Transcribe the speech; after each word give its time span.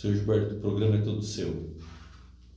Senhor 0.00 0.16
Gilberto, 0.16 0.54
o 0.54 0.60
programa 0.60 0.96
é 0.96 1.02
todo 1.02 1.22
seu. 1.22 1.54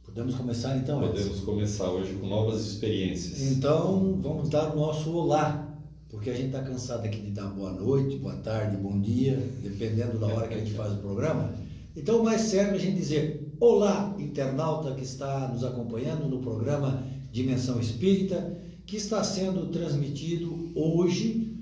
Podemos 0.05 0.33
começar 0.35 0.77
então? 0.77 1.01
Podemos 1.01 1.27
Edson? 1.27 1.45
começar 1.45 1.89
hoje 1.89 2.13
com 2.13 2.25
novas 2.25 2.65
experiências. 2.65 3.41
Então, 3.51 4.17
vamos 4.21 4.47
dar 4.47 4.71
o 4.71 4.77
nosso 4.77 5.11
olá, 5.11 5.77
porque 6.09 6.29
a 6.29 6.33
gente 6.33 6.45
está 6.45 6.61
cansado 6.61 7.03
aqui 7.03 7.19
de 7.19 7.31
dar 7.31 7.47
boa 7.47 7.73
noite, 7.73 8.15
boa 8.15 8.37
tarde, 8.37 8.77
bom 8.77 8.97
dia, 9.01 9.45
dependendo 9.61 10.17
da 10.19 10.27
hora 10.27 10.47
que 10.47 10.53
a 10.53 10.57
gente 10.57 10.71
faz 10.71 10.93
o 10.93 10.97
programa. 10.99 11.53
Então, 11.97 12.23
mais 12.23 12.43
certo 12.43 12.75
é 12.75 12.77
a 12.77 12.79
gente 12.79 12.95
dizer 12.95 13.53
olá, 13.59 14.15
internauta 14.17 14.95
que 14.95 15.03
está 15.03 15.49
nos 15.49 15.65
acompanhando 15.65 16.29
no 16.29 16.39
programa 16.39 17.03
Dimensão 17.29 17.77
Espírita, 17.77 18.57
que 18.85 18.95
está 18.95 19.21
sendo 19.21 19.65
transmitido 19.65 20.71
hoje, 20.73 21.57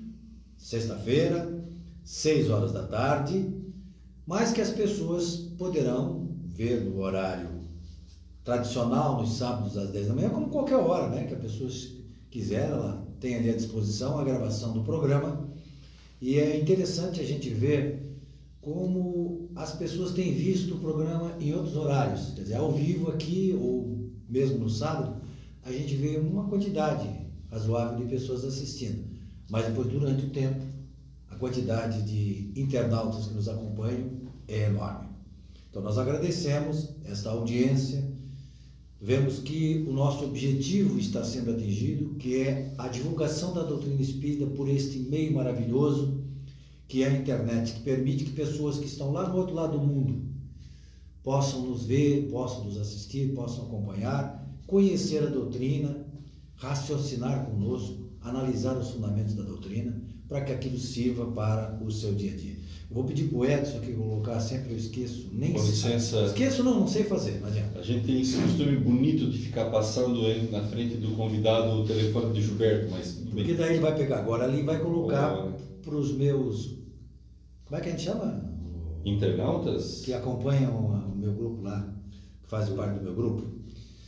sexta-feira, 0.56 1.60
6 2.04 2.50
horas 2.50 2.70
da 2.70 2.84
tarde, 2.84 3.61
mas 4.26 4.52
que 4.52 4.60
as 4.60 4.70
pessoas 4.70 5.36
poderão 5.58 6.28
ver 6.44 6.84
no 6.84 7.00
horário 7.00 7.62
tradicional, 8.44 9.20
nos 9.20 9.34
sábados 9.34 9.76
às 9.76 9.90
10 9.90 10.08
da 10.08 10.14
manhã, 10.14 10.30
como 10.30 10.50
qualquer 10.50 10.76
hora, 10.76 11.08
né? 11.08 11.24
Que 11.24 11.34
a 11.34 11.38
pessoa 11.38 11.70
quiser, 12.30 12.70
ela 12.70 13.06
tem 13.20 13.36
ali 13.36 13.50
à 13.50 13.56
disposição 13.56 14.18
a 14.18 14.24
gravação 14.24 14.72
do 14.72 14.82
programa. 14.82 15.48
E 16.20 16.38
é 16.38 16.56
interessante 16.56 17.20
a 17.20 17.24
gente 17.24 17.48
ver 17.50 18.20
como 18.60 19.50
as 19.56 19.72
pessoas 19.72 20.12
têm 20.12 20.32
visto 20.32 20.74
o 20.74 20.78
programa 20.78 21.36
em 21.40 21.52
outros 21.52 21.76
horários, 21.76 22.32
quer 22.34 22.42
dizer, 22.42 22.54
ao 22.54 22.70
vivo 22.70 23.10
aqui 23.10 23.56
ou 23.58 24.08
mesmo 24.28 24.58
no 24.58 24.70
sábado, 24.70 25.20
a 25.64 25.72
gente 25.72 25.94
vê 25.96 26.16
uma 26.16 26.48
quantidade 26.48 27.08
razoável 27.50 27.98
de 27.98 28.10
pessoas 28.10 28.44
assistindo. 28.44 29.04
Mas 29.50 29.66
depois, 29.66 29.88
durante 29.88 30.24
o 30.24 30.30
tempo, 30.30 30.64
quantidade 31.42 32.02
de 32.02 32.52
internautas 32.54 33.26
que 33.26 33.34
nos 33.34 33.48
acompanham 33.48 34.12
é 34.46 34.66
enorme. 34.66 35.08
Então, 35.68 35.82
nós 35.82 35.98
agradecemos 35.98 36.90
esta 37.04 37.30
audiência, 37.30 38.08
vemos 39.00 39.40
que 39.40 39.84
o 39.88 39.92
nosso 39.92 40.24
objetivo 40.24 41.00
está 41.00 41.24
sendo 41.24 41.50
atingido, 41.50 42.14
que 42.14 42.42
é 42.42 42.72
a 42.78 42.86
divulgação 42.86 43.52
da 43.52 43.64
doutrina 43.64 44.00
espírita 44.00 44.46
por 44.46 44.68
este 44.68 45.00
meio 45.00 45.34
maravilhoso 45.34 46.22
que 46.86 47.02
é 47.02 47.08
a 47.08 47.16
internet, 47.16 47.72
que 47.72 47.80
permite 47.80 48.24
que 48.24 48.32
pessoas 48.32 48.78
que 48.78 48.86
estão 48.86 49.10
lá 49.10 49.28
no 49.28 49.38
outro 49.38 49.54
lado 49.54 49.78
do 49.78 49.84
mundo 49.84 50.22
possam 51.24 51.62
nos 51.62 51.86
ver, 51.86 52.28
possam 52.30 52.64
nos 52.64 52.76
assistir, 52.76 53.34
possam 53.34 53.64
acompanhar, 53.64 54.46
conhecer 54.66 55.24
a 55.24 55.30
doutrina, 55.30 56.06
raciocinar 56.54 57.46
conosco, 57.46 58.10
analisar 58.20 58.76
os 58.76 58.90
fundamentos 58.90 59.34
da 59.34 59.42
doutrina, 59.42 60.01
para 60.32 60.40
que 60.40 60.52
aquilo 60.52 60.78
sirva 60.78 61.26
para 61.26 61.78
o 61.84 61.90
seu 61.90 62.14
dia 62.14 62.32
a 62.32 62.36
dia. 62.36 62.56
Eu 62.88 62.96
vou 62.96 63.04
pedir 63.04 63.28
para 63.28 63.38
o 63.38 63.44
Edson 63.44 63.76
aqui 63.76 63.92
colocar, 63.92 64.40
sempre 64.40 64.72
eu 64.72 64.78
esqueço, 64.78 65.28
nem 65.30 65.52
Com 65.52 65.62
licença. 65.62 66.24
Esqueço 66.24 66.64
não, 66.64 66.80
não 66.80 66.88
sei 66.88 67.04
fazer, 67.04 67.38
não 67.40 67.48
adianta. 67.48 67.78
A 67.78 67.82
gente 67.82 68.06
tem 68.06 68.20
esse 68.20 68.38
costume 68.38 68.76
bonito 68.76 69.30
de 69.30 69.38
ficar 69.38 69.66
passando 69.66 70.22
na 70.50 70.62
frente 70.62 70.96
do 70.96 71.14
convidado 71.14 71.82
o 71.82 71.86
telefone 71.86 72.32
de 72.32 72.42
Gilberto, 72.42 72.90
mas 72.90 73.12
Porque 73.30 73.54
daí 73.54 73.74
ele 73.74 73.80
vai 73.80 73.94
pegar 73.94 74.20
agora 74.20 74.44
ali 74.44 74.60
e 74.60 74.62
vai 74.62 74.80
colocar 74.80 75.52
para 75.82 75.94
os 75.94 76.12
meus. 76.12 76.78
Como 77.66 77.78
é 77.78 77.80
que 77.82 77.88
a 77.88 77.92
gente 77.92 78.02
chama? 78.02 78.42
Internautas? 79.04 80.00
Que 80.02 80.14
acompanham 80.14 80.74
o 80.74 81.16
meu 81.16 81.32
grupo 81.34 81.62
lá, 81.62 81.94
que 82.42 82.48
fazem 82.48 82.74
parte 82.74 82.98
do 82.98 83.04
meu 83.04 83.14
grupo. 83.14 83.42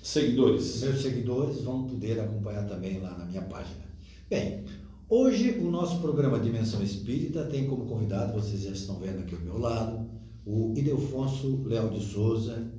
Seguidores? 0.02 0.82
Meus 0.82 1.02
seguidores 1.02 1.60
vão 1.62 1.84
poder 1.84 2.20
acompanhar 2.20 2.66
também 2.66 2.98
lá 3.00 3.16
na 3.16 3.24
minha 3.26 3.42
página. 3.42 3.84
Bem, 4.28 4.64
hoje 5.08 5.58
o 5.58 5.70
nosso 5.70 6.00
programa 6.00 6.38
Dimensão 6.38 6.82
Espírita 6.82 7.44
tem 7.44 7.66
como 7.66 7.86
convidado, 7.86 8.32
vocês 8.32 8.62
já 8.62 8.70
estão 8.70 8.98
vendo 8.98 9.20
aqui 9.20 9.34
ao 9.34 9.40
meu 9.40 9.58
lado, 9.58 10.08
o 10.46 10.74
Idelfonso 10.76 11.62
Léo 11.64 11.90
de 11.90 12.04
Souza, 12.04 12.70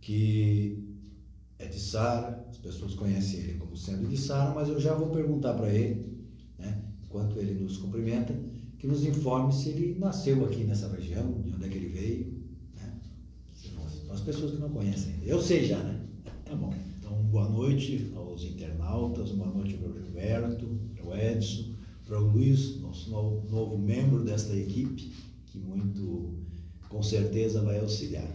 que 0.00 0.84
é 1.58 1.66
de 1.66 1.78
Sara, 1.78 2.46
as 2.50 2.58
pessoas 2.58 2.94
conhecem 2.94 3.40
ele 3.40 3.54
como 3.54 3.76
sendo 3.76 4.08
de 4.08 4.16
Sara, 4.16 4.54
mas 4.54 4.68
eu 4.68 4.80
já 4.80 4.94
vou 4.94 5.08
perguntar 5.08 5.54
para 5.54 5.72
ele, 5.72 6.24
né, 6.58 6.82
enquanto 7.04 7.38
ele 7.38 7.54
nos 7.54 7.78
cumprimenta, 7.78 8.34
que 8.78 8.86
nos 8.86 9.04
informe 9.04 9.52
se 9.52 9.70
ele 9.70 9.98
nasceu 9.98 10.44
aqui 10.44 10.64
nessa 10.64 10.88
região, 10.88 11.40
de 11.40 11.50
onde 11.52 11.64
é 11.64 11.68
que 11.68 11.78
ele 11.78 11.88
veio. 11.88 12.44
Né? 12.76 13.00
As 14.10 14.20
pessoas 14.20 14.52
que 14.52 14.58
não 14.58 14.68
conhecem. 14.68 15.14
Eu 15.22 15.40
sei 15.40 15.64
já, 15.64 15.78
né? 15.78 16.00
Tá 16.44 16.54
bom. 16.54 16.74
Então, 16.98 17.16
boa 17.24 17.48
noite 17.48 18.12
aos 18.14 18.44
internautas, 18.44 19.30
boa 19.30 19.50
noite 19.50 19.74
para 19.74 19.88
o 19.88 19.94
Gilberto, 19.94 20.73
Edson, 21.16 21.74
para 22.06 22.20
o 22.20 22.30
Luiz, 22.30 22.80
nosso 22.80 23.10
novo, 23.10 23.48
novo 23.50 23.78
membro 23.78 24.22
desta 24.22 24.54
equipe, 24.54 25.12
que 25.46 25.58
muito, 25.58 26.34
com 26.88 27.02
certeza, 27.02 27.62
vai 27.62 27.78
auxiliar. 27.80 28.28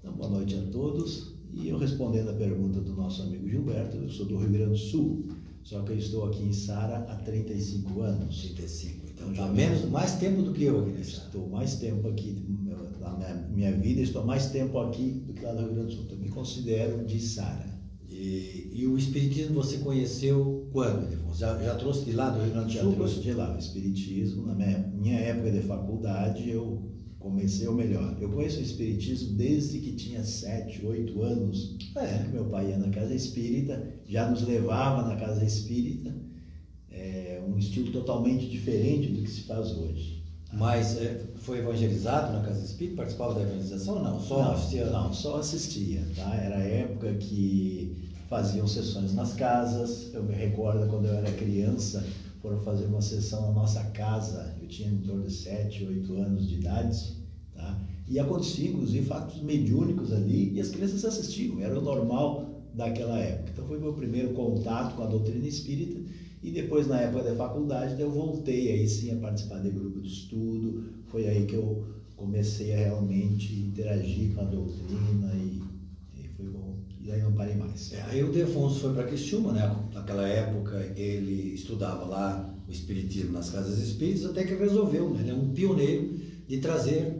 Então, 0.00 0.12
boa 0.12 0.30
noite 0.30 0.54
a 0.56 0.62
todos. 0.72 1.34
E 1.52 1.68
eu 1.68 1.78
respondendo 1.78 2.30
a 2.30 2.34
pergunta 2.34 2.80
do 2.80 2.92
nosso 2.94 3.22
amigo 3.22 3.48
Gilberto, 3.48 3.96
eu 3.96 4.10
sou 4.10 4.26
do 4.26 4.36
Rio 4.36 4.50
Grande 4.50 4.70
do 4.70 4.76
Sul, 4.76 5.28
só 5.62 5.82
que 5.82 5.92
eu 5.92 5.98
estou 5.98 6.24
aqui 6.26 6.42
em 6.42 6.52
Sara 6.52 6.98
há 7.08 7.16
35 7.16 8.02
anos. 8.02 8.42
35. 8.42 9.06
Então 9.14 9.34
já 9.34 9.48
menos, 9.48 9.84
mais 9.88 10.16
tempo 10.16 10.42
do 10.42 10.52
que 10.52 10.64
eu 10.64 10.80
aqui 10.80 10.90
nesse 10.90 11.12
Estou 11.12 11.48
mais 11.48 11.76
tempo 11.76 12.08
aqui, 12.08 12.36
na 13.00 13.10
minha, 13.12 13.34
minha 13.52 13.72
vida, 13.72 14.02
estou 14.02 14.24
mais 14.24 14.50
tempo 14.50 14.78
aqui 14.78 15.22
do 15.26 15.32
que 15.32 15.44
lá 15.44 15.54
no 15.54 15.62
Rio 15.62 15.74
Grande 15.74 15.86
do 15.86 15.92
Sul. 15.94 16.04
Então, 16.04 16.18
me 16.18 16.28
considero 16.28 17.04
de 17.04 17.20
Sara. 17.20 17.75
E, 18.08 18.70
e 18.72 18.86
o 18.86 18.96
Espiritismo 18.96 19.54
você 19.54 19.78
conheceu 19.78 20.68
quando, 20.72 21.04
Edefonso? 21.04 21.38
Já, 21.38 21.58
já 21.62 21.74
trouxe 21.74 22.04
de 22.04 22.12
lá 22.12 22.30
do 22.30 22.40
Rio 22.40 22.52
Grande 22.52 22.68
do 22.68 22.72
Já 22.72 22.82
Sul? 22.82 22.92
trouxe 22.92 23.20
de 23.20 23.32
lá 23.32 23.54
o 23.54 23.58
Espiritismo. 23.58 24.46
Na 24.46 24.54
minha, 24.54 24.78
minha 24.78 25.18
época 25.18 25.50
de 25.50 25.60
faculdade, 25.60 26.48
eu 26.48 26.90
comecei, 27.18 27.66
ou 27.66 27.74
melhor, 27.74 28.16
eu 28.20 28.30
conheço 28.30 28.58
o 28.58 28.62
Espiritismo 28.62 29.36
desde 29.36 29.80
que 29.80 29.92
tinha 29.92 30.22
7, 30.22 30.86
8 30.86 31.22
anos. 31.22 31.76
É. 31.96 32.28
Meu 32.28 32.44
pai 32.44 32.70
ia 32.70 32.78
na 32.78 32.90
casa 32.90 33.14
espírita, 33.14 34.00
já 34.06 34.30
nos 34.30 34.42
levava 34.42 35.08
na 35.08 35.16
casa 35.16 35.44
espírita. 35.44 36.14
É 36.90 37.42
um 37.46 37.58
estilo 37.58 37.90
totalmente 37.90 38.48
diferente 38.48 39.08
do 39.08 39.22
que 39.22 39.30
se 39.30 39.42
faz 39.42 39.72
hoje. 39.72 40.15
Mas 40.56 40.96
é, 40.96 41.20
foi 41.36 41.58
evangelizado 41.58 42.32
na 42.32 42.40
Casa 42.40 42.64
Espírita? 42.64 42.96
Participava 42.96 43.34
da 43.34 43.42
evangelização 43.42 43.96
ou 43.96 44.02
não? 44.02 44.20
Só 44.20 44.42
não, 44.42 44.52
assistia? 44.52 44.86
não, 44.86 45.12
só 45.12 45.36
assistia, 45.36 46.02
tá? 46.16 46.34
Era 46.34 46.56
a 46.56 46.64
época 46.64 47.12
que 47.14 48.10
faziam 48.28 48.66
sessões 48.66 49.14
nas 49.14 49.34
casas. 49.34 50.14
Eu 50.14 50.22
me 50.22 50.34
recordo 50.34 50.88
quando 50.88 51.06
eu 51.06 51.14
era 51.14 51.30
criança, 51.32 52.02
foram 52.40 52.58
fazer 52.60 52.86
uma 52.86 53.02
sessão 53.02 53.42
na 53.48 53.52
nossa 53.52 53.82
casa. 53.90 54.54
Eu 54.60 54.66
tinha 54.66 54.88
em 54.88 54.98
torno 54.98 55.26
de 55.26 55.32
7, 55.32 55.84
8 55.84 56.16
anos 56.16 56.48
de 56.48 56.54
idade, 56.54 57.16
tá? 57.54 57.78
E 58.08 58.18
acontecia, 58.18 58.70
inclusive, 58.70 59.04
fatos 59.04 59.42
mediúnicos 59.42 60.10
ali 60.10 60.54
e 60.54 60.60
as 60.60 60.70
crianças 60.70 61.04
assistiam. 61.04 61.60
Era 61.60 61.78
o 61.78 61.82
normal 61.82 62.62
daquela 62.72 63.18
época. 63.18 63.50
Então 63.52 63.66
foi 63.66 63.78
meu 63.78 63.92
primeiro 63.92 64.30
contato 64.30 64.96
com 64.96 65.02
a 65.02 65.06
doutrina 65.06 65.46
espírita 65.46 66.00
e 66.42 66.50
depois 66.50 66.86
na 66.86 67.00
época 67.00 67.24
da 67.24 67.34
faculdade 67.34 68.00
eu 68.00 68.10
voltei 68.10 68.70
aí 68.72 68.88
sim 68.88 69.12
a 69.12 69.16
participar 69.16 69.60
de 69.60 69.70
grupo 69.70 70.00
de 70.00 70.08
estudo. 70.08 70.82
Foi 71.06 71.26
aí 71.26 71.46
que 71.46 71.54
eu 71.54 71.84
comecei 72.16 72.74
a 72.74 72.78
realmente 72.78 73.52
interagir 73.54 74.32
com 74.34 74.40
a 74.40 74.44
doutrina 74.44 75.34
e, 75.34 75.60
e 76.14 76.28
foi 76.36 76.46
bom. 76.46 76.74
E 77.00 77.10
aí 77.10 77.20
não 77.22 77.32
parei 77.32 77.54
mais. 77.54 77.92
É, 77.92 78.02
aí 78.02 78.22
o 78.22 78.32
Defonso 78.32 78.80
foi 78.80 78.92
para 78.92 79.04
Criciúma, 79.04 79.52
né? 79.52 79.70
Naquela 79.92 80.26
época 80.26 80.92
ele 80.96 81.54
estudava 81.54 82.04
lá 82.04 82.52
o 82.66 82.70
Espiritismo 82.70 83.32
nas 83.32 83.48
casas 83.48 83.78
espíritas, 83.78 84.24
até 84.24 84.44
que 84.44 84.54
resolveu, 84.54 85.10
né? 85.10 85.20
Ele 85.20 85.30
é 85.30 85.34
um 85.34 85.52
pioneiro 85.52 86.18
de 86.46 86.58
trazer 86.58 87.12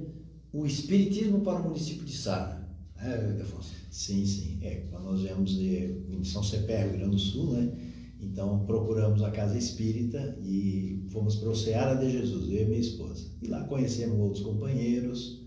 o 0.52 0.66
Espiritismo 0.66 1.40
para 1.40 1.60
o 1.60 1.64
município 1.64 2.04
de 2.04 2.12
Sara. 2.12 2.66
É, 2.98 3.18
Defonso? 3.32 3.72
Sim, 3.90 4.24
sim. 4.24 4.56
É, 4.60 4.76
quando 4.90 5.04
nós 5.04 5.20
viemos 5.20 5.50
de 5.50 5.94
em 6.08 6.24
São 6.24 6.42
Cepé, 6.42 6.82
Rio 6.82 6.92
Grande 6.92 7.10
do 7.10 7.18
Sul, 7.18 7.52
né? 7.52 7.68
Então 8.20 8.64
procuramos 8.66 9.22
a 9.22 9.30
casa 9.30 9.58
espírita 9.58 10.38
e 10.42 11.06
fomos 11.10 11.36
para 11.36 11.50
o 11.50 11.56
Seara 11.56 11.94
de 11.94 12.10
Jesus, 12.10 12.50
eu 12.50 12.62
e 12.62 12.64
minha 12.64 12.80
esposa. 12.80 13.30
E 13.42 13.46
lá 13.46 13.64
conhecemos 13.64 14.18
outros 14.18 14.42
companheiros 14.42 15.46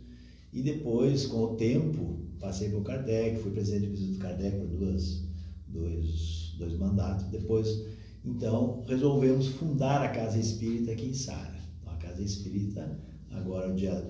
e 0.52 0.62
depois, 0.64 1.28
com 1.28 1.44
o 1.44 1.56
tempo, 1.56 2.20
passei 2.40 2.70
por 2.70 2.82
Kardec, 2.82 3.40
fui 3.40 3.52
presidente 3.52 4.02
do 4.02 4.18
Kardec 4.18 4.58
por 4.58 4.68
duas, 4.68 5.24
dois, 5.68 6.56
dois 6.58 6.74
mandatos. 6.78 7.26
Depois, 7.28 7.86
então, 8.26 8.84
resolvemos 8.88 9.48
fundar 9.48 10.02
a 10.02 10.10
casa 10.10 10.40
espírita 10.40 10.92
aqui 10.92 11.06
em 11.06 11.14
Sara. 11.14 11.60
Então, 11.80 11.94
a 11.94 11.98
casa 11.98 12.22
espírita, 12.24 13.00
agora, 13.30 13.72
dia 13.74 14.04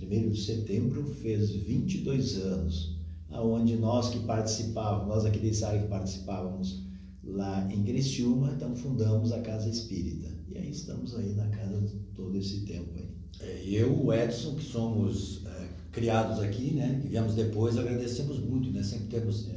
1 0.00 0.30
de 0.30 0.40
setembro, 0.40 1.04
fez 1.04 1.50
22 1.50 2.36
anos, 2.38 2.96
aonde 3.30 3.76
nós 3.76 4.10
que 4.10 4.20
participávamos, 4.20 5.08
nós 5.08 5.24
aqui 5.24 5.40
de 5.40 5.52
Sara 5.52 5.80
que 5.80 5.88
participávamos 5.88 6.84
lá 7.24 7.68
em 7.72 7.82
Criciúma, 7.84 8.52
então 8.56 8.74
fundamos 8.74 9.32
a 9.32 9.40
Casa 9.40 9.68
Espírita. 9.68 10.28
E 10.48 10.58
aí 10.58 10.70
estamos 10.70 11.14
aí 11.14 11.34
na 11.34 11.46
casa 11.48 11.82
todo 12.14 12.36
esse 12.36 12.60
tempo 12.60 12.90
aí. 12.96 13.08
É, 13.40 13.62
eu, 13.66 14.04
o 14.04 14.12
Edson, 14.12 14.54
que 14.54 14.64
somos 14.64 15.42
é, 15.46 15.68
criados 15.90 16.40
aqui, 16.40 16.72
né? 16.72 17.00
Que 17.02 17.08
viemos 17.08 17.34
depois, 17.34 17.78
agradecemos 17.78 18.38
muito, 18.38 18.70
né? 18.70 18.82
Sempre 18.82 19.06
temos, 19.06 19.48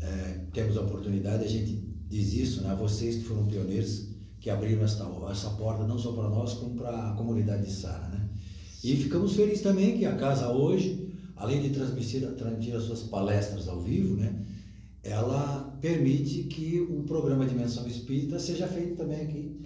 é, 0.00 0.40
temos 0.52 0.76
a 0.76 0.82
oportunidade, 0.82 1.44
a 1.44 1.48
gente 1.48 1.82
diz 2.08 2.32
isso, 2.34 2.62
né? 2.62 2.76
Vocês 2.78 3.16
que 3.16 3.24
foram 3.24 3.46
pioneiros, 3.46 4.08
que 4.40 4.50
abriram 4.50 4.84
essa, 4.84 5.04
essa 5.30 5.50
porta 5.50 5.86
não 5.86 5.98
só 5.98 6.12
para 6.12 6.28
nós, 6.28 6.54
como 6.54 6.76
para 6.76 7.10
a 7.10 7.14
comunidade 7.14 7.66
de 7.66 7.72
Sara, 7.72 8.08
né? 8.08 8.28
E 8.82 8.96
ficamos 8.96 9.34
felizes 9.34 9.62
também 9.62 9.98
que 9.98 10.04
a 10.04 10.14
casa 10.14 10.52
hoje, 10.52 11.12
além 11.36 11.60
de 11.62 11.70
transmitir, 11.70 12.26
transmitir 12.36 12.76
as 12.76 12.84
suas 12.84 13.02
palestras 13.02 13.68
ao 13.68 13.80
vivo, 13.80 14.14
né, 14.14 14.32
ela 15.02 15.67
permite 15.80 16.44
que 16.44 16.80
o 16.80 17.02
programa 17.04 17.46
Dimensão 17.46 17.86
Espírita 17.86 18.38
seja 18.38 18.66
feito 18.66 18.96
também 18.96 19.22
aqui 19.22 19.60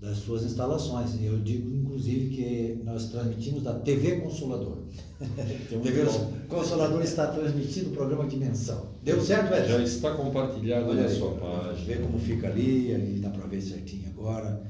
das 0.00 0.18
suas 0.18 0.44
instalações. 0.44 1.10
Eu 1.22 1.38
digo, 1.38 1.74
inclusive, 1.74 2.34
que 2.34 2.82
nós 2.84 3.08
transmitimos 3.08 3.62
da 3.62 3.74
TV 3.74 4.20
Consolador. 4.20 4.78
TV 5.82 6.04
Consolador 6.48 7.02
está 7.02 7.28
transmitindo 7.28 7.90
o 7.90 7.92
programa 7.92 8.26
Dimensão. 8.26 8.88
Deu 9.02 9.20
certo, 9.20 9.50
velho? 9.50 9.68
Já 9.68 9.82
está 9.82 10.14
compartilhado 10.14 10.90
Olha 10.90 11.02
na 11.02 11.08
aí, 11.08 11.16
sua 11.16 11.32
página. 11.32 11.86
Vê 11.86 11.96
como 11.96 12.18
fica 12.18 12.48
ali, 12.48 12.94
ali 12.94 13.18
dá 13.18 13.30
para 13.30 13.46
ver 13.46 13.62
certinho 13.62 14.08
agora. 14.08 14.62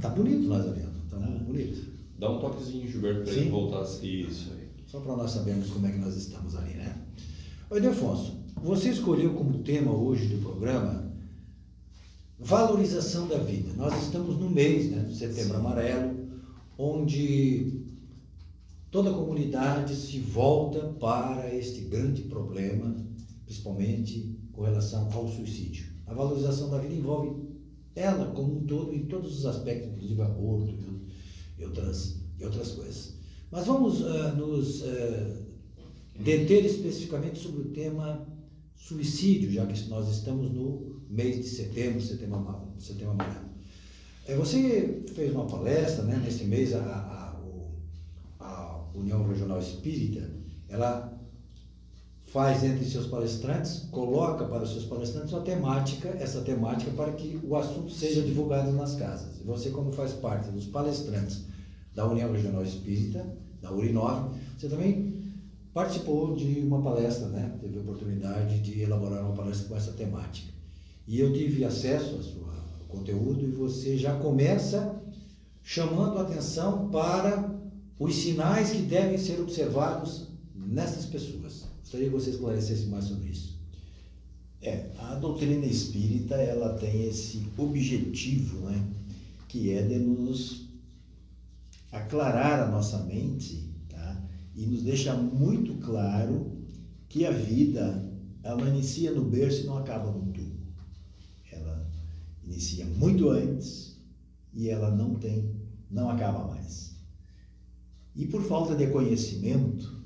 Tá 0.00 0.08
bonito 0.08 0.48
nós 0.48 0.66
ali, 0.66 0.82
tá 1.08 1.16
ah. 1.16 1.44
bonito. 1.44 1.94
Dá 2.18 2.30
um 2.30 2.38
toquezinho, 2.40 2.88
Gilberto, 2.88 3.22
para 3.22 3.32
ele 3.32 3.50
voltar 3.50 3.82
isso 3.82 4.52
aí. 4.52 4.68
Só 4.86 5.00
para 5.00 5.16
nós 5.16 5.30
sabermos 5.30 5.70
como 5.70 5.86
é 5.86 5.90
que 5.90 5.98
nós 5.98 6.16
estamos 6.16 6.54
ali, 6.56 6.74
né? 6.74 6.96
Oi, 7.70 7.80
Defonso, 7.80 8.43
você 8.62 8.90
escolheu 8.90 9.34
como 9.34 9.62
tema 9.62 9.92
hoje 9.92 10.26
do 10.28 10.42
programa 10.42 11.04
valorização 12.38 13.26
da 13.26 13.38
vida. 13.38 13.72
Nós 13.74 14.02
estamos 14.02 14.38
no 14.38 14.50
mês 14.50 14.90
né, 14.90 15.02
do 15.02 15.14
Setembro 15.14 15.56
Amarelo, 15.56 16.14
onde 16.76 17.84
toda 18.90 19.10
a 19.10 19.14
comunidade 19.14 19.94
se 19.94 20.18
volta 20.18 20.80
para 21.00 21.54
este 21.54 21.82
grande 21.82 22.22
problema, 22.22 22.94
principalmente 23.44 24.38
com 24.52 24.62
relação 24.62 25.10
ao 25.12 25.28
suicídio. 25.28 25.86
A 26.06 26.14
valorização 26.14 26.70
da 26.70 26.78
vida 26.78 26.94
envolve 26.94 27.34
ela 27.94 28.26
como 28.32 28.58
um 28.58 28.66
todo, 28.66 28.94
em 28.94 29.06
todos 29.06 29.38
os 29.38 29.46
aspectos, 29.46 29.92
inclusive 29.92 30.20
aborto 30.22 30.74
e 31.58 31.64
outras, 31.64 32.20
e 32.38 32.44
outras 32.44 32.72
coisas. 32.72 33.14
Mas 33.50 33.66
vamos 33.66 34.00
uh, 34.00 34.36
nos 34.36 34.82
uh, 34.82 35.44
deter 36.18 36.64
especificamente 36.64 37.38
sobre 37.38 37.62
o 37.62 37.70
tema 37.70 38.26
suicídio, 38.86 39.50
já 39.50 39.64
que 39.66 39.88
nós 39.88 40.08
estamos 40.10 40.52
no 40.52 41.00
mês 41.08 41.36
de 41.36 41.44
setembro, 41.44 42.00
setembro. 42.02 42.44
Setembro 42.78 43.12
amarelo. 43.12 43.48
É, 44.26 44.36
você 44.36 45.02
fez 45.14 45.32
uma 45.32 45.46
palestra, 45.46 46.04
né, 46.04 46.20
nesse 46.22 46.44
mês, 46.44 46.74
a, 46.74 46.80
a, 48.40 48.44
a 48.44 48.84
União 48.94 49.26
Regional 49.26 49.58
Espírita, 49.58 50.30
ela 50.68 51.18
faz 52.26 52.62
entre 52.62 52.84
seus 52.84 53.06
palestrantes, 53.06 53.86
coloca 53.90 54.44
para 54.44 54.64
os 54.64 54.72
seus 54.72 54.84
palestrantes 54.84 55.32
uma 55.32 55.42
temática, 55.42 56.08
essa 56.20 56.42
temática 56.42 56.90
para 56.90 57.12
que 57.12 57.40
o 57.42 57.56
assunto 57.56 57.90
seja 57.90 58.22
divulgado 58.22 58.72
nas 58.72 58.96
casas. 58.96 59.40
E 59.40 59.44
você, 59.44 59.70
como 59.70 59.92
faz 59.92 60.12
parte 60.12 60.50
dos 60.50 60.66
palestrantes 60.66 61.44
da 61.94 62.06
União 62.06 62.32
Regional 62.32 62.62
Espírita, 62.64 63.24
da 63.62 63.70
URI9, 63.70 64.34
você 64.58 64.68
também 64.68 65.13
participou 65.74 66.36
de 66.36 66.60
uma 66.60 66.80
palestra, 66.80 67.26
né? 67.28 67.58
teve 67.60 67.78
a 67.78 67.82
oportunidade 67.82 68.60
de 68.60 68.80
elaborar 68.80 69.24
uma 69.24 69.34
palestra 69.34 69.68
com 69.68 69.76
essa 69.76 69.90
temática. 69.92 70.52
E 71.06 71.18
eu 71.18 71.32
tive 71.32 71.64
acesso 71.64 72.14
ao 72.14 72.22
seu 72.22 72.44
conteúdo 72.88 73.44
e 73.44 73.50
você 73.50 73.98
já 73.98 74.16
começa 74.20 75.02
chamando 75.64 76.18
a 76.18 76.22
atenção 76.22 76.88
para 76.90 77.52
os 77.98 78.14
sinais 78.14 78.70
que 78.70 78.82
devem 78.82 79.18
ser 79.18 79.40
observados 79.40 80.28
nessas 80.54 81.06
pessoas. 81.06 81.64
Gostaria 81.80 82.08
que 82.08 82.14
você 82.14 82.30
esclarecesse 82.30 82.86
mais 82.86 83.06
sobre 83.06 83.30
isso. 83.30 83.58
É, 84.62 84.90
a 84.98 85.16
doutrina 85.16 85.66
espírita 85.66 86.36
ela 86.36 86.74
tem 86.74 87.08
esse 87.08 87.46
objetivo, 87.58 88.60
né, 88.60 88.82
que 89.48 89.72
é 89.72 89.82
de 89.82 89.98
nos 89.98 90.68
aclarar 91.92 92.60
a 92.60 92.70
nossa 92.70 92.98
mente 93.00 93.73
e 94.54 94.66
nos 94.66 94.82
deixa 94.82 95.14
muito 95.14 95.74
claro 95.74 96.52
que 97.08 97.26
a 97.26 97.30
vida 97.30 98.10
ela 98.42 98.68
inicia 98.68 99.10
no 99.10 99.24
berço 99.24 99.62
e 99.62 99.66
não 99.66 99.78
acaba 99.78 100.10
no 100.10 100.32
tubo. 100.32 100.54
Ela 101.50 101.86
inicia 102.44 102.84
muito 102.84 103.30
antes 103.30 103.96
e 104.52 104.68
ela 104.68 104.90
não 104.90 105.14
tem, 105.14 105.50
não 105.90 106.08
acaba 106.08 106.46
mais. 106.46 106.94
E 108.14 108.26
por 108.26 108.42
falta 108.42 108.76
de 108.76 108.86
conhecimento, 108.88 110.00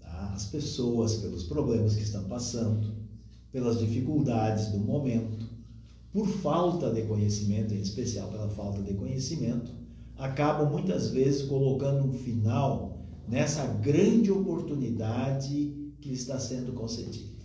tá, 0.00 0.32
as 0.34 0.46
pessoas, 0.46 1.16
pelos 1.16 1.44
problemas 1.44 1.94
que 1.94 2.02
estão 2.02 2.24
passando, 2.24 2.94
pelas 3.50 3.78
dificuldades 3.78 4.68
do 4.68 4.78
momento, 4.78 5.46
por 6.12 6.26
falta 6.26 6.90
de 6.90 7.02
conhecimento, 7.02 7.74
em 7.74 7.80
especial 7.80 8.30
pela 8.30 8.48
falta 8.48 8.82
de 8.82 8.94
conhecimento, 8.94 9.72
acabam 10.16 10.70
muitas 10.70 11.10
vezes 11.10 11.42
colocando 11.42 12.06
um 12.06 12.12
final 12.12 12.91
nessa 13.28 13.66
grande 13.66 14.30
oportunidade 14.30 15.94
que 16.00 16.12
está 16.12 16.38
sendo 16.38 16.72
concedida. 16.72 17.42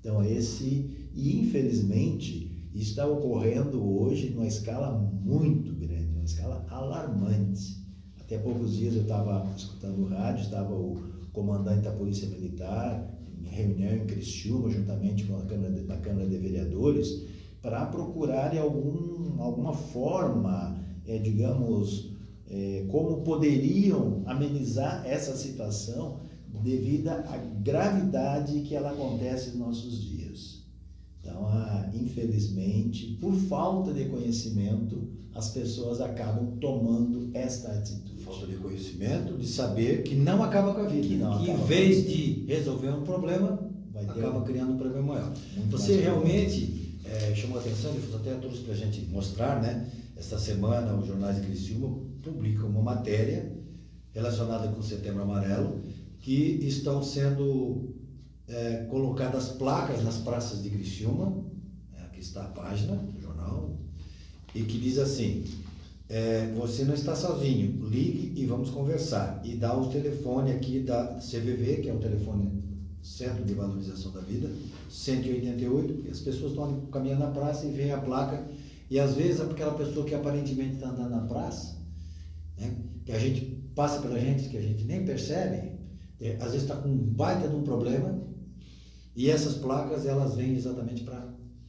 Então, 0.00 0.24
esse, 0.24 1.08
e 1.14 1.38
infelizmente, 1.40 2.50
está 2.74 3.06
ocorrendo 3.06 3.82
hoje 3.84 4.30
numa 4.30 4.46
escala 4.46 4.92
muito 4.92 5.74
grande, 5.74 6.12
uma 6.14 6.24
escala 6.24 6.64
alarmante. 6.70 7.84
Até 8.20 8.38
poucos 8.38 8.76
dias 8.76 8.94
eu 8.94 9.02
estava 9.02 9.46
escutando 9.56 10.02
o 10.02 10.06
rádio, 10.06 10.44
estava 10.44 10.72
o 10.72 11.02
comandante 11.32 11.82
da 11.82 11.92
Polícia 11.92 12.28
Militar 12.28 13.12
em 13.42 13.48
reunião 13.48 13.96
em 13.96 14.06
Criciúma, 14.06 14.70
juntamente 14.70 15.24
com 15.24 15.36
a 15.36 15.42
Câmara 15.42 15.72
de, 15.72 15.82
Câmara 15.82 16.26
de 16.26 16.36
Vereadores, 16.36 17.26
para 17.60 17.86
procurar 17.86 18.56
algum, 18.56 19.40
alguma 19.42 19.72
forma, 19.72 20.78
é, 21.06 21.18
digamos, 21.18 22.09
é, 22.50 22.84
como 22.88 23.22
poderiam 23.22 24.22
amenizar 24.26 25.02
essa 25.06 25.36
situação 25.36 26.20
devido 26.62 27.08
à 27.08 27.36
gravidade 27.62 28.60
que 28.62 28.74
ela 28.74 28.90
acontece 28.90 29.50
nos 29.50 29.58
nossos 29.58 30.02
dias. 30.02 30.60
Então, 31.20 31.46
ah, 31.46 31.90
infelizmente, 31.94 33.18
por 33.20 33.34
falta 33.34 33.92
de 33.92 34.06
conhecimento, 34.06 35.08
as 35.34 35.50
pessoas 35.50 36.00
acabam 36.00 36.56
tomando 36.60 37.30
esta 37.34 37.68
atitude. 37.72 38.24
Falta 38.24 38.46
de 38.46 38.56
conhecimento, 38.56 39.36
de 39.36 39.46
saber 39.46 40.02
que 40.02 40.14
não 40.14 40.42
acaba 40.42 40.74
com 40.74 40.80
a 40.80 40.86
vida. 40.86 41.06
Que, 41.06 41.16
não 41.16 41.38
que 41.38 41.50
em 41.50 41.56
vez 41.64 42.08
de 42.08 42.44
resolver 42.46 42.90
um 42.90 43.02
problema, 43.02 43.70
Vai 43.92 44.04
acaba 44.04 44.42
criando 44.42 44.72
um 44.72 44.76
problema 44.78 45.14
maior. 45.14 45.32
Muito 45.56 45.70
Você 45.70 46.00
realmente 46.00 46.89
é, 47.10 47.34
chamou 47.34 47.58
a 47.58 47.60
atenção, 47.60 47.92
ele 47.92 48.14
até 48.14 48.34
trouxe 48.36 48.60
para 48.60 48.72
a 48.72 48.76
gente 48.76 49.00
mostrar, 49.06 49.60
né? 49.60 49.90
Esta 50.16 50.38
semana, 50.38 50.94
os 50.94 51.06
jornais 51.06 51.36
de 51.36 51.42
Criciúma 51.42 51.98
publicam 52.22 52.68
uma 52.68 52.82
matéria 52.82 53.52
relacionada 54.12 54.68
com 54.68 54.78
o 54.78 54.82
Setembro 54.82 55.22
Amarelo, 55.22 55.82
que 56.20 56.32
estão 56.62 57.02
sendo 57.02 57.94
é, 58.46 58.84
colocadas 58.88 59.48
placas 59.48 60.04
nas 60.04 60.18
praças 60.18 60.62
de 60.62 60.70
Criciúma, 60.70 61.44
é, 61.96 62.02
aqui 62.02 62.20
está 62.20 62.42
a 62.42 62.48
página 62.48 62.94
do 62.94 63.20
jornal, 63.20 63.76
e 64.54 64.62
que 64.62 64.78
diz 64.78 64.98
assim, 64.98 65.44
é, 66.08 66.52
você 66.56 66.84
não 66.84 66.94
está 66.94 67.16
sozinho, 67.16 67.86
ligue 67.88 68.40
e 68.40 68.46
vamos 68.46 68.70
conversar. 68.70 69.40
E 69.44 69.54
dá 69.54 69.76
o 69.76 69.88
telefone 69.88 70.52
aqui 70.52 70.80
da 70.80 71.18
CVV, 71.18 71.76
que 71.82 71.88
é 71.88 71.94
o 71.94 71.98
telefone 71.98 72.69
Centro 73.02 73.44
de 73.44 73.54
Valorização 73.54 74.12
da 74.12 74.20
Vida, 74.20 74.50
188, 74.88 76.06
e 76.06 76.10
as 76.10 76.20
pessoas 76.20 76.52
estão 76.52 76.80
caminhando 76.92 77.20
na 77.20 77.30
praça 77.30 77.66
e 77.66 77.70
veem 77.70 77.92
a 77.92 77.98
placa 77.98 78.46
e 78.90 78.98
às 78.98 79.14
vezes 79.14 79.40
aquela 79.40 79.74
pessoa 79.74 80.04
que 80.04 80.14
aparentemente 80.14 80.74
está 80.74 80.88
andando 80.88 81.10
na 81.10 81.20
praça, 81.20 81.76
né, 82.58 82.74
que 83.04 83.12
a 83.12 83.18
gente 83.18 83.42
passa 83.74 84.00
pela 84.00 84.18
gente, 84.18 84.48
que 84.48 84.56
a 84.56 84.62
gente 84.62 84.84
nem 84.84 85.04
percebe, 85.04 85.72
é, 86.20 86.36
às 86.40 86.52
vezes 86.52 86.62
está 86.62 86.76
com 86.76 86.88
um 86.88 86.96
baita 86.96 87.48
de 87.48 87.54
um 87.54 87.62
problema, 87.62 88.20
e 89.14 89.30
essas 89.30 89.54
placas 89.54 90.06
elas 90.06 90.34
vêm 90.34 90.56
exatamente 90.56 91.04
para 91.04 91.28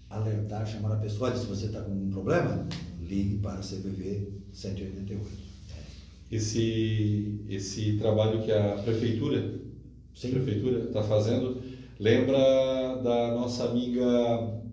alertar, 0.09 0.65
chamar 0.67 0.93
a 0.93 0.97
pessoa, 0.97 1.29
olha, 1.29 1.39
se 1.39 1.45
você 1.45 1.67
está 1.67 1.81
com 1.81 1.91
um 1.91 2.09
problema, 2.09 2.67
ligue 2.99 3.37
para 3.37 3.59
a 3.59 3.61
CVV 3.61 4.33
188. 4.51 5.51
Esse, 6.31 7.39
esse 7.49 7.97
trabalho 7.97 8.41
que 8.43 8.51
a 8.51 8.77
prefeitura 8.83 9.59
Sim. 10.13 10.31
prefeitura 10.31 10.85
está 10.85 11.01
fazendo 11.03 11.61
lembra 11.99 12.99
da 13.03 13.33
nossa 13.35 13.65
amiga 13.65 14.03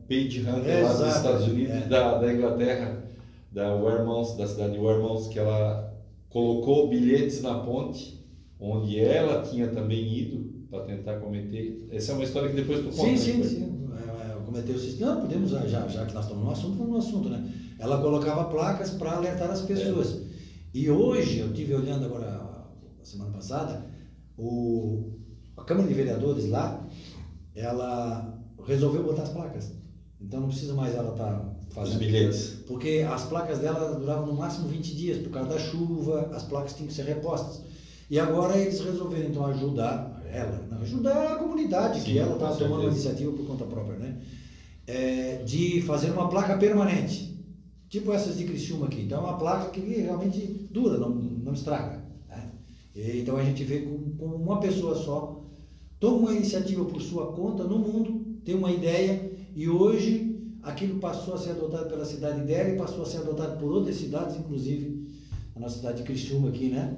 Paige 0.09 0.41
Hunter 0.41 0.67
é, 0.67 0.83
lá 0.83 0.93
dos 0.95 1.17
Estados 1.17 1.47
Unidos, 1.47 1.75
é. 1.75 1.81
da, 1.83 2.17
da 2.17 2.33
Inglaterra, 2.33 3.05
da 3.53 3.75
Wermouth, 3.75 4.37
da 4.39 4.47
cidade 4.47 4.73
de 4.73 4.79
Wermouth, 4.79 5.29
que 5.29 5.39
ela 5.39 5.95
colocou 6.31 6.89
bilhetes 6.89 7.43
na 7.43 7.59
ponte, 7.59 8.19
onde 8.59 8.99
ela 8.99 9.43
tinha 9.43 9.69
também 9.69 10.19
ido 10.19 10.59
para 10.71 10.85
tentar 10.85 11.19
cometer. 11.19 11.87
Essa 11.91 12.13
é 12.13 12.15
uma 12.15 12.25
história 12.25 12.49
que 12.49 12.57
depois 12.57 12.81
tu 12.81 12.97
conta. 12.97 12.97
Sim, 12.97 13.11
né, 13.11 13.17
sim, 13.17 13.45
sim. 13.45 13.89
É, 13.93 14.33
é, 14.33 14.45
cometeu 14.45 14.75
o 14.75 14.79
suicídio. 14.79 15.07
Não, 15.07 15.21
podemos, 15.21 15.51
já, 15.51 15.67
já 15.67 16.07
que 16.07 16.15
nós 16.15 16.25
estamos 16.25 16.45
no 16.45 16.51
assunto, 16.51 16.79
vamos 16.79 16.93
no 16.93 16.99
assunto, 16.99 17.29
né? 17.29 17.53
Ela 17.79 18.01
colocava 18.01 18.45
placas 18.45 18.91
para 18.91 19.13
alertar 19.13 19.51
as 19.51 19.61
pessoas. 19.61 20.15
É. 20.15 20.29
E 20.73 20.91
hoje, 20.91 21.41
eu 21.41 21.53
tive 21.53 21.75
olhando 21.75 22.07
agora, 22.07 22.27
a 23.01 23.05
semana 23.05 23.31
passada, 23.31 23.87
o, 24.37 25.18
a 25.59 25.65
Câmara 25.65 25.89
de 25.89 25.95
Vereadores 25.95 26.49
lá, 26.49 26.87
ela 27.55 28.39
resolveu 28.67 29.03
botar 29.03 29.23
as 29.23 29.31
placas. 29.31 29.73
Então 30.21 30.41
não 30.41 30.49
precisa 30.49 30.75
mais 30.75 30.95
ela 30.95 31.13
estar 31.13 31.33
tá 31.33 31.57
fazendo. 31.71 31.93
Os 31.95 31.99
bilhetes. 31.99 32.49
Porque 32.67 33.07
as 33.09 33.25
placas 33.25 33.59
dela 33.59 33.95
duravam 33.99 34.27
no 34.27 34.35
máximo 34.35 34.69
20 34.69 34.95
dias, 34.95 35.19
por 35.19 35.31
causa 35.31 35.51
da 35.51 35.59
chuva, 35.59 36.31
as 36.35 36.43
placas 36.45 36.75
tinham 36.75 36.89
que 36.89 36.95
ser 36.95 37.05
repostas. 37.05 37.63
E 38.11 38.19
agora 38.19 38.57
eles 38.57 38.81
resolveram 38.81 39.29
então 39.29 39.47
ajudar, 39.47 40.23
ela, 40.33 40.67
não, 40.71 40.81
ajudar 40.81 41.33
a 41.33 41.37
comunidade, 41.37 42.01
Sim, 42.01 42.05
que 42.07 42.19
ela 42.19 42.35
está 42.35 42.53
tomando 42.55 42.83
uma 42.83 42.91
iniciativa 42.91 43.31
por 43.33 43.47
conta 43.47 43.65
própria, 43.65 43.99
né? 43.99 44.17
É, 44.87 45.43
de 45.45 45.83
fazer 45.83 46.11
uma 46.11 46.29
placa 46.29 46.57
permanente, 46.57 47.39
tipo 47.91 48.11
essas 48.13 48.39
de 48.39 48.45
Criciúma 48.45 48.87
aqui. 48.87 49.03
Então, 49.03 49.19
é 49.19 49.21
uma 49.21 49.39
placa 49.39 49.71
que 49.71 49.81
realmente 49.81 50.69
dura, 50.71 50.97
não, 50.97 51.11
não 51.11 51.53
estraga. 51.53 52.03
Né? 52.27 52.51
E, 52.95 53.21
então, 53.21 53.37
a 53.37 53.45
gente 53.45 53.63
vê 53.65 53.81
com, 53.81 54.17
com 54.17 54.25
uma 54.25 54.59
pessoa 54.59 54.95
só, 54.95 55.45
toma 56.01 56.17
uma 56.17 56.33
iniciativa 56.33 56.85
por 56.85 57.01
sua 57.01 57.33
conta 57.33 57.65
no 57.65 57.79
mundo, 57.79 58.25
tem 58.45 58.55
uma 58.55 58.71
ideia 58.71 59.31
e 59.55 59.69
hoje 59.69 60.37
aquilo 60.63 60.99
passou 60.99 61.35
a 61.35 61.39
ser 61.39 61.51
adotado 61.51 61.89
pela 61.89 62.05
cidade 62.05 62.43
dela 62.43 62.71
e 62.71 62.77
passou 62.77 63.03
a 63.03 63.07
ser 63.07 63.19
adotado 63.19 63.59
por 63.59 63.71
outras 63.73 63.97
cidades, 63.97 64.37
inclusive 64.37 65.09
a 65.55 65.61
nossa 65.61 65.77
cidade 65.77 65.99
de 65.99 66.03
Criciúma 66.05 66.49
aqui, 66.49 66.69
né? 66.69 66.97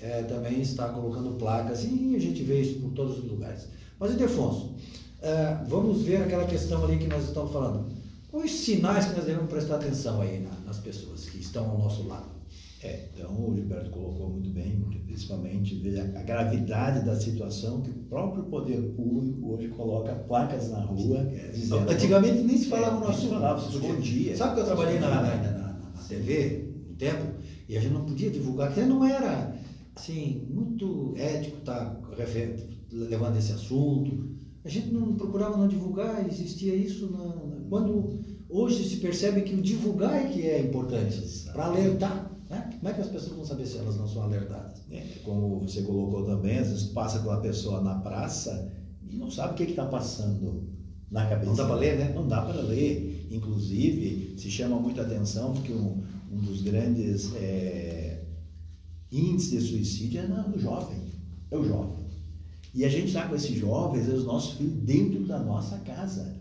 É, 0.00 0.22
também 0.22 0.60
está 0.60 0.88
colocando 0.88 1.36
placas 1.36 1.84
e 1.84 2.14
a 2.16 2.18
gente 2.18 2.42
vê 2.42 2.62
isso 2.62 2.80
por 2.80 2.90
todos 2.92 3.18
os 3.18 3.24
lugares. 3.24 3.68
Mas, 3.98 4.12
Idefonso, 4.12 4.74
é, 5.20 5.58
vamos 5.68 6.02
ver 6.02 6.22
aquela 6.22 6.46
questão 6.46 6.82
ali 6.84 6.98
que 6.98 7.06
nós 7.06 7.24
estamos 7.24 7.52
falando. 7.52 7.92
Quais 8.30 8.52
sinais 8.52 9.06
que 9.06 9.16
nós 9.16 9.24
devemos 9.26 9.50
prestar 9.50 9.76
atenção 9.76 10.22
aí 10.22 10.40
na, 10.40 10.50
nas 10.64 10.78
pessoas 10.78 11.28
que 11.28 11.38
estão 11.38 11.68
ao 11.68 11.78
nosso 11.78 12.06
lado? 12.06 12.39
É, 12.82 13.08
então 13.14 13.30
o 13.48 13.54
Gilberto 13.54 13.90
colocou 13.90 14.30
muito 14.30 14.48
bem, 14.50 14.82
principalmente 15.06 15.74
ver 15.76 16.00
a, 16.00 16.22
gravidade 16.22 17.04
da 17.04 17.14
situação 17.14 17.82
que 17.82 17.90
o 17.90 18.04
próprio 18.08 18.44
poder 18.44 18.80
público 18.94 19.52
hoje 19.52 19.68
coloca 19.68 20.14
placas 20.14 20.70
na 20.70 20.80
rua. 20.80 21.18
É, 21.18 21.50
dizendo, 21.52 21.90
Antigamente 21.90 22.42
nem 22.42 22.56
se 22.56 22.66
falava 22.66 22.96
é, 22.96 23.00
no 23.00 23.08
assunto. 23.08 23.34
falava, 23.34 23.60
se 23.60 23.76
escondia. 23.76 24.36
Sabe 24.36 24.54
que 24.54 24.60
eu 24.60 24.64
trabalhei 24.64 24.98
na, 24.98 25.08
na, 25.10 25.22
na, 25.22 25.52
na, 25.52 26.02
TV 26.08 26.70
um 26.90 26.94
tempo 26.94 27.26
e 27.68 27.76
a 27.76 27.80
gente 27.80 27.92
não 27.92 28.04
podia 28.06 28.30
divulgar, 28.30 28.68
porque 28.68 28.88
não 28.88 29.04
era 29.04 29.54
assim, 29.94 30.46
muito 30.48 31.14
ético 31.18 31.58
estar 31.58 31.84
tá, 31.84 32.00
levando 32.90 33.36
esse 33.36 33.52
assunto. 33.52 34.30
A 34.64 34.68
gente 34.68 34.90
não 34.90 35.14
procurava 35.16 35.56
não 35.56 35.68
divulgar, 35.68 36.26
existia 36.26 36.74
isso 36.74 37.10
na, 37.10 37.66
quando 37.68 38.20
hoje 38.48 38.88
se 38.88 38.96
percebe 38.96 39.42
que 39.42 39.54
o 39.54 39.60
divulgar 39.60 40.24
é 40.24 40.28
que 40.28 40.46
é 40.46 40.60
importante, 40.60 41.20
para 41.52 41.66
alertar. 41.66 42.29
Né? 42.50 42.68
Como 42.80 42.88
é 42.88 42.92
que 42.92 43.00
as 43.00 43.08
pessoas 43.08 43.36
vão 43.36 43.44
saber 43.44 43.64
se 43.64 43.78
elas 43.78 43.96
não 43.96 44.08
são 44.08 44.22
alertadas? 44.22 44.82
É, 44.90 45.06
como 45.22 45.60
você 45.60 45.82
colocou 45.82 46.24
também, 46.26 46.58
às 46.58 46.68
vezes 46.68 46.88
passa 46.88 47.18
aquela 47.18 47.40
pessoa 47.40 47.80
na 47.80 47.94
praça 48.00 48.72
e 49.08 49.16
não 49.16 49.30
sabe 49.30 49.52
o 49.52 49.56
que 49.56 49.70
está 49.70 49.86
passando 49.86 50.68
na 51.08 51.26
cabeça. 51.28 51.46
Não 51.46 51.56
dá 51.56 51.66
para 51.66 51.74
ler, 51.76 51.98
né? 51.98 52.12
Não 52.12 52.26
dá 52.26 52.42
para 52.42 52.60
ler. 52.60 53.28
Inclusive, 53.30 54.34
se 54.36 54.50
chama 54.50 54.80
muita 54.80 55.02
atenção 55.02 55.54
porque 55.54 55.72
um, 55.72 56.02
um 56.32 56.40
dos 56.40 56.60
grandes 56.62 57.32
é, 57.36 58.24
índices 59.12 59.50
de 59.50 59.60
suicídio 59.68 60.20
é 60.20 60.26
no 60.26 60.58
jovem. 60.58 60.98
É 61.52 61.56
o 61.56 61.64
jovem. 61.64 62.00
E 62.74 62.84
a 62.84 62.88
gente 62.88 63.06
está 63.06 63.28
com 63.28 63.36
esses 63.36 63.56
jovens, 63.56 64.08
é 64.08 64.12
os 64.12 64.24
nossos 64.24 64.56
filhos, 64.56 64.74
dentro 64.82 65.24
da 65.24 65.38
nossa 65.38 65.78
casa. 65.78 66.36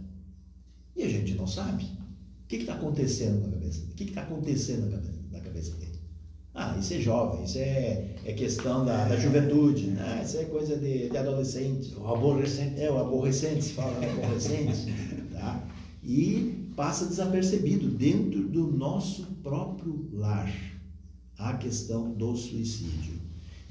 E 0.95 1.03
a 1.03 1.07
gente 1.07 1.35
não 1.35 1.45
sabe. 1.45 1.83
O 1.83 2.47
que 2.47 2.57
está 2.57 2.73
acontecendo 2.73 3.41
na 3.41 3.51
cabeça? 3.51 3.83
O 3.83 3.93
que 3.93 4.05
está 4.05 4.21
acontecendo 4.23 4.89
na 4.89 4.97
cabeça, 4.97 5.19
na 5.31 5.39
cabeça 5.39 5.75
dele? 5.75 5.88
Ah, 6.61 6.75
isso 6.77 6.93
é 6.93 6.99
jovem, 6.99 7.45
isso 7.45 7.57
é, 7.57 8.05
é 8.25 8.33
questão 8.33 8.83
da, 8.83 9.07
da 9.07 9.15
juventude, 9.15 9.91
né? 9.91 10.21
isso 10.25 10.35
é 10.35 10.43
coisa 10.43 10.75
de, 10.75 11.07
de 11.07 11.17
adolescente. 11.17 11.95
O 11.95 12.05
aborrecente. 12.05 12.81
É, 12.81 12.91
o 12.91 12.97
aborrecente, 12.97 13.63
se 13.63 13.71
fala 13.71 13.95
aborrecente. 14.05 14.93
tá? 15.31 15.65
E 16.03 16.69
passa 16.75 17.05
desapercebido 17.05 17.87
dentro 17.87 18.43
do 18.49 18.73
nosso 18.73 19.23
próprio 19.41 20.09
lar 20.11 20.53
a 21.37 21.53
questão 21.53 22.11
do 22.11 22.35
suicídio. 22.35 23.13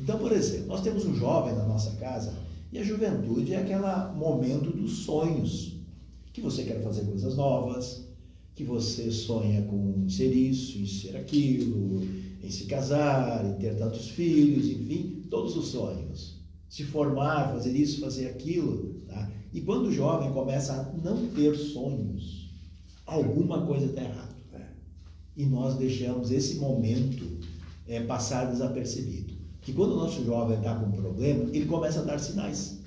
Então, 0.00 0.18
por 0.18 0.33
exemplo, 0.33 0.68
nós 0.68 0.80
temos 0.80 1.04
um 1.04 1.14
jovem 1.14 1.54
na 1.54 1.66
nossa 1.66 1.90
casa 1.97 2.33
e 2.73 2.78
a 2.78 2.83
juventude 2.83 3.52
é 3.52 3.59
aquele 3.59 3.83
momento 4.16 4.71
dos 4.71 5.00
sonhos, 5.00 5.76
que 6.33 6.40
você 6.40 6.62
quer 6.62 6.83
fazer 6.83 7.04
coisas 7.04 7.37
novas, 7.37 8.09
que 8.54 8.64
você 8.64 9.11
sonha 9.11 9.61
com 9.62 10.09
ser 10.09 10.33
isso, 10.33 10.78
em 10.78 10.87
ser 10.87 11.18
aquilo, 11.18 12.02
em 12.49 12.50
se 12.50 12.64
casar, 12.64 13.45
em 13.45 13.52
ter 13.61 13.76
tantos 13.76 14.09
filhos, 14.09 14.67
enfim, 14.67 15.23
todos 15.28 15.55
os 15.55 15.69
sonhos. 15.69 16.38
Se 16.67 16.83
formar, 16.83 17.52
fazer 17.52 17.76
isso, 17.76 18.00
fazer 18.00 18.26
aquilo. 18.28 19.02
Tá? 19.07 19.31
E 19.52 19.61
quando 19.61 19.88
o 19.88 19.93
jovem 19.93 20.33
começa 20.33 20.73
a 20.73 20.83
não 21.05 21.26
ter 21.28 21.55
sonhos, 21.55 22.50
alguma 23.05 23.67
coisa 23.67 23.87
está 23.87 24.02
errada. 24.02 24.28
E 25.37 25.45
nós 25.45 25.76
deixamos 25.76 26.33
esse 26.33 26.57
momento 26.57 27.38
é, 27.87 28.00
passar 28.00 28.47
desapercebido. 28.47 29.35
Que 29.61 29.73
quando 29.73 29.93
o 29.93 29.97
nosso 29.97 30.25
jovem 30.25 30.57
está 30.57 30.75
com 30.75 30.87
um 30.87 30.93
problema, 30.93 31.45
ele 31.52 31.67
começa 31.67 32.00
a 32.00 32.05
dar 32.05 32.19
sinais. 32.19 32.78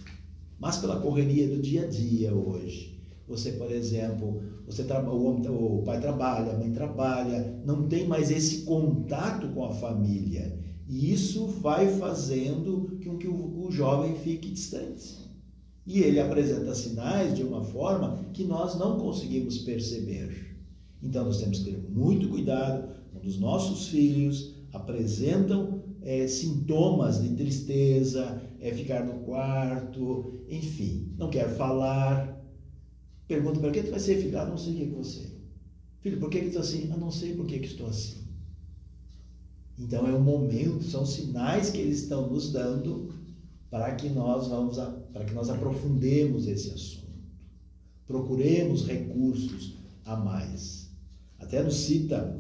Mas 0.60 0.78
pela 0.78 1.00
correria 1.00 1.48
do 1.48 1.62
dia 1.62 1.84
a 1.84 1.88
dia 1.88 2.34
hoje, 2.34 3.00
você, 3.28 3.54
por 3.54 3.72
exemplo, 3.72 4.42
você 4.72 4.84
o, 4.84 5.24
homem, 5.26 5.50
o 5.50 5.84
pai 5.84 6.00
trabalha, 6.00 6.54
a 6.54 6.58
mãe 6.58 6.72
trabalha, 6.72 7.62
não 7.66 7.88
tem 7.88 8.08
mais 8.08 8.32
esse 8.32 8.62
contato 8.62 9.50
com 9.50 9.66
a 9.66 9.74
família. 9.74 10.58
E 10.88 11.12
isso 11.12 11.48
vai 11.48 11.88
fazendo 11.98 13.00
com 13.04 13.18
que 13.18 13.28
o, 13.28 13.66
o 13.66 13.72
jovem 13.72 14.16
fique 14.16 14.50
distante. 14.50 15.20
E 15.86 16.00
ele 16.00 16.20
apresenta 16.20 16.74
sinais 16.74 17.36
de 17.36 17.44
uma 17.44 17.64
forma 17.64 18.26
que 18.34 18.44
nós 18.44 18.78
não 18.78 19.00
conseguimos 19.00 19.60
perceber. 19.60 20.56
Então 21.04 21.26
nós 21.26 21.40
temos 21.40 21.60
que 21.60 21.72
ter 21.72 21.90
muito 21.90 22.30
cuidado 22.30 22.90
quando 23.12 23.26
os 23.26 23.40
nossos 23.40 23.88
filhos 23.88 24.56
apresentam 24.72 25.82
é, 26.02 26.28
sintomas 26.28 27.22
de 27.22 27.30
tristeza, 27.36 28.42
é 28.60 28.72
ficar 28.72 29.06
no 29.06 29.20
quarto, 29.26 30.42
enfim, 30.50 31.14
não 31.18 31.30
quer 31.30 31.50
falar, 31.56 32.41
Pergunta, 33.32 33.62
para 33.62 33.72
que 33.72 33.84
tu 33.84 33.92
vai 33.92 34.00
ser 34.02 34.18
filho? 34.18 34.38
Ah, 34.38 34.46
não 34.46 34.58
sei 34.58 34.74
o 34.74 34.76
que, 34.76 34.86
que 34.88 34.92
você. 34.92 35.22
Filho, 36.02 36.20
por 36.20 36.30
que, 36.30 36.42
que 36.42 36.50
tu 36.50 36.60
assim? 36.60 36.90
Ah, 36.92 36.98
não 36.98 37.10
sei 37.10 37.34
por 37.34 37.48
que, 37.48 37.60
que 37.60 37.68
estou 37.68 37.88
assim. 37.88 38.18
Então 39.80 40.06
é 40.06 40.14
um 40.14 40.20
momento, 40.20 40.84
são 40.84 41.06
sinais 41.06 41.70
que 41.70 41.80
eles 41.80 42.02
estão 42.02 42.30
nos 42.30 42.52
dando 42.52 43.10
para 43.70 43.96
que 43.96 44.10
nós 44.10 44.48
vamos 44.48 44.76
para 45.14 45.24
que 45.24 45.34
nós 45.34 45.50
aprofundemos 45.50 46.46
esse 46.46 46.72
assunto. 46.72 47.08
Procuremos 48.06 48.86
recursos 48.86 49.78
a 50.04 50.14
mais. 50.14 50.90
Até 51.40 51.64
no 51.64 51.72
cita, 51.72 52.38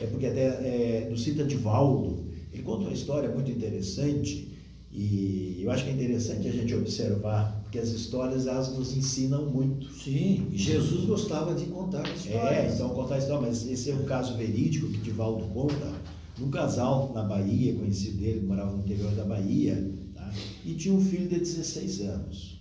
é 0.00 0.06
porque 0.06 0.24
até 0.24 0.46
é, 0.46 1.08
no 1.10 1.18
cita 1.18 1.44
Divaldo, 1.44 2.26
ele 2.50 2.62
conta 2.62 2.84
uma 2.84 2.92
história 2.94 3.28
muito 3.28 3.50
interessante 3.50 4.50
e 4.90 5.58
eu 5.60 5.70
acho 5.70 5.84
que 5.84 5.90
é 5.90 5.92
interessante 5.92 6.48
a 6.48 6.52
gente 6.52 6.74
observar 6.74 7.57
porque 7.68 7.78
as 7.78 7.90
histórias 7.90 8.46
elas 8.46 8.74
nos 8.74 8.96
ensinam 8.96 9.44
muito. 9.44 9.92
Sim, 9.92 10.48
Jesus 10.52 11.04
gostava 11.04 11.54
de 11.54 11.66
contar 11.66 12.02
histórias. 12.08 12.72
É, 12.72 12.74
então 12.74 12.88
contar 12.90 13.18
histórias, 13.18 13.62
mas 13.62 13.70
esse 13.70 13.90
é 13.90 13.94
um 13.94 14.04
caso 14.04 14.38
verídico 14.38 14.88
que 14.88 14.96
Divaldo 14.98 15.44
conta. 15.48 15.92
Um 16.40 16.50
casal 16.50 17.12
na 17.12 17.22
Bahia, 17.22 17.74
conhecido 17.74 18.16
dele, 18.16 18.46
morava 18.46 18.72
no 18.72 18.78
interior 18.78 19.12
da 19.12 19.24
Bahia, 19.24 19.92
tá? 20.14 20.32
e 20.64 20.74
tinha 20.74 20.94
um 20.94 21.04
filho 21.04 21.28
de 21.28 21.40
16 21.40 22.00
anos. 22.02 22.58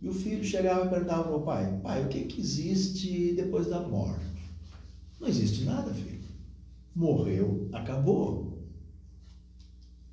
E 0.00 0.08
o 0.08 0.12
filho 0.12 0.42
chegava 0.42 0.86
e 0.86 0.90
perguntava 0.90 1.22
para 1.22 1.36
o 1.36 1.42
pai: 1.42 1.80
Pai, 1.80 2.04
o 2.04 2.08
que, 2.08 2.22
que 2.24 2.40
existe 2.40 3.34
depois 3.36 3.68
da 3.68 3.80
morte? 3.80 4.24
Não 5.20 5.28
existe 5.28 5.62
nada, 5.62 5.94
filho. 5.94 6.20
Morreu, 6.96 7.68
acabou. 7.72 8.58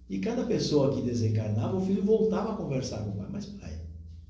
E 0.07 0.19
cada 0.19 0.43
pessoa 0.43 0.93
que 0.93 1.01
desencarnava, 1.01 1.77
o 1.77 1.81
filho 1.85 2.03
voltava 2.03 2.53
a 2.53 2.55
conversar 2.55 2.99
com 2.99 3.11
o 3.11 3.13
pai: 3.13 3.27
Mas, 3.31 3.45
pai, 3.47 3.78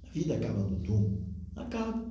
a 0.09 0.13
vida 0.13 0.35
acaba 0.35 0.63
no 0.63 0.79
túmulo? 0.79 1.19
Acaba. 1.55 2.03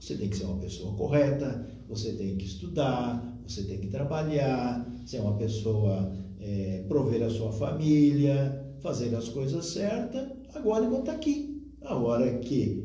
Você 0.00 0.16
tem 0.16 0.28
que 0.28 0.36
ser 0.36 0.44
uma 0.44 0.58
pessoa 0.58 0.96
correta, 0.96 1.66
você 1.88 2.12
tem 2.12 2.36
que 2.36 2.46
estudar, 2.46 3.38
você 3.46 3.62
tem 3.64 3.78
que 3.78 3.88
trabalhar, 3.88 4.90
ser 5.04 5.20
uma 5.20 5.36
pessoa, 5.36 6.12
é, 6.40 6.84
prover 6.88 7.22
a 7.22 7.30
sua 7.30 7.52
família, 7.52 8.76
fazer 8.80 9.14
as 9.14 9.28
coisas 9.28 9.66
certas, 9.66 10.30
agora 10.54 10.84
enquanto 10.86 11.00
está 11.00 11.12
aqui. 11.12 11.62
A 11.82 11.94
hora 11.96 12.38
que 12.38 12.82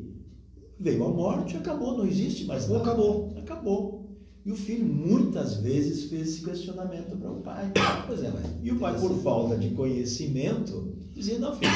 veio 0.77 1.05
a 1.05 1.09
morte, 1.09 1.55
acabou, 1.55 1.97
não 1.97 2.05
existe 2.05 2.45
mais 2.45 2.67
nada. 2.67 2.83
Acabou, 2.83 3.33
acabou. 3.37 4.09
E 4.45 4.51
o 4.51 4.55
filho 4.55 4.85
muitas 4.85 5.57
vezes 5.57 6.09
fez 6.09 6.29
esse 6.29 6.43
questionamento 6.43 7.15
para 7.17 7.31
o 7.31 7.41
pai. 7.41 7.71
Pois 8.07 8.23
é, 8.23 8.29
mas 8.29 8.45
e 8.61 8.71
o 8.71 8.79
pai, 8.79 8.99
por 8.99 9.13
falta 9.21 9.57
de 9.57 9.69
conhecimento, 9.69 10.93
dizia: 11.13 11.39
Não, 11.39 11.55
filho, 11.55 11.71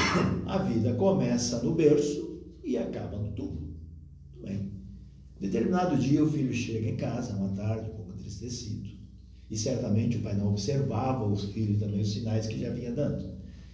a 0.46 0.58
vida 0.58 0.94
começa 0.96 1.62
no 1.62 1.74
berço 1.74 2.33
e 2.63 2.77
acaba 2.77 3.17
no 3.17 3.32
túmulo. 3.34 3.74
Muito 4.32 4.46
bem. 4.46 4.72
Determinado 5.39 5.98
dia 5.98 6.24
o 6.24 6.32
filho 6.32 6.53
chega 6.53 6.89
em 6.89 6.96
casa, 6.96 7.36
uma 7.36 7.50
tarde, 7.50 7.89
um 7.89 7.93
pouco 7.96 8.13
entristecido. 8.13 8.89
E 9.50 9.58
certamente 9.58 10.17
o 10.17 10.22
pai 10.22 10.36
não 10.36 10.50
observava 10.50 11.25
os 11.25 11.46
filhos 11.46 11.79
também 11.79 12.01
os 12.01 12.12
sinais 12.12 12.48
que 12.48 12.58
já 12.58 12.72
vinha 12.72 12.91
dando. 12.91 13.34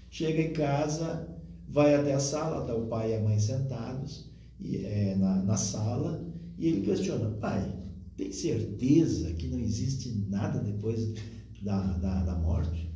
Chega 0.10 0.42
em 0.42 0.52
casa, 0.54 1.30
vai 1.68 1.94
até 1.94 2.14
a 2.14 2.20
sala, 2.20 2.62
está 2.62 2.76
o 2.76 2.88
pai 2.88 3.12
e 3.12 3.16
a 3.16 3.22
mãe 3.22 3.40
sentados 3.40 4.30
e, 4.60 4.78
é, 4.78 5.16
na, 5.16 5.42
na 5.44 5.56
sala, 5.56 6.26
e 6.58 6.68
ele 6.68 6.82
questiona: 6.82 7.30
pai, 7.30 7.72
tem 8.18 8.32
certeza 8.32 9.32
que 9.34 9.48
não 9.48 9.60
existe 9.60 10.10
nada 10.28 10.60
depois 10.60 11.14
da, 11.62 11.80
da, 11.98 12.24
da 12.24 12.36
morte? 12.36 12.90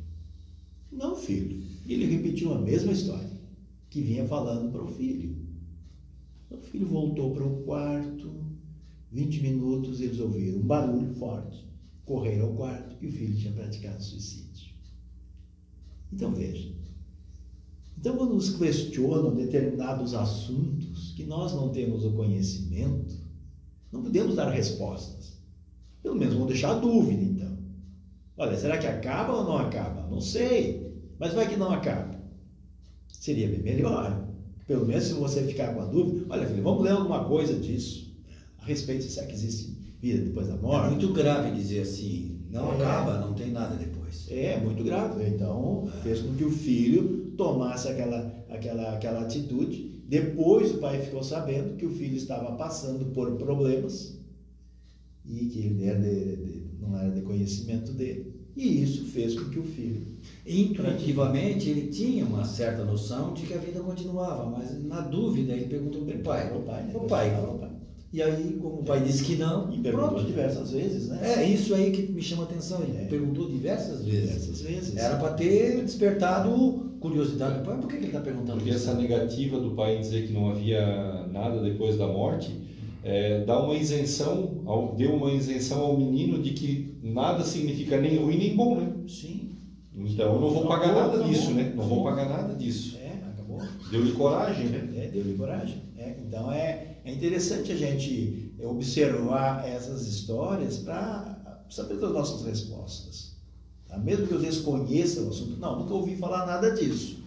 Não, 0.92 1.16
filho. 1.16 1.62
E 1.86 1.94
ele 1.94 2.06
repetiu 2.06 2.52
a 2.52 2.60
mesma 2.60 2.92
história 2.92 3.30
que 3.88 4.02
vinha 4.02 4.26
falando 4.26 4.70
para 4.70 4.82
o 4.82 4.88
filho. 4.88 5.43
O 6.54 6.62
filho 6.62 6.86
voltou 6.86 7.34
para 7.34 7.44
o 7.44 7.62
quarto, 7.64 8.32
20 9.10 9.42
minutos 9.42 10.00
eles 10.00 10.20
ouviram 10.20 10.58
um 10.58 10.62
barulho 10.62 11.12
forte, 11.14 11.64
correram 12.04 12.46
ao 12.46 12.54
quarto 12.54 12.96
e 13.00 13.08
o 13.08 13.12
filho 13.12 13.36
tinha 13.36 13.52
praticado 13.52 14.02
suicídio. 14.02 14.72
Então 16.12 16.32
veja. 16.32 16.72
Então, 17.98 18.16
quando 18.16 18.34
nos 18.34 18.50
questionam 18.50 19.34
determinados 19.34 20.14
assuntos 20.14 21.12
que 21.12 21.24
nós 21.24 21.52
não 21.54 21.70
temos 21.70 22.04
o 22.04 22.12
conhecimento, 22.12 23.16
não 23.90 24.02
podemos 24.02 24.36
dar 24.36 24.50
respostas. 24.50 25.38
Pelo 26.02 26.16
menos 26.16 26.34
vamos 26.34 26.48
deixar 26.48 26.74
dúvida, 26.74 27.22
então. 27.22 27.56
Olha, 28.36 28.56
será 28.56 28.78
que 28.78 28.86
acaba 28.86 29.32
ou 29.32 29.44
não 29.44 29.56
acaba? 29.56 30.06
Não 30.08 30.20
sei, 30.20 30.92
mas 31.18 31.32
vai 31.32 31.48
que 31.48 31.56
não 31.56 31.72
acaba. 31.72 32.20
Seria 33.08 33.48
bem 33.48 33.62
melhor. 33.62 34.33
Pelo 34.66 34.86
menos 34.86 35.04
se 35.04 35.12
você 35.12 35.42
ficar 35.44 35.74
com 35.74 35.82
a 35.82 35.84
dúvida, 35.84 36.26
olha, 36.28 36.46
filho, 36.46 36.62
vamos 36.62 36.82
ler 36.82 36.92
alguma 36.92 37.24
coisa 37.24 37.54
disso 37.54 38.14
a 38.58 38.64
respeito 38.66 39.04
de 39.04 39.12
se 39.12 39.20
é 39.20 39.26
que 39.26 39.34
existe 39.34 39.76
vida 40.00 40.24
depois 40.24 40.48
da 40.48 40.56
morte. 40.56 40.86
É 40.86 40.90
muito 40.90 41.12
grave 41.12 41.50
dizer 41.50 41.80
assim, 41.80 42.40
não 42.50 42.72
é. 42.72 42.76
acaba, 42.76 43.18
não 43.18 43.34
tem 43.34 43.50
nada 43.50 43.76
depois. 43.76 44.26
É, 44.30 44.58
muito 44.58 44.82
grave. 44.82 45.26
Então, 45.26 45.88
fez 46.02 46.20
com 46.20 46.34
que 46.34 46.44
o 46.44 46.50
filho 46.50 47.32
tomasse 47.36 47.88
aquela, 47.88 48.44
aquela, 48.48 48.94
aquela 48.94 49.20
atitude. 49.20 50.02
Depois 50.06 50.70
o 50.72 50.78
pai 50.78 51.00
ficou 51.00 51.22
sabendo 51.22 51.76
que 51.76 51.86
o 51.86 51.90
filho 51.90 52.16
estava 52.16 52.54
passando 52.56 53.06
por 53.12 53.32
problemas 53.36 54.18
e 55.24 55.46
que 55.46 55.58
ele 55.60 55.84
era 55.84 55.98
de, 55.98 56.36
de, 56.36 56.62
não 56.80 56.98
era 56.98 57.10
de 57.10 57.22
conhecimento 57.22 57.92
dele. 57.92 58.33
E 58.56 58.82
isso 58.82 59.04
fez 59.06 59.38
com 59.38 59.48
que 59.50 59.58
o 59.58 59.64
filho. 59.64 60.02
Intuitivamente, 60.46 61.68
ele 61.70 61.88
tinha 61.88 62.24
uma 62.24 62.44
certa 62.44 62.84
noção 62.84 63.32
de 63.32 63.42
que 63.42 63.54
a 63.54 63.58
vida 63.58 63.80
continuava, 63.80 64.46
mas 64.46 64.82
na 64.84 65.00
dúvida 65.00 65.52
ele 65.52 65.66
perguntou 65.66 66.02
para 66.02 66.16
o 66.16 66.20
pai: 66.20 66.52
O 66.54 66.60
pai, 66.60 66.84
né? 66.84 66.92
o 66.94 67.00
pai, 67.00 67.30
o 67.30 67.58
pai. 67.58 67.70
E 68.12 68.22
aí, 68.22 68.56
como 68.62 68.80
o 68.80 68.84
pai 68.84 69.02
disse 69.02 69.24
que 69.24 69.34
não, 69.34 69.72
e 69.74 69.78
perguntou 69.78 70.10
pronto. 70.10 70.26
diversas 70.26 70.70
vezes, 70.70 71.08
né? 71.08 71.20
É 71.36 71.44
isso 71.44 71.74
aí 71.74 71.90
que 71.90 72.12
me 72.12 72.22
chama 72.22 72.42
a 72.42 72.46
atenção. 72.46 72.80
Ele 72.82 72.96
é. 72.96 73.04
perguntou 73.06 73.48
diversas 73.48 74.04
vezes. 74.04 74.28
Diversas 74.28 74.60
vezes. 74.60 74.96
Era 74.96 75.16
para 75.16 75.32
ter 75.32 75.82
despertado 75.82 76.94
curiosidade 77.00 77.58
do 77.58 77.64
pai. 77.64 77.76
Por 77.76 77.88
que, 77.88 77.96
que 77.96 78.00
ele 78.02 78.06
está 78.06 78.20
perguntando 78.20 78.58
Porque 78.58 78.70
isso? 78.70 78.88
essa 78.88 78.94
negativa 78.96 79.58
do 79.58 79.72
pai 79.72 79.98
dizer 79.98 80.28
que 80.28 80.32
não 80.32 80.48
havia 80.48 81.26
nada 81.32 81.60
depois 81.60 81.98
da 81.98 82.06
morte 82.06 82.56
é, 83.04 83.44
dá 83.44 83.60
uma 83.60 83.74
isenção, 83.74 84.62
ao, 84.64 84.94
deu 84.94 85.14
uma 85.14 85.30
isenção 85.30 85.80
ao 85.80 85.96
menino 85.96 86.42
de 86.42 86.52
que 86.54 86.98
nada 87.02 87.44
significa 87.44 88.00
nem 88.00 88.16
ruim 88.16 88.38
nem 88.38 88.56
bom, 88.56 88.80
né? 88.80 88.94
Sim. 89.06 89.58
Então 89.94 90.32
eu 90.34 90.40
não 90.40 90.50
vou 90.50 90.66
pagar 90.66 90.94
nada 90.94 91.22
disso, 91.22 91.50
né? 91.50 91.74
Não 91.76 91.86
vou 91.86 92.02
pagar 92.02 92.26
nada 92.26 92.54
disso. 92.54 92.96
É, 92.96 93.20
acabou. 93.28 93.60
Deu-lhe 93.90 94.12
coragem, 94.12 94.68
né? 94.68 94.88
É, 94.96 95.08
deu-lhe 95.08 95.36
coragem. 95.36 95.82
É, 95.98 96.16
então 96.18 96.50
é, 96.50 96.96
é 97.04 97.12
interessante 97.12 97.70
a 97.72 97.76
gente 97.76 98.54
observar 98.58 99.68
essas 99.68 100.06
histórias 100.06 100.78
para 100.78 101.62
saber 101.68 101.98
das 101.98 102.10
nossas 102.10 102.46
respostas. 102.46 103.34
Tá? 103.86 103.98
Mesmo 103.98 104.26
que 104.26 104.32
eu 104.32 104.40
desconheça 104.40 105.20
o 105.20 105.28
assunto, 105.28 105.60
não, 105.60 105.80
nunca 105.80 105.92
ouvi 105.92 106.16
falar 106.16 106.46
nada 106.46 106.70
disso. 106.70 107.22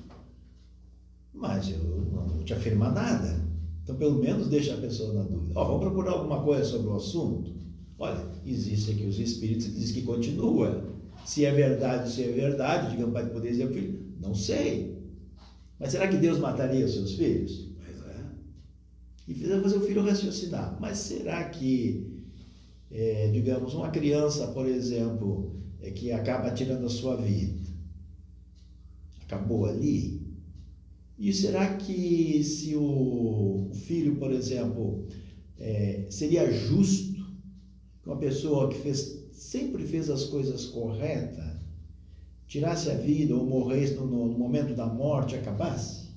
Mas 1.32 1.70
eu 1.70 1.78
não 2.12 2.26
vou 2.26 2.44
te 2.44 2.54
afirmar 2.54 2.92
nada. 2.92 3.47
Então, 3.88 3.96
pelo 3.96 4.20
menos 4.20 4.50
deixa 4.50 4.74
a 4.74 4.78
pessoa 4.78 5.14
na 5.14 5.22
dúvida. 5.22 5.54
Ó, 5.56 5.64
vamos 5.64 5.80
procurar 5.80 6.12
alguma 6.12 6.44
coisa 6.44 6.66
sobre 6.66 6.90
o 6.90 6.96
assunto? 6.98 7.54
Olha, 7.98 8.22
existe 8.46 8.92
aqui 8.92 9.06
os 9.06 9.18
espíritos 9.18 9.68
que 9.68 9.76
dizem 9.76 9.94
que 9.94 10.02
continua. 10.02 10.94
Se 11.24 11.46
é 11.46 11.54
verdade, 11.54 12.12
se 12.12 12.22
é 12.22 12.28
verdade, 12.28 12.92
digamos, 12.92 13.14
pai 13.14 13.32
poder 13.32 13.50
dizer 13.50 13.64
ao 13.64 13.70
filho, 13.70 13.98
não 14.20 14.36
sei. 14.36 14.94
Mas 15.80 15.92
será 15.92 16.06
que 16.06 16.18
Deus 16.18 16.38
mataria 16.38 16.84
os 16.84 16.96
seus 16.96 17.14
filhos? 17.14 17.70
Pois 17.78 18.02
é. 18.14 18.26
E 19.26 19.34
fizer 19.34 19.62
fazer 19.62 19.78
o 19.78 19.82
filho 19.82 20.04
raciocinar. 20.04 20.78
Mas 20.82 20.98
será 20.98 21.46
que, 21.46 22.26
é, 22.92 23.30
digamos, 23.30 23.74
uma 23.74 23.90
criança, 23.90 24.48
por 24.48 24.68
exemplo, 24.68 25.56
é, 25.80 25.92
que 25.92 26.12
acaba 26.12 26.52
tirando 26.52 26.86
a 26.86 26.90
sua 26.90 27.16
vida, 27.16 27.70
acabou 29.22 29.66
ali? 29.66 30.27
E 31.18 31.34
será 31.34 31.76
que 31.76 32.44
se 32.44 32.76
o 32.76 33.70
filho, 33.74 34.18
por 34.18 34.32
exemplo, 34.32 35.08
é, 35.58 36.06
seria 36.12 36.52
justo 36.52 37.26
que 38.02 38.08
uma 38.08 38.18
pessoa 38.18 38.70
que 38.70 38.78
fez, 38.78 39.26
sempre 39.32 39.84
fez 39.84 40.10
as 40.10 40.26
coisas 40.26 40.66
corretas 40.66 41.58
tirasse 42.48 42.90
a 42.90 42.94
vida 42.94 43.36
ou 43.36 43.46
morresse 43.46 43.96
no, 43.96 44.06
no 44.06 44.38
momento 44.38 44.76
da 44.76 44.86
morte 44.86 45.36
acabasse? 45.36 46.08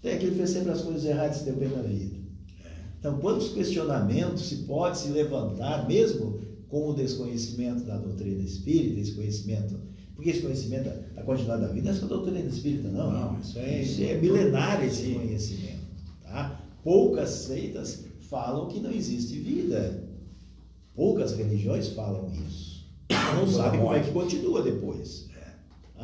Tem 0.00 0.14
aquele 0.14 0.32
que 0.32 0.38
fez 0.38 0.50
sempre 0.50 0.72
as 0.72 0.82
coisas 0.82 1.04
erradas 1.04 1.36
e 1.36 1.38
se 1.38 1.44
deu 1.44 1.56
bem 1.56 1.68
na 1.68 1.82
vida. 1.82 2.16
Então, 2.98 3.18
quantos 3.18 3.52
questionamentos 3.52 4.48
se 4.48 4.56
pode 4.64 4.98
se 4.98 5.08
levantar, 5.08 5.86
mesmo 5.86 6.40
com 6.68 6.88
o 6.88 6.94
desconhecimento 6.94 7.84
da 7.84 7.96
doutrina 7.96 8.42
espírita, 8.42 9.00
esse 9.00 9.12
conhecimento 9.12 9.78
porque 10.22 10.30
esse 10.30 10.42
conhecimento 10.42 10.88
da 11.14 11.22
continuidade 11.22 11.62
da 11.62 11.68
vida 11.68 11.90
não 11.90 11.96
é 11.96 12.00
só 12.00 12.06
doutrina 12.06 12.38
espírita, 12.38 12.88
não. 12.88 13.10
Não, 13.10 13.40
isso 13.40 13.58
é, 13.58 13.82
isso 13.82 14.02
é 14.04 14.14
milenar 14.14 14.84
esse 14.84 15.06
sim. 15.06 15.14
conhecimento. 15.14 15.82
Tá? 16.22 16.60
Poucas 16.84 17.28
seitas 17.28 18.04
falam 18.30 18.68
que 18.68 18.78
não 18.78 18.92
existe 18.92 19.36
vida. 19.40 20.04
Poucas 20.94 21.32
religiões 21.32 21.88
falam 21.88 22.30
isso. 22.46 22.86
Não 23.34 23.48
sabe 23.48 23.78
como 23.78 23.92
é 23.92 24.00
que 24.00 24.12
continua 24.12 24.62
depois. 24.62 25.28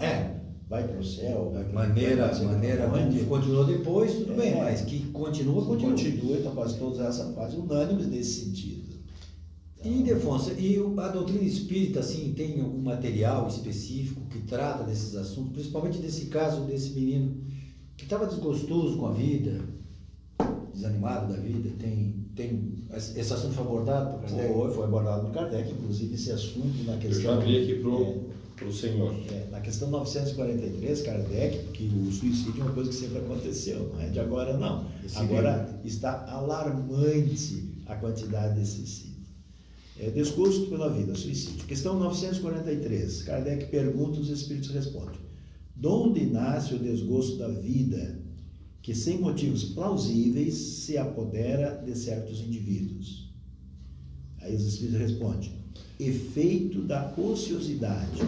É. 0.00 0.04
é. 0.04 0.40
Vai 0.68 0.86
para 0.86 0.98
o 0.98 1.04
céu. 1.04 1.52
Vai 1.54 1.72
maneira, 1.72 2.34
maneira 2.42 2.90
onde 2.92 3.20
continua 3.24 3.64
depois, 3.64 4.14
tudo 4.14 4.32
é. 4.32 4.36
bem, 4.36 4.56
mas 4.56 4.80
que 4.80 4.98
continua, 5.12 5.64
continua. 5.64 5.90
Continua, 5.92 6.36
então 6.38 6.54
quase 6.56 6.76
todas 6.76 6.98
essas 6.98 7.32
quase 7.34 7.56
unânimes 7.56 8.08
nesse 8.08 8.46
sentido. 8.46 8.97
E, 9.84 10.02
Defonso, 10.02 10.52
e 10.58 10.76
a 10.98 11.08
doutrina 11.08 11.44
espírita, 11.44 12.00
assim, 12.00 12.32
tem 12.36 12.60
algum 12.60 12.80
material 12.80 13.46
específico 13.46 14.20
que 14.28 14.40
trata 14.40 14.82
desses 14.82 15.14
assuntos, 15.14 15.52
principalmente 15.52 15.98
desse 15.98 16.26
caso 16.26 16.62
desse 16.62 16.90
menino 16.90 17.36
que 17.96 18.04
estava 18.04 18.26
desgostoso 18.26 18.96
com 18.96 19.06
a 19.06 19.12
vida, 19.12 19.60
desanimado 20.74 21.32
da 21.32 21.40
vida, 21.40 21.70
tem, 21.78 22.26
tem 22.34 22.84
esse 22.94 23.32
assunto 23.32 23.54
foi 23.54 23.64
abordado 23.64 24.10
por 24.12 24.20
Kardec? 24.22 24.52
Foi, 24.52 24.72
foi 24.72 24.84
abordado 24.84 25.26
por 25.26 25.32
Kardec, 25.32 25.70
inclusive 25.70 26.14
esse 26.14 26.32
assunto 26.32 26.84
na 26.84 26.96
questão... 26.96 27.34
Eu 27.34 27.40
já 27.40 27.46
vi 27.46 27.62
aqui 27.62 27.74
para 27.80 27.90
o 27.90 28.70
é, 28.70 28.72
senhor. 28.72 29.14
É, 29.30 29.48
na 29.50 29.60
questão 29.60 29.90
943, 29.90 31.02
Kardec, 31.02 31.58
porque 31.64 31.84
o 31.84 32.12
suicídio 32.12 32.60
é 32.60 32.64
uma 32.64 32.72
coisa 32.72 32.90
que 32.90 32.96
sempre 32.96 33.18
aconteceu, 33.18 33.90
não 33.92 34.00
é 34.00 34.08
de 34.08 34.18
agora 34.18 34.56
não. 34.56 34.86
Esse 35.04 35.18
agora 35.18 35.80
está 35.84 36.26
alarmante 36.28 37.64
a 37.86 37.94
quantidade 37.96 38.60
de 38.60 38.66
suicídios. 38.66 39.07
É, 39.98 40.10
desgosto 40.10 40.66
pela 40.66 40.88
vida, 40.88 41.14
suicídio. 41.14 41.66
Questão 41.66 41.98
943. 41.98 43.22
Kardec 43.22 43.66
pergunta, 43.66 44.20
os 44.20 44.30
espíritos 44.30 44.70
respondem. 44.70 45.18
De 45.74 45.86
onde 45.88 46.26
nasce 46.26 46.74
o 46.74 46.78
desgosto 46.78 47.36
da 47.36 47.48
vida 47.48 48.20
que, 48.80 48.94
sem 48.94 49.18
motivos 49.18 49.64
plausíveis, 49.64 50.54
se 50.54 50.96
apodera 50.96 51.82
de 51.84 51.98
certos 51.98 52.40
indivíduos? 52.40 53.28
Aí 54.40 54.54
os 54.54 54.64
espíritos 54.66 55.00
respondem: 55.00 55.52
efeito 55.98 56.80
da 56.82 57.12
ociosidade, 57.18 58.20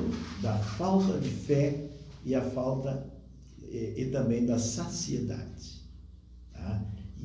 da 0.43 0.59
falta 0.59 1.19
de 1.21 1.29
fé 1.29 1.89
e 2.27 2.35
a 2.35 2.43
falta 2.43 3.07
e, 3.63 3.95
e 3.97 4.07
também 4.07 4.45
da 4.45 4.59
saciedade. 4.59 5.80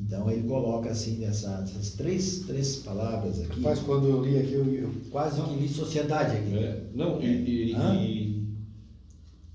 Então 0.06 0.30
ele 0.30 0.46
coloca 0.46 0.88
assim 0.88 1.24
essas 1.24 1.90
três, 1.90 2.38
três 2.46 2.76
palavras 2.76 3.40
aqui. 3.40 3.60
Mas 3.60 3.80
quando 3.80 4.06
eu 4.06 4.24
li 4.24 4.38
aqui, 4.38 4.52
eu, 4.52 4.64
eu 4.72 4.90
quase 5.10 5.42
que 5.42 5.54
li 5.56 5.68
sociedade 5.68 6.36
aqui. 6.36 6.54
É, 6.56 6.84
não, 6.94 7.20
e, 7.20 7.26
e, 7.26 7.74
e, 7.74 8.46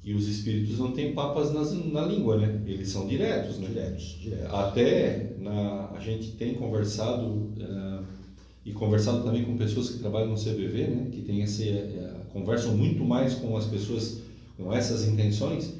e, 0.03 0.13
os 0.13 0.27
espíritos 0.27 0.77
não 0.77 0.91
têm 0.91 1.13
papas 1.13 1.53
nas, 1.53 1.71
na 1.71 2.01
língua, 2.01 2.35
né? 2.35 2.61
Eles 2.65 2.89
são 2.89 3.07
diretos, 3.07 3.59
né? 3.59 3.69
Diretos, 3.69 4.17
diretos. 4.19 4.53
Até 4.53 5.35
na, 5.39 5.89
a 5.93 5.99
gente 6.01 6.31
tem 6.31 6.53
conversado 6.55 7.27
uh, 7.27 8.03
e 8.65 8.73
conversado 8.73 9.23
também 9.23 9.45
com 9.45 9.55
pessoas 9.55 9.89
que 9.89 9.99
trabalham 9.99 10.27
no 10.27 10.35
CBV, 10.35 10.87
né? 10.87 11.07
Que 11.13 11.21
tem 11.21 11.41
esse, 11.41 11.69
uh, 11.69 12.25
conversam 12.33 12.75
muito 12.75 13.05
mais 13.05 13.33
com 13.35 13.55
as 13.55 13.65
pessoas 13.65 14.19
com 14.57 14.73
essas 14.73 15.05
intenções 15.05 15.73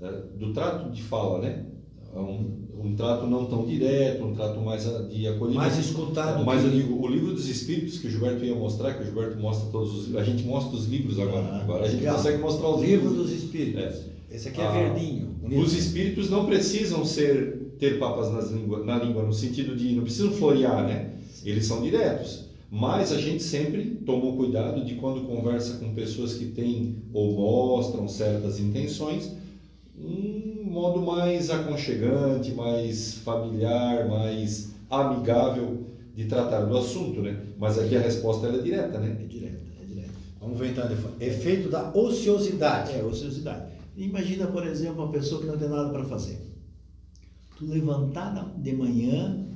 uh, 0.00 0.38
do 0.38 0.52
trato 0.52 0.92
de 0.92 1.02
fala, 1.02 1.40
né? 1.40 1.71
Um, 2.14 2.62
um 2.78 2.94
trato 2.94 3.26
não 3.26 3.46
tão 3.46 3.64
direto, 3.64 4.24
um 4.24 4.34
trato 4.34 4.60
mais 4.60 4.84
de 4.84 5.26
acolhimento. 5.26 5.54
Mais 5.54 5.78
escutado. 5.78 6.44
Mas 6.44 6.64
eu 6.64 6.70
digo, 6.70 7.02
o 7.02 7.08
livro 7.08 7.32
dos 7.32 7.48
Espíritos 7.48 7.98
que 7.98 8.06
o 8.06 8.10
Gilberto 8.10 8.44
ia 8.44 8.54
mostrar, 8.54 8.94
que 8.94 9.02
o 9.02 9.04
Gilberto 9.04 9.38
mostra 9.38 9.70
todos 9.70 10.08
os 10.08 10.16
A 10.16 10.22
gente 10.22 10.42
mostra 10.44 10.76
os 10.76 10.86
livros 10.86 11.18
agora. 11.18 11.46
Ah, 11.46 11.62
agora 11.62 11.84
a 11.84 11.88
gente 11.88 12.00
legal. 12.00 12.16
consegue 12.16 12.38
mostrar 12.38 12.68
os 12.68 12.82
livro 12.82 13.08
livros. 13.08 13.12
Livro 13.12 13.24
dos 13.24 13.32
Espíritos. 13.32 13.82
É. 13.82 14.12
Esse 14.30 14.48
aqui 14.48 14.60
é 14.60 14.66
ah, 14.66 14.70
verdinho. 14.70 15.36
Os 15.58 15.74
Espíritos 15.74 16.30
não 16.30 16.46
precisam 16.46 17.04
ser 17.04 17.62
ter 17.78 17.98
papas 17.98 18.30
nas 18.32 18.50
língua, 18.50 18.84
na 18.84 18.96
língua, 18.96 19.24
no 19.24 19.32
sentido 19.32 19.74
de 19.74 19.92
não 19.94 20.04
precisam 20.04 20.32
florear, 20.32 20.86
né? 20.86 21.14
Eles 21.44 21.66
são 21.66 21.82
diretos. 21.82 22.44
Mas 22.70 23.12
a 23.12 23.20
gente 23.20 23.42
sempre 23.42 23.84
tomou 24.06 24.36
cuidado 24.36 24.84
de 24.84 24.94
quando 24.94 25.26
conversa 25.26 25.78
com 25.78 25.92
pessoas 25.92 26.34
que 26.34 26.46
têm 26.46 26.96
ou 27.12 27.32
mostram 27.32 28.08
certas 28.08 28.58
intenções, 28.58 29.30
um 29.98 30.51
modo 30.72 31.02
mais 31.02 31.50
aconchegante, 31.50 32.52
mais 32.52 33.14
familiar, 33.18 34.08
mais 34.08 34.72
amigável 34.88 35.86
de 36.14 36.24
tratar 36.24 36.62
do 36.62 36.76
assunto, 36.76 37.20
né? 37.20 37.40
Mas 37.58 37.78
aqui 37.78 37.96
a 37.96 38.00
resposta 38.00 38.48
é 38.48 38.58
direta, 38.58 38.98
né? 38.98 39.16
É 39.20 39.26
direta, 39.26 39.60
é 39.80 39.84
direta. 39.84 40.12
Vamos 40.40 40.58
ver 40.58 40.70
então, 40.70 40.88
efeito 41.20 41.68
da 41.68 41.92
ociosidade. 41.94 42.92
É, 42.92 43.04
ociosidade. 43.04 43.72
Imagina, 43.96 44.46
por 44.46 44.66
exemplo, 44.66 45.04
uma 45.04 45.12
pessoa 45.12 45.40
que 45.40 45.46
não 45.46 45.58
tem 45.58 45.68
nada 45.68 45.90
para 45.90 46.04
fazer. 46.04 46.40
Tu 47.56 47.66
levantar 47.66 48.54
de 48.58 48.72
manhã 48.72 49.46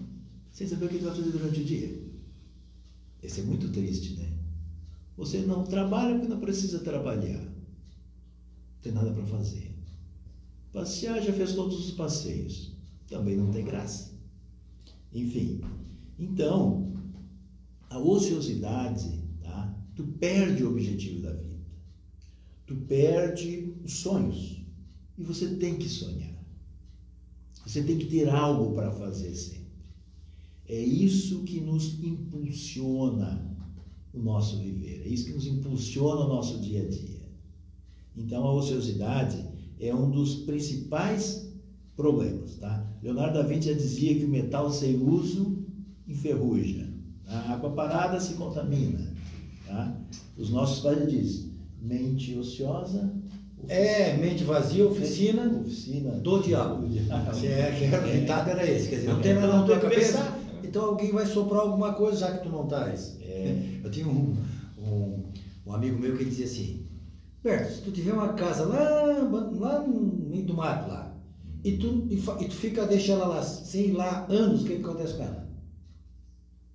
sem 0.52 0.66
saber 0.66 0.86
o 0.86 0.88
que 0.88 0.98
tu 0.98 1.04
vai 1.06 1.14
fazer 1.14 1.30
durante 1.30 1.60
o 1.60 1.64
dia. 1.64 1.98
Esse 3.22 3.40
é 3.40 3.42
muito 3.42 3.68
triste, 3.70 4.14
né? 4.14 4.28
Você 5.16 5.38
não 5.38 5.64
trabalha 5.64 6.14
porque 6.14 6.28
não 6.28 6.40
precisa 6.40 6.80
trabalhar. 6.80 7.40
Não 7.40 8.82
tem 8.82 8.92
nada 8.92 9.10
para 9.10 9.24
fazer. 9.24 9.75
Passear 10.76 11.22
já 11.22 11.32
fez 11.32 11.54
todos 11.54 11.78
os 11.78 11.92
passeios. 11.92 12.76
Também 13.08 13.34
não 13.34 13.50
tem 13.50 13.64
graça. 13.64 14.12
Enfim, 15.10 15.62
então, 16.18 16.92
a 17.88 17.98
ociosidade, 17.98 19.24
tá? 19.40 19.74
tu 19.94 20.04
perde 20.04 20.62
o 20.62 20.68
objetivo 20.72 21.22
da 21.22 21.32
vida. 21.32 21.64
Tu 22.66 22.76
perde 22.76 23.72
os 23.82 23.94
sonhos. 23.94 24.60
E 25.16 25.22
você 25.22 25.54
tem 25.54 25.78
que 25.78 25.88
sonhar. 25.88 26.44
Você 27.64 27.82
tem 27.82 27.96
que 27.96 28.04
ter 28.04 28.28
algo 28.28 28.74
para 28.74 28.92
fazer 28.92 29.34
sempre. 29.34 29.72
É 30.68 30.78
isso 30.78 31.42
que 31.44 31.58
nos 31.58 31.98
impulsiona 32.04 33.56
o 34.12 34.18
nosso 34.18 34.58
viver. 34.58 35.06
É 35.06 35.08
isso 35.08 35.24
que 35.24 35.32
nos 35.32 35.46
impulsiona 35.46 36.26
o 36.26 36.28
nosso 36.28 36.60
dia 36.60 36.82
a 36.82 36.86
dia. 36.86 37.30
Então, 38.14 38.44
a 38.44 38.52
ociosidade 38.52 39.55
é 39.80 39.94
um 39.94 40.10
dos 40.10 40.36
principais 40.36 41.52
problemas. 41.96 42.56
Tá? 42.56 42.86
Leonardo 43.02 43.38
da 43.38 43.42
Vinci 43.42 43.68
já 43.68 43.74
dizia 43.74 44.14
que 44.14 44.24
o 44.24 44.28
metal 44.28 44.70
sem 44.70 44.96
uso 44.96 45.64
enferruja, 46.06 46.88
a 47.26 47.52
água 47.52 47.70
parada 47.70 48.20
se 48.20 48.34
contamina. 48.34 49.12
Tá? 49.66 49.96
Os 50.36 50.50
nossos 50.50 50.80
pais 50.80 51.10
dizem, 51.10 51.52
mente 51.80 52.36
ociosa. 52.36 53.12
Oficina, 53.58 53.80
é, 53.80 54.16
mente 54.18 54.44
vazia, 54.44 54.86
oficina, 54.86 55.46
oficina 55.46 56.10
do 56.12 56.42
diabo. 56.42 56.86
Diabo. 56.86 57.36
É, 57.46 57.74
que 57.76 57.84
era, 57.84 58.06
o 58.06 58.20
ditado 58.20 58.50
era 58.50 58.70
esse. 58.70 58.88
Quer 58.88 58.96
dizer, 58.96 59.08
não 59.08 59.20
tem 59.20 59.34
nada 59.34 59.46
na 59.48 59.62
tua 59.64 59.78
cabeça, 59.78 60.18
pensar. 60.18 60.38
então 60.62 60.84
alguém 60.84 61.10
vai 61.10 61.26
soprar 61.26 61.62
alguma 61.62 61.94
coisa 61.94 62.18
já 62.18 62.32
que 62.36 62.44
tu 62.44 62.50
não 62.50 62.64
estás. 62.64 63.16
É. 63.22 63.80
Eu 63.82 63.90
tinha 63.90 64.06
um, 64.06 64.36
um, 64.78 65.22
um, 65.66 65.72
amigo 65.72 65.98
meu 65.98 66.16
que 66.16 66.24
dizia 66.24 66.44
assim, 66.44 66.86
Berto, 67.46 67.72
se 67.72 67.80
tu 67.80 67.92
tiver 67.92 68.12
uma 68.12 68.32
casa 68.32 68.64
lá, 68.66 69.22
lá 69.54 69.78
no 69.86 70.00
meio 70.00 70.44
do 70.44 70.52
mato 70.52 70.88
lá, 70.88 71.16
e 71.62 71.76
tu, 71.76 72.04
e, 72.10 72.16
e 72.16 72.48
tu 72.48 72.54
fica, 72.56 72.84
deixa 72.84 73.12
ela 73.12 73.26
lá, 73.26 73.40
sem 73.40 73.86
ir 73.86 73.92
lá 73.92 74.26
anos, 74.28 74.62
o 74.62 74.64
que, 74.64 74.74
que 74.74 74.82
acontece 74.82 75.14
com 75.14 75.22
ela? 75.22 75.46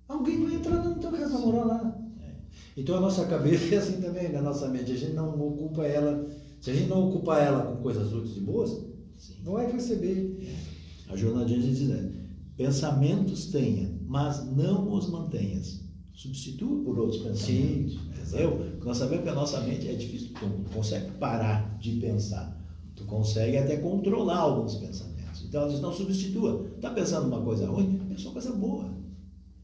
Alguém 0.08 0.42
vai 0.42 0.54
entrar 0.54 0.82
na 0.82 0.94
tua 0.94 1.10
casa 1.10 1.38
morar 1.38 1.64
lá. 1.64 1.98
É. 2.22 2.30
Então 2.74 2.96
a 2.96 3.00
nossa 3.00 3.26
cabeça 3.26 3.74
é 3.74 3.78
assim 3.78 4.00
também, 4.00 4.32
na 4.32 4.40
nossa 4.40 4.66
mente. 4.68 4.92
A 4.92 4.96
gente 4.96 5.12
não 5.12 5.38
ocupa 5.46 5.84
ela, 5.84 6.26
se 6.58 6.70
a 6.70 6.74
gente 6.74 6.88
não 6.88 7.06
ocupar 7.06 7.42
ela 7.42 7.64
com 7.66 7.82
coisas 7.82 8.10
úteis 8.10 8.38
e 8.38 8.40
boas, 8.40 8.70
Sim. 9.18 9.42
não 9.44 9.52
vai 9.52 9.70
receber. 9.70 10.38
É. 10.40 11.12
A 11.12 11.16
jornadinha 11.16 11.60
diz, 11.60 11.80
né? 11.82 12.10
Pensamentos 12.56 13.46
tenha, 13.50 13.94
mas 14.06 14.42
não 14.56 14.90
os 14.90 15.10
mantenhas. 15.10 15.82
Substitua 16.14 16.82
por 16.82 16.98
outros 16.98 17.20
pensamentos. 17.20 17.92
Sim, 17.92 18.00
entendeu? 18.08 18.71
Nós 18.84 18.98
sabemos 18.98 19.24
que 19.24 19.30
a 19.30 19.34
nossa 19.34 19.60
mente 19.60 19.88
é 19.88 19.94
difícil, 19.94 20.30
tu 20.38 20.46
não 20.46 20.64
consegue 20.64 21.10
parar 21.12 21.78
de 21.78 21.92
pensar. 22.00 22.60
Tu 22.96 23.04
consegue 23.04 23.56
até 23.56 23.76
controlar 23.76 24.38
alguns 24.38 24.74
pensamentos. 24.74 25.44
Então 25.44 25.62
ela 25.62 25.70
diz, 25.70 25.80
não 25.80 25.92
substitua. 25.92 26.66
Está 26.76 26.90
pensando 26.90 27.28
uma 27.28 27.40
coisa 27.42 27.66
ruim? 27.66 27.98
Pensa 28.08 28.24
uma 28.24 28.32
coisa 28.32 28.52
boa. 28.52 28.92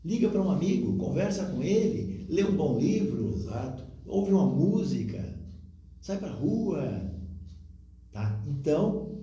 Liga 0.05 0.29
para 0.29 0.41
um 0.41 0.51
amigo, 0.51 0.97
conversa 0.97 1.47
com 1.47 1.63
ele, 1.63 2.27
lê 2.29 2.45
um 2.45 2.57
bom 2.57 2.79
livro, 2.79 3.35
exato. 3.35 3.85
ouve 4.07 4.33
uma 4.33 4.47
música, 4.47 5.37
sai 6.01 6.19
para 6.19 6.29
a 6.29 6.35
rua. 6.35 7.13
Tá? 8.13 8.41
Então, 8.47 9.19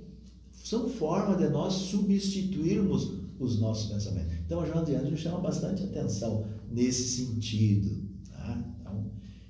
são 0.51 0.89
formas 0.89 1.37
de 1.37 1.47
nós 1.49 1.73
substituirmos 1.73 3.13
os 3.39 3.59
nossos 3.59 3.91
pensamentos. 3.91 4.33
Então, 4.45 4.59
a 4.59 4.65
Joana 4.65 4.85
de 4.85 4.95
Anjos 4.95 5.19
chama 5.19 5.39
bastante 5.39 5.83
atenção 5.83 6.45
nesse 6.69 7.25
sentido. 7.25 8.04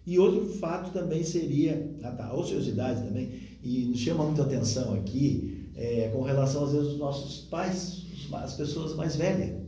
Tá? 0.05 0.11
E 0.11 0.19
outro 0.19 0.45
fato 0.59 0.91
também 0.91 1.23
seria 1.23 1.95
a, 2.03 2.11
tá, 2.11 2.27
a 2.27 2.35
ociosidade 2.35 3.03
também, 3.03 3.31
e 3.63 3.85
nos 3.85 3.99
chama 3.99 4.25
muita 4.25 4.43
atenção 4.43 4.93
aqui, 4.93 5.71
é, 5.75 6.09
com 6.13 6.21
relação 6.21 6.65
às 6.65 6.71
vezes 6.71 6.87
aos 6.89 6.97
nossos 6.97 7.45
pais, 7.45 8.05
as 8.31 8.53
pessoas 8.53 8.95
mais 8.95 9.15
velhas 9.15 9.65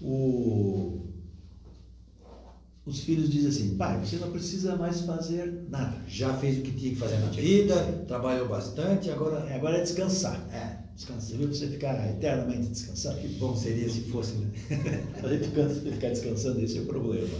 o, 0.00 1.00
os 2.84 3.00
filhos 3.00 3.30
dizem 3.30 3.48
assim: 3.48 3.76
pai, 3.76 4.04
você 4.04 4.16
não 4.16 4.30
precisa 4.30 4.76
mais 4.76 5.00
fazer 5.02 5.66
nada. 5.68 5.96
Já 6.08 6.34
fez 6.34 6.58
o 6.58 6.62
que 6.62 6.72
tinha 6.72 6.90
que 6.90 6.96
fazer 6.96 7.18
na 7.18 7.30
vida, 7.30 8.04
trabalhou 8.06 8.48
bastante, 8.48 9.10
agora. 9.10 9.52
Agora 9.54 9.78
é 9.78 9.82
descansar. 9.82 10.46
É, 10.52 10.78
descansar. 10.94 11.38
Viu? 11.38 11.48
Você 11.48 11.68
ficar 11.68 12.08
eternamente 12.10 12.68
descansando. 12.68 13.18
Que 13.18 13.28
bom 13.28 13.56
seria 13.56 13.88
se 13.88 14.02
fosse, 14.02 14.34
né? 14.34 14.50
a 15.22 15.28
gente 15.28 15.48
ficar 15.92 16.08
descansando, 16.10 16.60
esse 16.60 16.78
é 16.78 16.82
o 16.82 16.86
problema. 16.86 17.36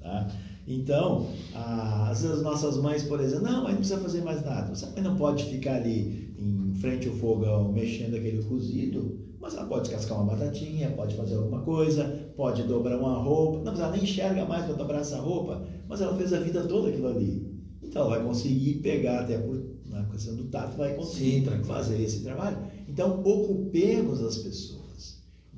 Tá? 0.00 0.30
Então, 0.66 1.26
às 1.54 2.22
vezes 2.22 2.42
nossas 2.42 2.78
mães, 2.78 3.02
por 3.02 3.20
exemplo, 3.20 3.44
não, 3.44 3.62
mas 3.64 3.72
não 3.72 3.78
precisa 3.78 4.00
fazer 4.00 4.22
mais 4.22 4.44
nada. 4.44 4.74
Você 4.74 5.00
não 5.00 5.16
pode 5.16 5.44
ficar 5.44 5.76
ali 5.76 6.34
em 6.38 6.74
frente 6.74 7.08
ao 7.08 7.14
fogão 7.14 7.72
mexendo 7.72 8.14
aquele 8.14 8.42
cozido 8.42 9.24
mas 9.44 9.52
ela 9.52 9.66
pode 9.66 9.82
descascar 9.82 10.18
uma 10.18 10.34
batatinha, 10.34 10.90
pode 10.92 11.14
fazer 11.14 11.34
alguma 11.34 11.60
coisa, 11.60 12.32
pode 12.34 12.62
dobrar 12.62 12.98
uma 12.98 13.18
roupa. 13.18 13.58
Não, 13.58 13.72
mas 13.72 13.80
ela 13.80 13.92
nem 13.92 14.02
enxerga 14.02 14.46
mais 14.46 14.64
para 14.64 14.72
dobrar 14.72 15.00
essa 15.00 15.18
roupa, 15.18 15.62
mas 15.86 16.00
ela 16.00 16.16
fez 16.16 16.32
a 16.32 16.38
vida 16.38 16.66
toda 16.66 16.88
aquilo 16.88 17.08
ali. 17.08 17.46
Então 17.82 18.06
ela 18.06 18.16
vai 18.16 18.24
conseguir 18.24 18.76
pegar, 18.76 19.20
até 19.20 19.36
por 19.36 19.62
na 19.84 20.04
questão 20.04 20.34
do 20.34 20.44
tato, 20.44 20.78
vai 20.78 20.94
conseguir 20.94 21.44
Sim, 21.44 21.64
fazer 21.64 22.02
esse 22.02 22.22
trabalho. 22.22 22.56
Então 22.88 23.20
ocupemos 23.22 24.22
as 24.22 24.38
pessoas. 24.38 24.83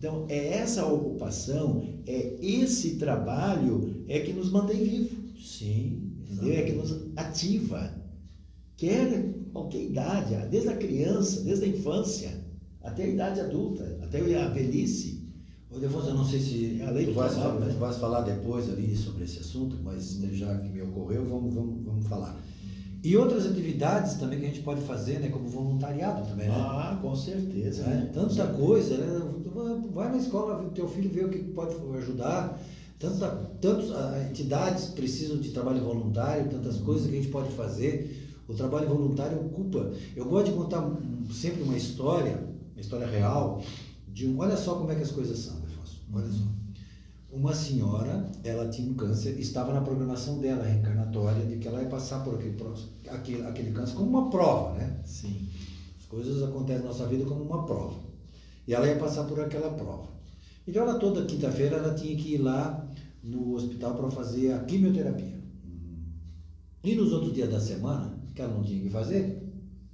Então 0.07 0.25
é 0.29 0.59
essa 0.59 0.87
ocupação, 0.87 1.83
é 2.07 2.37
esse 2.41 2.95
trabalho 2.95 4.05
é 4.07 4.21
que 4.21 4.33
nos 4.33 4.53
mantém 4.53 4.85
vivos. 4.85 5.59
Sim. 5.59 6.13
Entendeu? 6.31 6.55
É 6.55 6.63
que 6.63 6.73
nos 6.75 6.97
ativa. 7.17 7.93
Quer 8.77 9.35
qualquer 9.53 9.83
idade, 9.83 10.49
desde 10.49 10.69
a 10.69 10.77
criança, 10.77 11.43
desde 11.43 11.65
a 11.65 11.69
infância 11.69 12.47
até 12.81 13.03
a 13.03 13.09
idade 13.09 13.41
adulta, 13.41 13.99
até 14.01 14.21
a 14.41 14.47
velhice. 14.47 15.27
Ô, 15.69 15.81
Defonso, 15.81 16.11
eu 16.11 16.15
não 16.15 16.25
sei 16.25 16.39
se 16.39 16.81
é 16.81 17.05
tu 17.05 17.13
vais, 17.13 17.35
falar, 17.35 17.59
né? 17.59 17.77
vais 17.77 17.97
falar 17.97 18.21
depois 18.21 18.71
ali 18.71 18.95
sobre 18.95 19.25
esse 19.25 19.41
assunto, 19.41 19.77
mas 19.83 20.21
já 20.33 20.57
que 20.57 20.69
me 20.69 20.83
ocorreu, 20.83 21.25
vamos, 21.25 21.53
vamos, 21.53 21.85
vamos 21.85 22.07
falar. 22.07 22.41
E 23.07 23.17
outras 23.17 23.47
atividades 23.47 24.15
também 24.15 24.41
que 24.41 24.47
a 24.47 24.49
gente 24.49 24.63
pode 24.63 24.81
fazer, 24.81 25.21
né? 25.21 25.29
Como 25.29 25.49
voluntariado 25.49 26.27
também, 26.27 26.49
né? 26.49 26.55
Ah, 26.57 26.99
com 27.01 27.15
certeza. 27.15 27.85
É, 27.85 27.87
né? 27.87 28.11
Tanta 28.13 28.49
coisa, 28.49 28.97
né? 28.97 29.33
Vai 29.95 30.11
na 30.11 30.17
escola, 30.17 30.69
teu 30.75 30.89
filho 30.89 31.09
vê 31.09 31.25
o 31.25 31.31
que 31.31 31.39
pode 31.39 31.77
ajudar. 31.99 32.61
Tanta, 32.99 33.29
tantas 33.61 33.93
ah, 33.93 34.27
entidades 34.29 34.87
precisam 34.87 35.37
de 35.37 35.51
trabalho 35.51 35.85
voluntário, 35.85 36.51
tantas 36.51 36.79
coisas 36.79 37.07
que 37.07 37.13
a 37.13 37.21
gente 37.21 37.31
pode 37.31 37.51
fazer. 37.51 38.35
O 38.49 38.55
trabalho 38.55 38.89
voluntário 38.89 39.39
ocupa. 39.39 39.93
Eu 40.17 40.25
gosto 40.25 40.51
de 40.51 40.57
contar 40.57 40.91
sempre 41.31 41.63
uma 41.63 41.77
história 41.77 42.45
uma 42.75 42.81
história 42.81 43.07
real 43.07 43.63
de 44.09 44.27
um. 44.27 44.39
Olha 44.41 44.57
só 44.57 44.75
como 44.75 44.91
é 44.91 44.97
que 44.97 45.03
as 45.03 45.13
coisas 45.13 45.39
são, 45.39 45.57
Afonso. 45.59 46.03
Olha 46.13 46.27
só. 46.27 46.45
Uma 47.37 47.55
senhora, 47.55 48.31
ela 48.43 48.69
tinha 48.71 48.91
um 48.91 48.95
câncer, 48.95 49.39
estava 49.39 49.71
na 49.71 49.83
programação 49.83 50.41
dela 50.41 50.65
reencarnatória 50.65 51.45
de 51.45 51.59
que 51.59 51.69
ela 51.69 51.83
ia 51.83 51.89
passar 51.89 52.25
por 52.25 52.35
aquele, 52.35 52.57
aquele, 53.11 53.47
aquele 53.47 53.73
câncer 53.73 53.95
como 53.95 54.09
uma 54.09 54.31
prova, 54.31 54.79
né? 54.79 55.01
Sim. 55.05 55.47
As 55.99 56.07
coisas 56.07 56.43
acontecem 56.43 56.83
na 56.83 56.89
nossa 56.89 57.07
vida 57.07 57.27
como 57.27 57.43
uma 57.45 57.67
prova. 57.67 58.01
E 58.67 58.73
ela 58.73 58.87
ia 58.87 58.97
passar 58.97 59.25
por 59.25 59.39
aquela 59.39 59.71
prova. 59.71 60.09
Então, 60.67 60.83
ela 60.83 60.99
toda 60.99 61.27
quinta-feira 61.27 61.77
ela 61.77 61.95
tinha 61.95 62.17
que 62.17 62.35
ir 62.35 62.39
lá 62.39 62.91
no 63.23 63.55
hospital 63.55 63.95
para 63.95 64.11
fazer 64.11 64.53
a 64.53 64.61
quimioterapia. 64.61 65.39
E 66.83 66.95
nos 66.95 67.13
outros 67.13 67.35
dias 67.35 67.51
da 67.51 67.61
semana, 67.61 68.19
que 68.35 68.41
ela 68.41 68.55
não 68.55 68.65
tinha 68.65 68.81
que 68.81 68.91
fazer, 68.91 69.43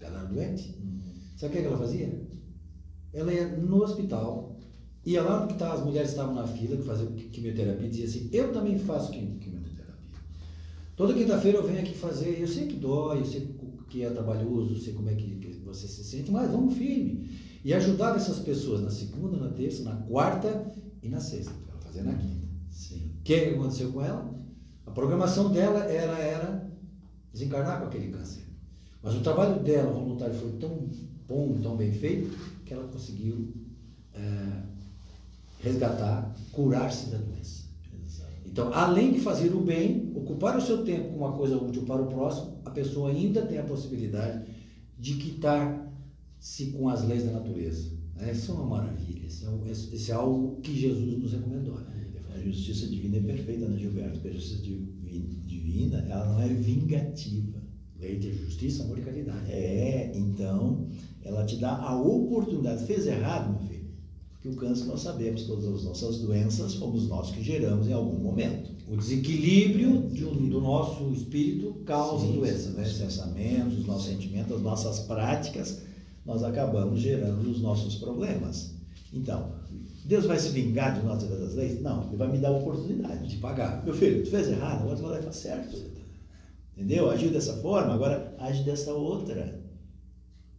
ela 0.00 0.20
era 0.20 0.28
doente, 0.28 0.78
uhum. 0.80 1.00
sabe 1.36 1.58
o 1.58 1.60
que 1.60 1.66
ela 1.66 1.78
fazia? 1.78 2.22
ela 3.12 3.32
ia 3.32 3.46
no 3.56 3.82
hospital, 3.82 4.51
ia 5.04 5.22
lá 5.22 5.44
onde 5.44 5.54
tá, 5.54 5.72
as 5.72 5.84
mulheres 5.84 6.10
estavam 6.10 6.34
na 6.34 6.46
fila 6.46 6.76
que 6.76 6.82
faziam 6.82 7.12
quimioterapia 7.12 7.86
e 7.86 7.90
dizia 7.90 8.06
assim, 8.06 8.28
eu 8.32 8.52
também 8.52 8.78
faço 8.78 9.10
quimioterapia. 9.10 9.62
Toda 10.96 11.14
quinta-feira 11.14 11.58
eu 11.58 11.66
venho 11.66 11.80
aqui 11.80 11.94
fazer, 11.94 12.40
eu 12.40 12.46
sei 12.46 12.66
que 12.66 12.76
dói, 12.76 13.20
eu 13.20 13.24
sei 13.24 13.54
que 13.88 14.02
é 14.02 14.10
trabalhoso, 14.10 14.74
eu 14.74 14.80
sei 14.80 14.92
como 14.92 15.10
é 15.10 15.14
que, 15.14 15.36
que 15.36 15.60
você 15.64 15.86
se 15.86 16.04
sente, 16.04 16.30
mas 16.30 16.50
vamos 16.50 16.74
firme. 16.74 17.30
E 17.64 17.72
ajudava 17.74 18.16
essas 18.16 18.38
pessoas 18.38 18.80
na 18.80 18.90
segunda, 18.90 19.36
na 19.36 19.50
terça, 19.50 19.82
na 19.82 19.96
quarta 19.96 20.72
e 21.02 21.08
na 21.08 21.20
sexta. 21.20 21.52
Ela 21.68 21.80
fazia 21.80 22.02
na 22.02 22.14
quinta. 22.14 22.48
Sim. 22.70 23.12
O 23.20 23.22
que 23.22 23.34
aconteceu 23.34 23.92
com 23.92 24.02
ela? 24.02 24.32
A 24.86 24.90
programação 24.90 25.50
dela 25.50 25.84
era, 25.84 26.18
era 26.18 26.72
desencarnar 27.32 27.80
com 27.80 27.86
aquele 27.86 28.10
câncer. 28.10 28.42
Mas 29.02 29.14
o 29.14 29.20
trabalho 29.20 29.62
dela, 29.62 29.92
voluntário, 29.92 30.34
foi 30.34 30.52
tão 30.52 30.88
bom, 31.26 31.58
tão 31.60 31.76
bem 31.76 31.92
feito, 31.92 32.36
que 32.64 32.72
ela 32.72 32.86
conseguiu 32.88 33.52
é, 34.14 34.62
resgatar, 35.62 36.34
curar-se 36.52 37.10
da 37.10 37.18
doença. 37.18 37.62
Então, 38.44 38.70
além 38.74 39.12
de 39.14 39.20
fazer 39.20 39.54
o 39.54 39.60
bem, 39.60 40.12
ocupar 40.14 40.58
o 40.58 40.60
seu 40.60 40.84
tempo 40.84 41.08
com 41.08 41.16
uma 41.16 41.32
coisa 41.32 41.56
útil 41.56 41.84
para 41.84 42.02
o 42.02 42.06
próximo, 42.06 42.58
a 42.66 42.70
pessoa 42.70 43.10
ainda 43.10 43.46
tem 43.46 43.56
a 43.58 43.62
possibilidade 43.62 44.44
de 44.98 45.14
quitar-se 45.14 46.66
com 46.66 46.86
as 46.88 47.02
leis 47.02 47.24
da 47.24 47.32
natureza. 47.32 47.90
Isso 48.30 48.52
é 48.52 48.54
uma 48.54 48.66
maravilha, 48.66 49.26
isso 49.26 49.46
é, 49.46 49.70
isso 49.70 50.10
é 50.10 50.14
algo 50.14 50.60
que 50.60 50.78
Jesus 50.78 51.18
nos 51.18 51.32
recomendou. 51.32 51.76
Né? 51.80 52.06
A 52.34 52.38
justiça 52.38 52.86
divina 52.86 53.16
é 53.16 53.20
perfeita, 53.20 53.66
né, 53.66 53.78
Gilberto? 53.78 54.20
Porque 54.20 54.28
a 54.28 54.32
justiça 54.32 54.62
divina, 54.62 55.98
ela 56.08 56.32
não 56.32 56.42
é 56.42 56.48
vingativa. 56.48 57.62
Lei 57.98 58.18
de 58.18 58.32
justiça, 58.32 58.82
amor 58.82 58.98
e 58.98 59.02
caridade. 59.02 59.50
É, 59.50 60.12
então, 60.14 60.88
ela 61.22 61.44
te 61.46 61.56
dá 61.56 61.76
a 61.76 62.00
oportunidade. 62.00 62.84
Fez 62.84 63.06
errado, 63.06 63.52
meu 63.52 63.68
filho? 63.68 63.81
Porque 64.42 64.56
o 64.56 64.60
câncer 64.60 64.86
nós 64.86 65.02
sabemos, 65.02 65.44
todas 65.44 65.64
as 65.64 65.84
nossas 65.84 66.18
doenças 66.18 66.74
fomos 66.74 67.06
nós 67.06 67.30
que 67.30 67.44
geramos 67.44 67.86
em 67.86 67.92
algum 67.92 68.18
momento. 68.18 68.72
O 68.88 68.96
desequilíbrio 68.96 70.00
do, 70.00 70.30
do 70.34 70.60
nosso 70.60 71.08
espírito 71.12 71.74
causa 71.86 72.26
Sim, 72.26 72.32
doença, 72.32 72.70
né? 72.70 72.82
Os 72.82 72.92
pensamentos, 72.94 73.78
os 73.78 73.86
nossos 73.86 74.06
sentimentos, 74.06 74.56
as 74.56 74.62
nossas 74.62 74.98
práticas, 75.00 75.82
nós 76.26 76.42
acabamos 76.42 77.00
gerando 77.00 77.48
os 77.48 77.60
nossos 77.60 77.94
problemas. 77.94 78.74
Então, 79.12 79.52
Deus 80.04 80.26
vai 80.26 80.38
se 80.40 80.48
vingar 80.48 80.98
de 80.98 81.06
nós 81.06 81.22
das 81.22 81.54
leis? 81.54 81.80
Não, 81.80 82.02
Ele 82.08 82.16
vai 82.16 82.32
me 82.32 82.38
dar 82.38 82.48
a 82.48 82.58
oportunidade 82.58 83.28
de 83.28 83.36
pagar. 83.36 83.84
Meu 83.84 83.94
filho, 83.94 84.24
tu 84.24 84.30
fez 84.30 84.48
errado, 84.48 84.82
agora 84.82 84.96
tu 84.96 85.02
vai 85.02 85.22
fazer 85.22 85.38
certo. 85.38 85.76
Entendeu? 86.76 87.08
Agiu 87.08 87.30
dessa 87.30 87.58
forma, 87.58 87.94
agora 87.94 88.34
age 88.40 88.64
dessa 88.64 88.92
outra. 88.92 89.61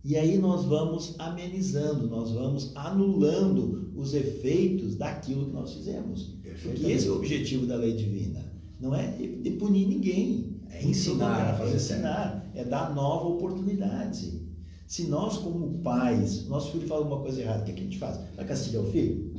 E 0.04 0.18
aí 0.18 0.38
nós 0.38 0.66
vamos 0.66 1.16
amenizando, 1.18 2.08
nós 2.08 2.32
vamos 2.32 2.76
anulando 2.76 3.90
os 3.96 4.14
efeitos 4.14 4.96
daquilo 4.96 5.46
que 5.46 5.54
nós 5.54 5.74
fizemos. 5.74 6.36
Porque 6.62 6.88
esse 6.88 7.08
é 7.08 7.10
o 7.12 7.16
objetivo 7.16 7.66
da 7.66 7.78
lei 7.78 7.96
divina. 7.96 8.44
Não 8.82 8.94
é 8.94 9.08
de 9.08 9.52
punir 9.52 9.88
ninguém. 9.88 10.54
É 10.70 10.84
ensinar 10.84 11.52
a 11.52 11.54
fazer 11.54 11.74
é 11.74 11.76
ensinar, 11.76 12.52
é 12.54 12.66
dar 12.66 12.94
nova 12.94 13.28
oportunidade. 13.28 14.42
Se 14.88 15.08
nós, 15.08 15.38
como 15.38 15.80
pais, 15.80 16.48
nosso 16.48 16.72
filho 16.72 16.88
fala 16.88 17.06
uma 17.06 17.22
coisa 17.22 17.42
errada, 17.42 17.62
o 17.62 17.66
que, 17.66 17.72
é 17.72 17.74
que 17.76 17.82
a 17.82 17.84
gente 17.84 17.98
faz? 17.98 18.20
Vai 18.36 18.46
castigar 18.46 18.84
o 18.84 18.92
filho? 18.92 19.32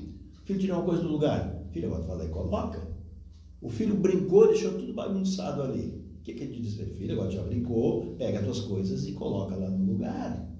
O 0.43 0.47
filho 0.47 0.59
tirou 0.59 0.79
uma 0.79 0.85
coisa 0.85 1.03
do 1.03 1.09
lugar. 1.09 1.63
Filho, 1.73 1.89
agora 1.89 2.05
fala 2.05 2.25
e 2.25 2.29
coloca. 2.29 2.89
O 3.61 3.69
filho 3.69 3.97
brincou, 3.97 4.49
deixou 4.49 4.73
tudo 4.73 4.95
bagunçado 4.95 5.63
ali. 5.63 6.03
O 6.21 6.23
que, 6.25 6.33
é 6.33 6.35
que 6.35 6.45
a 6.45 6.47
gente 6.47 6.63
diz 6.63 6.75
para 6.75 6.87
ele? 6.87 6.95
Filho, 6.95 7.13
agora 7.15 7.31
já 7.31 7.43
brincou, 7.43 8.15
pega 8.17 8.39
as 8.39 8.45
tuas 8.45 8.61
coisas 8.61 9.07
e 9.07 9.13
coloca 9.13 9.57
lá 9.57 9.69
no 9.69 9.93
lugar. 9.93 10.54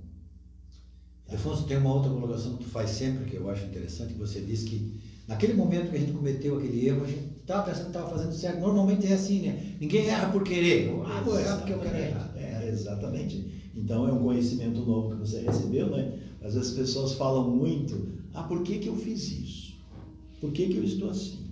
Afonso, 1.35 1.65
tem 1.65 1.77
uma 1.77 1.93
outra 1.93 2.11
colocação 2.11 2.53
que 2.55 2.65
tu 2.65 2.69
faz 2.71 2.91
sempre, 2.91 3.25
que 3.25 3.37
eu 3.37 3.49
acho 3.51 3.65
interessante, 3.67 4.13
que 4.13 4.19
você 4.19 4.41
diz 4.41 4.65
que 4.65 5.01
naquele 5.27 5.55
momento 5.55 5.91
que 5.91 5.97
a 5.97 6.01
gente 6.01 6.13
cometeu 6.13 6.57
aquele 6.57 6.87
erro, 6.87 7.05
a 7.05 7.07
gente 7.07 7.41
estava 7.41 7.65
pensando 7.65 7.85
que 7.85 7.91
estava 7.91 8.11
fazendo 8.11 8.33
certo. 8.33 8.61
Normalmente 8.61 9.07
é 9.07 9.13
assim, 9.13 9.41
né? 9.41 9.77
Ninguém 9.81 10.07
erra 10.07 10.31
por 10.31 10.43
querer. 10.43 10.89
Ah, 11.05 11.21
vou 11.21 11.39
errar 11.39 11.57
porque 11.57 11.73
eu 11.73 11.81
quero 11.81 11.97
errar. 11.97 12.33
É, 12.37 12.69
exatamente. 12.69 13.71
Então 13.75 14.07
é 14.07 14.13
um 14.13 14.23
conhecimento 14.23 14.83
novo 14.83 15.11
que 15.11 15.17
você 15.17 15.41
recebeu, 15.41 15.91
né? 15.91 16.13
Às 16.41 16.55
vezes 16.55 16.71
as 16.71 16.77
pessoas 16.77 17.13
falam 17.13 17.51
muito, 17.51 18.09
ah, 18.33 18.43
por 18.43 18.63
que, 18.63 18.79
que 18.79 18.89
eu 18.89 18.95
fiz 18.95 19.31
isso? 19.31 19.75
Por 20.41 20.53
que, 20.53 20.69
que 20.69 20.77
eu 20.77 20.85
estou 20.85 21.09
assim? 21.09 21.47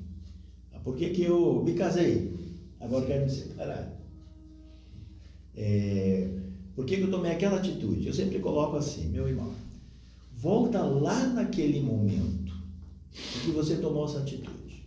Ah, 0.73 0.79
por 0.79 0.97
que, 0.97 1.11
que 1.11 1.23
eu 1.23 1.62
me 1.64 1.73
casei? 1.73 2.33
Agora 2.79 3.05
quero 3.07 3.25
me 3.25 3.31
separar. 3.31 3.90
É, 5.55 6.29
por 6.75 6.85
que, 6.85 6.97
que 6.97 7.05
eu 7.05 7.11
tomei 7.11 7.31
aquela 7.31 7.57
atitude? 7.57 8.07
Eu 8.07 8.14
sempre 8.14 8.38
coloco 8.38 8.77
assim, 8.77 9.07
meu 9.07 9.29
irmão, 9.29 9.51
volta 10.42 10.83
lá 10.83 11.28
naquele 11.28 11.81
momento 11.81 12.52
em 13.14 13.40
que 13.44 13.50
você 13.52 13.76
tomou 13.76 14.05
essa 14.05 14.18
atitude. 14.18 14.85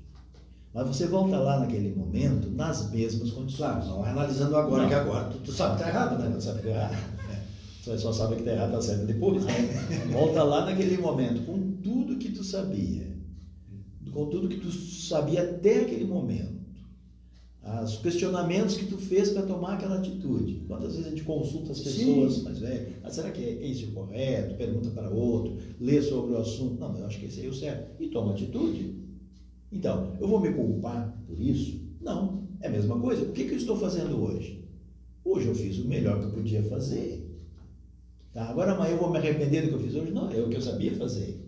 Mas 0.73 0.87
você 0.87 1.07
volta 1.07 1.37
lá 1.37 1.61
naquele 1.61 1.95
momento 1.95 2.49
nas 2.49 2.91
mesmas 2.91 3.31
condições. 3.31 3.55
Claro, 3.55 3.85
não 3.85 4.05
é 4.05 4.09
analisando 4.09 4.57
agora, 4.57 4.83
não. 4.83 4.89
que 4.89 4.95
agora 4.95 5.29
tu, 5.29 5.37
tu 5.37 5.51
sabe 5.53 5.77
que 5.77 5.83
está 5.83 5.89
errado, 5.89 6.21
né? 6.21 6.29
Tu 6.35 6.43
sabe 6.43 6.61
que 6.61 6.67
está 6.67 6.79
errado. 6.81 7.15
Você 7.81 7.99
só 7.99 8.11
sabe 8.11 8.33
que 8.33 8.41
está 8.41 8.51
errado, 8.51 8.69
está 8.69 8.81
certo 8.81 9.05
depois. 9.05 9.45
Né? 9.45 9.53
Volta 10.11 10.43
lá 10.43 10.65
naquele 10.65 10.97
momento, 10.97 11.45
com 11.45 11.71
tudo 11.83 12.17
que 12.17 12.31
tu 12.31 12.43
sabia. 12.43 13.15
Com 14.11 14.25
tudo 14.25 14.49
que 14.49 14.57
tu 14.57 14.71
sabia 14.71 15.43
até 15.43 15.81
aquele 15.81 16.05
momento. 16.05 16.54
Os 17.83 17.97
questionamentos 17.97 18.77
que 18.77 18.85
tu 18.85 18.95
fez 18.97 19.31
para 19.31 19.41
tomar 19.41 19.73
aquela 19.73 19.97
atitude. 19.97 20.63
Quantas 20.67 20.91
vezes 20.91 21.07
a 21.07 21.09
gente 21.09 21.23
consulta 21.23 21.71
as 21.71 21.79
pessoas 21.79 22.33
Sim. 22.33 22.43
mais 22.43 22.59
velhas? 22.59 22.93
Ah, 23.03 23.09
será 23.09 23.31
que 23.31 23.41
é 23.43 23.67
esse 23.67 23.85
o 23.85 23.91
correto? 23.91 24.55
Pergunta 24.55 24.91
para 24.91 25.09
outro, 25.09 25.57
lê 25.79 25.99
sobre 25.99 26.33
o 26.33 26.37
assunto. 26.37 26.79
Não, 26.79 26.89
mas 26.89 26.99
eu 26.99 27.07
acho 27.07 27.19
que 27.19 27.25
esse 27.25 27.39
aí 27.39 27.47
é 27.47 27.49
o 27.49 27.53
certo. 27.53 28.03
E 28.03 28.09
toma 28.09 28.33
atitude. 28.33 28.95
Então, 29.71 30.15
eu 30.19 30.27
vou 30.27 30.39
me 30.39 30.53
culpar 30.53 31.17
por 31.25 31.41
isso? 31.41 31.81
Não. 31.99 32.47
É 32.61 32.67
a 32.67 32.71
mesma 32.71 32.99
coisa. 32.99 33.23
O 33.23 33.31
que, 33.31 33.45
que 33.45 33.53
eu 33.53 33.57
estou 33.57 33.77
fazendo 33.77 34.21
hoje? 34.21 34.63
Hoje 35.23 35.47
eu 35.47 35.55
fiz 35.55 35.79
o 35.79 35.87
melhor 35.87 36.19
que 36.19 36.25
eu 36.25 36.31
podia 36.33 36.61
fazer. 36.63 37.35
Tá? 38.31 38.47
Agora 38.47 38.73
amanhã 38.73 38.91
eu 38.91 38.99
vou 38.99 39.09
me 39.09 39.17
arrepender 39.17 39.63
do 39.63 39.69
que 39.69 39.73
eu 39.73 39.79
fiz 39.79 39.95
hoje? 39.95 40.11
Não, 40.11 40.31
é 40.31 40.39
o 40.39 40.49
que 40.49 40.57
eu 40.57 40.61
sabia 40.61 40.95
fazer. 40.95 41.43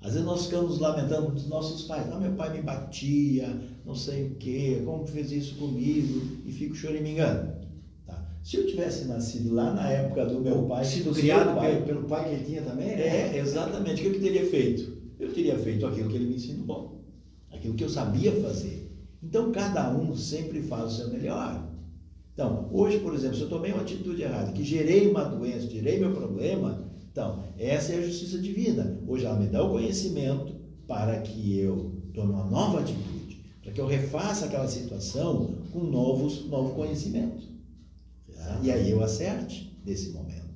Às 0.00 0.12
vezes 0.12 0.26
nós 0.26 0.44
ficamos 0.44 0.78
lamentando 0.78 1.32
dos 1.32 1.48
nossos 1.48 1.82
pais. 1.82 2.12
Ah, 2.12 2.20
meu 2.20 2.32
pai 2.32 2.52
me 2.52 2.62
batia, 2.62 3.60
não 3.88 3.94
sei 3.94 4.26
o 4.26 4.34
quê, 4.34 4.82
como 4.84 5.06
fez 5.06 5.32
isso 5.32 5.54
comigo, 5.54 6.20
e 6.44 6.52
fico 6.52 6.74
choramingando. 6.74 7.54
Tá? 8.06 8.22
Se 8.44 8.58
eu 8.58 8.66
tivesse 8.66 9.06
nascido 9.06 9.54
lá 9.54 9.72
na 9.72 9.90
época 9.90 10.26
do 10.26 10.40
meu 10.42 10.64
pai, 10.64 10.84
sido 10.84 11.10
criado 11.14 11.56
pai, 11.56 11.76
pelo, 11.76 11.86
pelo, 11.86 12.02
pai 12.02 12.28
que 12.28 12.34
ele 12.34 12.44
tinha 12.44 12.62
também, 12.62 12.88
né? 12.88 13.34
É, 13.34 13.38
exatamente. 13.38 14.06
O 14.06 14.10
que 14.10 14.16
eu 14.16 14.20
teria 14.20 14.44
feito? 14.44 14.98
Eu 15.18 15.32
teria 15.32 15.58
feito 15.58 15.86
aquilo 15.86 16.10
que 16.10 16.16
ele 16.16 16.26
me 16.26 16.36
ensinou, 16.36 17.02
aquilo 17.50 17.74
que 17.74 17.82
eu 17.82 17.88
sabia 17.88 18.30
fazer. 18.42 18.92
Então 19.22 19.50
cada 19.50 19.90
um 19.90 20.14
sempre 20.14 20.60
faz 20.60 20.92
o 20.92 20.96
seu 20.96 21.08
melhor. 21.08 21.66
Então, 22.34 22.68
hoje, 22.70 22.98
por 22.98 23.14
exemplo, 23.14 23.36
se 23.36 23.42
eu 23.42 23.48
tomei 23.48 23.72
uma 23.72 23.82
atitude 23.82 24.22
errada, 24.22 24.52
que 24.52 24.62
gerei 24.62 25.10
uma 25.10 25.24
doença, 25.24 25.66
gerei 25.66 25.98
meu 25.98 26.12
problema, 26.12 26.86
então, 27.10 27.42
essa 27.58 27.94
é 27.94 27.98
a 27.98 28.02
justiça 28.02 28.38
divina. 28.38 29.00
Hoje 29.08 29.24
ela 29.24 29.40
me 29.40 29.46
dá 29.46 29.64
o 29.64 29.70
conhecimento 29.70 30.54
para 30.86 31.18
que 31.20 31.58
eu 31.58 32.00
tome 32.14 32.32
uma 32.32 32.44
nova 32.44 32.80
atitude, 32.80 33.17
para 33.68 33.72
que 33.72 33.80
eu 33.80 33.86
refaça 33.86 34.46
aquela 34.46 34.66
situação 34.66 35.50
com 35.72 35.80
novos, 35.84 36.46
novo 36.46 36.74
conhecimento. 36.74 37.46
Tá? 38.34 38.60
E 38.62 38.70
aí 38.70 38.90
eu 38.90 39.02
acerte 39.02 39.76
nesse 39.84 40.10
momento 40.10 40.48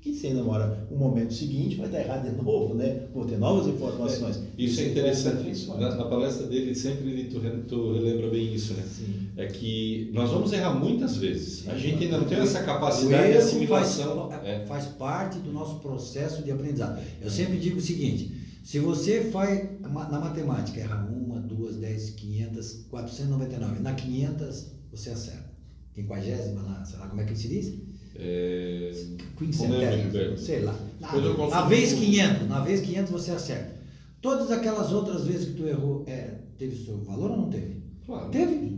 que 0.00 0.12
se 0.12 0.28
demora 0.28 0.86
um 0.90 0.98
momento 0.98 1.32
seguinte 1.32 1.76
vai 1.76 1.86
estar 1.86 1.98
errado 1.98 2.28
de 2.28 2.36
novo, 2.36 2.74
né? 2.74 3.06
Vou 3.14 3.24
ter 3.24 3.38
novas 3.38 3.66
informações. 3.66 4.36
É, 4.36 4.62
isso 4.62 4.82
é 4.82 4.88
interessante. 4.88 5.66
Na, 5.68 5.96
na, 5.96 6.04
palestra 6.04 6.46
dele 6.46 6.74
sempre 6.74 7.24
tu, 7.24 7.40
tu 7.66 7.94
relembra 7.94 8.28
bem 8.28 8.52
isso, 8.52 8.74
né? 8.74 8.82
Sim. 8.86 9.28
É 9.34 9.46
que 9.46 10.10
nós 10.12 10.28
vamos 10.28 10.52
errar 10.52 10.74
muitas 10.74 11.16
vezes. 11.16 11.66
A 11.68 11.78
gente 11.78 12.04
ainda 12.04 12.18
não 12.18 12.26
tem 12.26 12.38
essa 12.38 12.62
capacidade 12.62 13.32
de 13.32 13.38
assimilação. 13.38 14.28
Faz, 14.28 14.46
é. 14.46 14.66
faz 14.66 14.84
parte 14.88 15.38
do 15.38 15.50
nosso 15.50 15.76
processo 15.76 16.42
de 16.42 16.50
aprendizado. 16.50 17.02
Eu 17.22 17.30
sempre 17.30 17.56
digo 17.56 17.78
o 17.78 17.80
seguinte: 17.80 18.30
se 18.62 18.78
você 18.78 19.30
faz 19.30 19.62
na 19.80 20.20
matemática 20.20 20.80
erra 20.80 21.06
uma, 21.10 21.33
duas, 21.64 21.76
dez, 21.76 22.10
quinhentas, 22.10 22.84
quatrocentos 22.90 23.30
noventa 23.30 23.56
e 23.56 23.58
nove, 23.58 23.80
na 23.80 23.94
quinhentas 23.94 24.72
você 24.90 25.10
acerta. 25.10 25.54
Quinquagésima 25.94 26.62
lá, 26.62 26.84
sei 26.84 26.98
lá 26.98 27.06
como 27.06 27.20
é 27.20 27.24
que 27.24 27.36
se 27.36 27.48
diz? 27.48 27.74
É... 28.16 28.92
Quincentésimos, 29.38 30.40
sei 30.40 30.60
lá. 30.62 30.78
Na, 31.00 31.48
na 31.48 31.62
vez 31.62 31.92
500, 31.94 32.48
na 32.48 32.60
vez 32.60 32.80
500 32.80 33.10
você 33.10 33.30
acerta. 33.30 33.74
Todas 34.20 34.50
aquelas 34.50 34.92
outras 34.92 35.24
vezes 35.24 35.48
que 35.48 35.54
tu 35.54 35.66
errou, 35.66 36.04
é, 36.06 36.38
teve 36.58 36.84
seu 36.84 36.98
valor 36.98 37.30
ou 37.30 37.36
não 37.36 37.50
teve? 37.50 37.82
Claro. 38.06 38.30
Teve. 38.30 38.74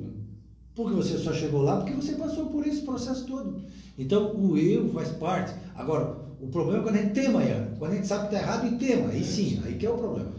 Porque 0.75 0.95
você 0.95 1.17
só 1.17 1.33
chegou 1.33 1.63
lá 1.63 1.79
porque 1.79 1.95
você 1.95 2.13
passou 2.13 2.47
por 2.47 2.67
esse 2.67 2.83
processo 2.83 3.27
todo. 3.27 3.63
Então, 3.99 4.37
o 4.37 4.59
erro 4.59 4.91
faz 4.91 5.09
parte. 5.13 5.55
Agora, 5.75 6.19
o 6.39 6.49
problema 6.49 6.81
é 6.81 6.83
quando 6.83 6.97
a 6.97 7.03
gente 7.03 7.15
tema 7.15 7.43
erro. 7.43 7.77
Quando 7.79 7.93
a 7.93 7.95
gente 7.95 8.07
sabe 8.07 8.29
que 8.29 8.35
está 8.35 8.47
errado 8.47 8.67
e 8.67 8.77
tema. 8.77 9.09
Aí 9.09 9.25
sim, 9.25 9.63
aí 9.65 9.75
que 9.75 9.87
é 9.87 9.91
o 9.91 9.97
problema. 9.97 10.33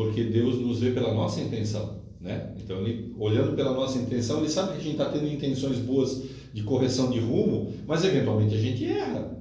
Porque 0.00 0.24
Deus 0.24 0.58
nos 0.58 0.80
vê 0.80 0.92
pela 0.92 1.12
nossa 1.12 1.42
intenção. 1.42 2.00
Né? 2.18 2.54
Então, 2.56 2.78
ele, 2.78 3.14
olhando 3.18 3.54
pela 3.54 3.74
nossa 3.74 3.98
intenção, 3.98 4.38
ele 4.38 4.48
sabe 4.48 4.72
que 4.72 4.78
a 4.78 4.80
gente 4.80 4.92
está 4.92 5.10
tendo 5.10 5.28
intenções 5.28 5.76
boas 5.76 6.22
de 6.54 6.62
correção 6.62 7.10
de 7.10 7.20
rumo, 7.20 7.70
mas 7.86 8.02
eventualmente 8.02 8.54
a 8.54 8.58
gente 8.58 8.82
erra. 8.86 9.38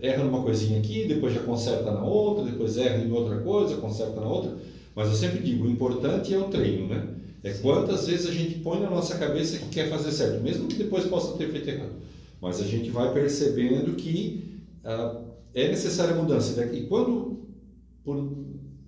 Erra 0.00 0.24
numa 0.24 0.42
coisinha 0.42 0.78
aqui, 0.78 1.04
depois 1.06 1.34
já 1.34 1.42
conserta 1.42 1.92
na 1.92 2.02
outra, 2.02 2.50
depois 2.50 2.78
erra 2.78 3.04
em 3.04 3.12
outra 3.12 3.36
coisa, 3.40 3.76
conserta 3.76 4.18
na 4.18 4.26
outra. 4.26 4.56
Mas 4.96 5.08
eu 5.08 5.14
sempre 5.14 5.40
digo, 5.40 5.66
o 5.66 5.70
importante 5.70 6.32
é 6.32 6.38
o 6.38 6.44
treino, 6.44 6.88
né? 6.88 7.06
É 7.42 7.52
quantas 7.52 8.06
vezes 8.06 8.26
a 8.26 8.32
gente 8.32 8.60
põe 8.60 8.80
na 8.80 8.88
nossa 8.88 9.18
cabeça 9.18 9.58
que 9.58 9.68
quer 9.68 9.90
fazer 9.90 10.10
certo, 10.10 10.42
mesmo 10.42 10.68
que 10.68 10.76
depois 10.76 11.04
possa 11.04 11.36
ter 11.36 11.50
feito 11.50 11.68
errado. 11.68 11.92
Mas 12.40 12.62
a 12.62 12.64
gente 12.64 12.88
vai 12.88 13.12
percebendo 13.12 13.94
que 13.94 14.62
ah, 14.82 15.20
é 15.52 15.68
necessária 15.68 16.14
a 16.14 16.16
mudança. 16.16 16.64
E 16.72 16.86
quando 16.86 17.44
por, 18.02 18.16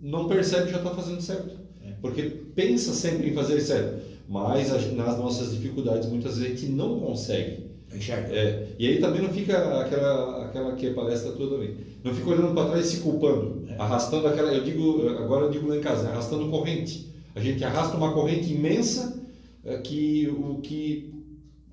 não 0.01 0.29
percebe, 0.29 0.71
já 0.71 0.79
está 0.79 0.91
fazendo 0.91 1.21
certo. 1.21 1.57
É. 1.85 1.93
Porque 2.01 2.23
pensa 2.55 2.93
sempre 2.93 3.31
em 3.31 3.35
fazer 3.35 3.61
certo 3.61 4.17
mas 4.29 4.71
nas 4.95 5.19
nossas 5.19 5.53
dificuldades 5.53 6.09
muitas 6.09 6.39
vezes 6.39 6.53
a 6.53 6.61
gente 6.61 6.73
não 6.73 7.01
consegue. 7.01 7.67
Enxerga. 7.95 8.35
É, 8.35 8.69
e 8.79 8.89
aí 8.89 8.99
também 8.99 9.23
não 9.23 9.29
fica 9.29 9.81
aquela, 9.81 10.47
aquela 10.47 10.75
que 10.75 10.87
é 10.87 10.93
palestra 10.93 11.33
toda 11.33 11.55
ali. 11.55 11.77
Não 12.03 12.13
fica 12.13 12.31
olhando 12.31 12.53
para 12.53 12.71
trás 12.71 12.87
e 12.87 12.97
se 12.97 13.01
culpando, 13.01 13.65
é. 13.69 13.77
arrastando 13.79 14.27
aquela, 14.27 14.53
eu 14.53 14.65
digo, 14.65 15.09
agora 15.11 15.47
eu 15.47 15.51
digo 15.51 15.69
lá 15.69 15.77
em 15.77 15.81
casa, 15.81 16.09
arrastando 16.09 16.51
corrente. 16.51 17.13
A 17.35 17.41
gente 17.41 17.63
arrasta 17.65 17.97
uma 17.97 18.13
corrente 18.13 18.53
imensa 18.53 19.23
é, 19.65 19.79
que 19.79 20.27
o 20.29 20.57
que 20.61 21.15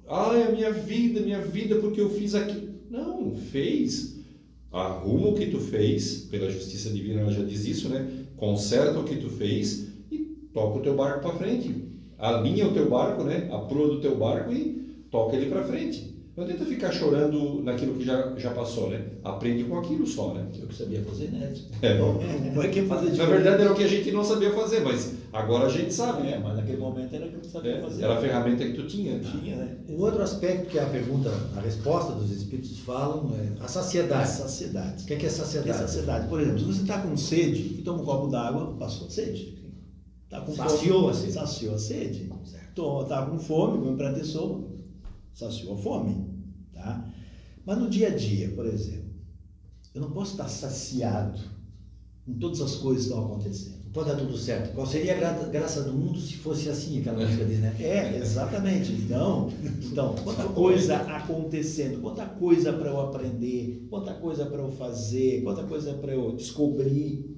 ah, 0.08 0.32
é 0.36 0.44
a 0.44 0.52
minha 0.52 0.72
vida, 0.72 1.20
minha 1.22 1.42
vida 1.42 1.78
porque 1.78 2.00
eu 2.00 2.10
fiz 2.12 2.36
aquilo. 2.36 2.70
Não, 2.92 3.36
fez. 3.36 4.13
Arruma 4.74 5.28
o 5.30 5.36
que 5.36 5.46
tu 5.48 5.60
fez, 5.60 6.18
pela 6.30 6.50
justiça 6.50 6.92
divina 6.92 7.22
ela 7.22 7.32
já 7.32 7.44
diz 7.44 7.66
isso, 7.66 7.88
né? 7.90 8.26
Conserta 8.36 9.00
o 9.00 9.04
que 9.06 9.16
tu 9.16 9.30
fez 9.30 9.86
e 10.12 10.20
toca 10.52 10.80
o 10.80 10.82
teu 10.82 10.96
barco 10.96 11.22
para 11.22 11.36
frente. 11.36 11.88
Alinha 12.18 12.66
o 12.68 12.74
teu 12.74 12.90
barco, 12.90 13.24
né? 13.24 13.48
A 13.52 13.60
proa 13.60 13.88
do 13.88 14.02
teu 14.02 14.18
barco 14.18 14.52
e 14.52 15.06
toca 15.12 15.36
ele 15.36 15.46
para 15.48 15.64
frente. 15.64 16.13
Não 16.36 16.48
tenta 16.48 16.66
ficar 16.66 16.92
chorando 16.92 17.62
naquilo 17.62 17.94
que 17.94 18.04
já, 18.04 18.34
já 18.38 18.50
passou, 18.50 18.90
né? 18.90 19.06
Aprende 19.24 19.66
com 19.66 19.78
aquilo 19.78 20.06
só, 20.08 20.34
né? 20.34 20.48
Eu 20.60 20.66
que 20.66 20.74
sabia 20.74 21.04
fazer, 21.04 21.32
né? 21.32 21.54
É. 21.80 22.00
Não, 22.00 22.64
é 22.64 22.70
que 22.70 22.82
fazer 22.88 23.16
Na 23.16 23.26
verdade 23.26 23.62
era 23.62 23.72
o 23.72 23.76
que 23.76 23.84
a 23.84 23.88
gente 23.88 24.12
não 24.12 24.24
sabia 24.24 24.52
fazer, 24.52 24.80
mas 24.80 25.14
agora 25.32 25.68
a 25.68 25.70
gente 25.70 25.94
sabe. 25.94 26.28
É, 26.28 26.40
mas 26.40 26.58
naquele 26.58 26.78
momento 26.78 27.16
era 27.16 27.28
o 27.28 27.30
que 27.30 27.38
tu 27.38 27.48
sabia 27.48 27.74
é, 27.74 27.82
fazer. 27.82 28.04
Era 28.04 28.18
a 28.18 28.22
ferramenta 28.22 28.66
que 28.66 28.74
tu 28.74 28.88
tinha. 28.88 29.20
Tinha, 29.20 29.58
né? 29.58 29.78
Um 29.88 30.00
outro 30.00 30.24
aspecto 30.24 30.72
que 30.72 30.80
a 30.80 30.88
pergunta, 30.88 31.30
a 31.56 31.60
resposta 31.60 32.14
dos 32.14 32.32
espíritos 32.32 32.80
falam 32.80 33.32
é 33.36 33.64
a 33.64 33.68
saciedade. 33.68 34.24
A 34.24 34.26
saciedade. 34.26 35.04
O 35.04 35.06
que 35.06 35.14
é, 35.14 35.18
que 35.18 35.26
é 35.28 35.30
saciedade? 35.30 35.70
Que 35.70 35.84
é 35.84 35.88
saciedade. 35.88 36.28
Por 36.30 36.42
exemplo, 36.42 36.60
se 36.60 36.66
você 36.66 36.82
está 36.82 37.00
com 37.00 37.16
sede 37.16 37.76
e 37.78 37.82
toma 37.84 38.02
um 38.02 38.06
copo 38.06 38.28
d'água, 38.30 38.76
passou 38.80 39.06
a 39.06 39.12
sede. 39.12 39.62
Tá 40.32 40.42
com 40.42 40.52
saciou 40.52 41.10
a 41.10 41.14
sede. 41.14 41.32
Saciou 41.32 41.76
a 41.76 41.78
sede. 41.78 42.32
Está 42.76 43.28
com 43.28 43.38
fome, 43.38 43.86
come 43.86 43.96
para 43.96 44.14
ter 44.14 44.24
sopa 44.24 44.73
saciou 45.34 45.74
a 45.74 45.78
fome. 45.78 46.28
Tá? 46.74 47.06
Mas 47.66 47.78
no 47.78 47.90
dia 47.90 48.08
a 48.08 48.16
dia, 48.16 48.50
por 48.50 48.66
exemplo, 48.66 49.14
eu 49.94 50.02
não 50.02 50.12
posso 50.12 50.32
estar 50.32 50.48
saciado 50.48 51.40
com 52.26 52.34
todas 52.36 52.62
as 52.62 52.76
coisas 52.76 53.06
que 53.06 53.10
estão 53.10 53.26
acontecendo. 53.26 53.84
Pode 53.94 54.10
dar 54.10 54.16
tudo 54.16 54.36
certo. 54.36 54.74
Qual 54.74 54.88
seria 54.88 55.14
a 55.14 55.18
gra 55.18 55.32
graça 55.52 55.84
do 55.84 55.94
mundo 55.94 56.20
se 56.20 56.38
fosse 56.38 56.68
assim, 56.68 57.00
aquela 57.00 57.20
música 57.20 57.46
diz, 57.46 57.60
né? 57.60 57.76
É, 57.80 58.18
exatamente. 58.18 58.92
Então, 58.92 59.52
então 59.84 60.16
quanta 60.24 60.46
coisa 60.46 60.96
acontecendo, 60.96 62.02
quanta 62.02 62.26
coisa 62.26 62.74
para 62.74 62.90
eu 62.90 63.00
aprender, 63.00 63.86
quanta 63.92 64.16
coisa 64.16 64.48
para 64.48 64.64
eu 64.64 64.72
fazer, 64.72 65.44
quanta 65.44 65.64
coisa 65.64 65.94
para 65.94 66.12
eu 66.12 66.36
descobrir. 66.36 67.33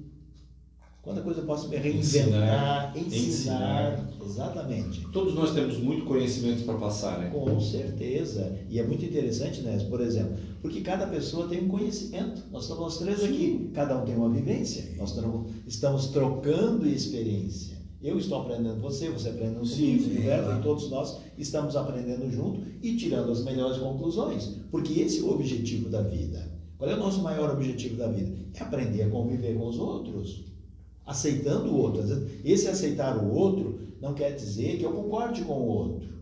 Quanta 1.06 1.20
coisa 1.20 1.40
eu 1.40 1.46
posso 1.46 1.68
me 1.68 1.76
reinventar, 1.76 2.92
ensinar, 2.98 3.06
ensinar, 3.06 4.10
Exatamente. 4.24 5.06
Todos 5.12 5.36
nós 5.36 5.54
temos 5.54 5.78
muito 5.78 6.04
conhecimento 6.04 6.64
para 6.64 6.74
passar, 6.74 7.20
né? 7.20 7.30
Com 7.30 7.60
certeza. 7.60 8.58
E 8.68 8.80
é 8.80 8.84
muito 8.84 9.04
interessante, 9.04 9.60
né? 9.60 9.78
Por 9.88 10.00
exemplo, 10.00 10.36
porque 10.60 10.80
cada 10.80 11.06
pessoa 11.06 11.46
tem 11.46 11.62
um 11.62 11.68
conhecimento. 11.68 12.42
Nós 12.50 12.62
estamos 12.62 12.82
nós 12.82 12.98
três 12.98 13.22
aqui, 13.22 13.70
cada 13.72 13.96
um 13.96 14.04
tem 14.04 14.16
uma 14.16 14.28
vivência. 14.30 14.96
Nós 14.98 15.16
estamos 15.64 16.08
trocando 16.08 16.88
experiência. 16.88 17.76
Eu 18.02 18.18
estou 18.18 18.40
aprendendo 18.40 18.80
você, 18.80 19.08
você 19.08 19.28
aprendendo 19.28 19.60
comigo, 19.60 20.02
sim, 20.02 20.26
é. 20.26 20.58
e 20.58 20.60
todos 20.60 20.90
nós 20.90 21.18
estamos 21.38 21.76
aprendendo 21.76 22.28
junto 22.32 22.62
e 22.82 22.96
tirando 22.96 23.30
as 23.30 23.44
melhores 23.44 23.78
conclusões. 23.78 24.56
Porque 24.72 25.02
esse 25.02 25.20
é 25.20 25.22
o 25.22 25.30
objetivo 25.30 25.88
da 25.88 26.02
vida. 26.02 26.50
Qual 26.76 26.90
é 26.90 26.94
o 26.94 26.98
nosso 26.98 27.22
maior 27.22 27.52
objetivo 27.52 27.96
da 27.96 28.08
vida? 28.08 28.36
É 28.54 28.60
aprender 28.60 29.04
a 29.04 29.08
conviver 29.08 29.56
com 29.56 29.68
os 29.68 29.78
outros 29.78 30.55
aceitando 31.06 31.70
o 31.70 31.76
outro. 31.76 32.02
Esse 32.44 32.68
aceitar 32.68 33.16
o 33.16 33.32
outro 33.32 33.78
não 34.00 34.12
quer 34.12 34.34
dizer 34.34 34.76
que 34.76 34.84
eu 34.84 34.92
concorde 34.92 35.42
com 35.42 35.54
o 35.54 35.66
outro. 35.66 36.16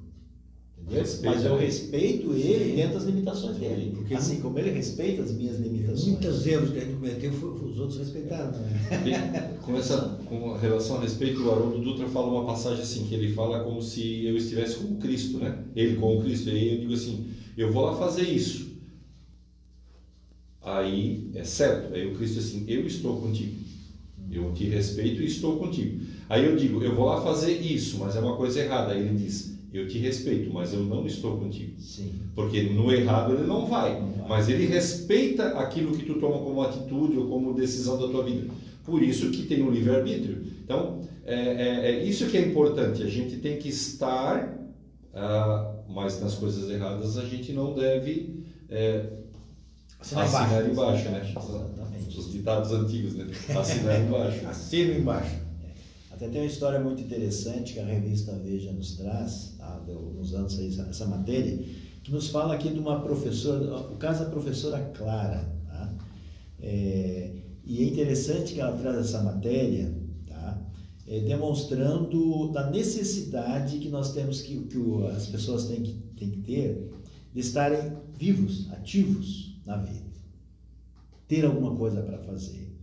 Mas 1.25 1.45
eu 1.45 1.57
respeito 1.57 2.33
ele 2.35 2.71
Sim. 2.71 2.77
dentro 2.77 2.95
das 2.95 3.05
limitações 3.05 3.57
dele. 3.57 3.93
Porque 3.97 4.13
assim 4.13 4.41
como 4.41 4.59
ele 4.59 4.71
respeita 4.71 5.23
as 5.23 5.33
minhas 5.33 5.59
limitações. 5.59 6.09
Muitos 6.09 6.47
erros 6.47 6.71
que 6.71 6.79
a 6.79 6.81
gente 6.83 6.95
cometeu, 6.95 7.31
os 7.31 7.79
outros 7.79 7.99
respeitaram. 7.99 8.53
Né? 8.53 9.57
Com, 9.65 9.79
essa, 9.79 10.19
com 10.27 10.53
relação 10.53 10.97
a 10.99 11.01
respeito, 11.01 11.43
o 11.43 11.51
Haroldo 11.51 11.81
Dutra 11.81 12.07
fala 12.07 12.27
uma 12.27 12.45
passagem 12.45 12.83
assim, 12.83 13.05
que 13.05 13.15
ele 13.15 13.33
fala 13.33 13.65
como 13.65 13.81
se 13.81 14.27
eu 14.27 14.37
estivesse 14.37 14.77
com 14.77 14.99
Cristo, 14.99 15.39
né? 15.39 15.65
Ele 15.75 15.97
com 15.97 16.19
o 16.19 16.21
Cristo. 16.21 16.51
E 16.51 16.53
aí 16.53 16.75
eu 16.75 16.81
digo 16.81 16.93
assim, 16.93 17.31
eu 17.57 17.73
vou 17.73 17.87
lá 17.87 17.97
fazer 17.97 18.25
isso. 18.25 18.75
Aí 20.61 21.31
é 21.35 21.45
certo. 21.45 21.95
Aí 21.95 22.07
o 22.07 22.15
Cristo 22.15 22.35
diz 22.35 22.45
assim, 22.45 22.65
eu 22.69 22.87
estou 22.87 23.19
contigo. 23.23 23.64
Eu 24.31 24.53
te 24.53 24.65
respeito 24.65 25.23
e 25.23 25.27
estou 25.27 25.59
contigo. 25.59 26.01
Aí 26.29 26.45
eu 26.45 26.57
digo, 26.57 26.83
eu 26.83 26.95
vou 26.95 27.07
lá 27.07 27.21
fazer 27.21 27.53
isso, 27.61 27.99
mas 27.99 28.17
é 28.17 28.21
uma 28.21 28.37
coisa 28.37 28.61
errada. 28.61 28.93
Aí 28.93 29.01
ele 29.01 29.17
diz, 29.17 29.59
eu 29.73 29.89
te 29.89 29.99
respeito, 29.99 30.53
mas 30.53 30.73
eu 30.73 30.81
não 30.81 31.07
estou 31.07 31.37
contigo. 31.37 31.81
Sim. 31.81 32.13
Porque 32.35 32.63
no 32.63 32.93
errado 32.93 33.35
ele 33.35 33.45
não 33.45 33.67
vai, 33.67 34.01
não 34.01 34.29
mas 34.29 34.49
ele 34.49 34.67
respeita 34.67 35.49
aquilo 35.59 35.97
que 35.97 36.05
tu 36.05 36.15
toma 36.15 36.39
como 36.39 36.63
atitude 36.63 37.17
ou 37.19 37.27
como 37.27 37.55
decisão 37.55 37.99
da 37.99 38.09
tua 38.09 38.23
vida. 38.23 38.53
Por 38.85 39.03
isso 39.03 39.31
que 39.31 39.43
tem 39.45 39.63
o 39.63 39.71
livre-arbítrio. 39.71 40.45
Então, 40.63 41.01
é, 41.25 41.35
é, 41.35 41.91
é, 41.91 42.05
isso 42.05 42.27
que 42.27 42.37
é 42.37 42.41
importante. 42.41 43.03
A 43.03 43.09
gente 43.09 43.39
tem 43.39 43.59
que 43.59 43.69
estar, 43.69 44.57
ah, 45.13 45.75
mas 45.89 46.21
nas 46.21 46.35
coisas 46.35 46.71
erradas 46.71 47.17
a 47.17 47.25
gente 47.25 47.53
não 47.53 47.75
deve 47.75 48.45
é, 48.69 49.24
assinar, 50.13 50.71
embaixo, 50.71 51.09
né? 51.09 51.31
Exatamente. 51.31 52.19
Os 52.19 52.33
ditados 52.33 52.73
antigos, 52.73 53.15
né? 53.15 53.27
Assinar 53.59 54.01
embaixo. 54.01 54.47
Assino 54.49 54.99
embaixo. 54.99 55.45
Até 56.11 56.29
tem 56.29 56.43
uma 56.43 56.47
história 56.47 56.79
muito 56.79 57.03
interessante 57.03 57.73
que 57.73 57.81
a 57.81 57.85
revista 57.85 58.33
Veja 58.45 58.71
nos 58.71 58.97
traz, 58.97 59.55
há 59.59 59.81
alguns 59.89 60.33
anos 60.33 60.59
aí, 60.59 60.69
essa 60.89 61.07
matéria, 61.07 61.59
que 62.05 62.13
nos 62.13 62.29
fala 62.29 62.55
aqui 62.55 62.69
de 62.69 62.79
uma 62.79 63.01
professora, 63.01 63.77
o 63.79 63.97
caso 63.97 64.25
da 64.25 64.31
professora 64.31 64.79
Clara. 64.97 65.53
Tá? 65.67 65.93
É, 66.61 67.31
e 67.65 67.83
é 67.83 67.85
interessante 67.87 68.55
que 68.55 68.61
ela 68.61 68.77
traz 68.77 68.97
essa 68.99 69.23
matéria, 69.23 69.93
tá? 70.29 70.63
É, 71.09 71.19
demonstrando 71.21 72.53
da 72.53 72.71
necessidade 72.71 73.79
que 73.79 73.89
nós 73.89 74.13
temos 74.13 74.41
que, 74.41 74.57
que 74.67 74.79
o, 74.79 75.07
as 75.09 75.27
pessoas 75.27 75.65
têm 75.65 75.83
que, 75.83 75.95
têm 76.17 76.31
que 76.31 76.41
ter 76.43 76.91
de 77.35 77.41
estarem 77.41 77.93
vivos, 78.17 78.71
ativos 78.71 79.44
na 79.65 79.77
vida, 79.77 80.05
ter 81.27 81.45
alguma 81.45 81.75
coisa 81.77 82.03
para 82.03 82.19
fazer. 82.19 82.75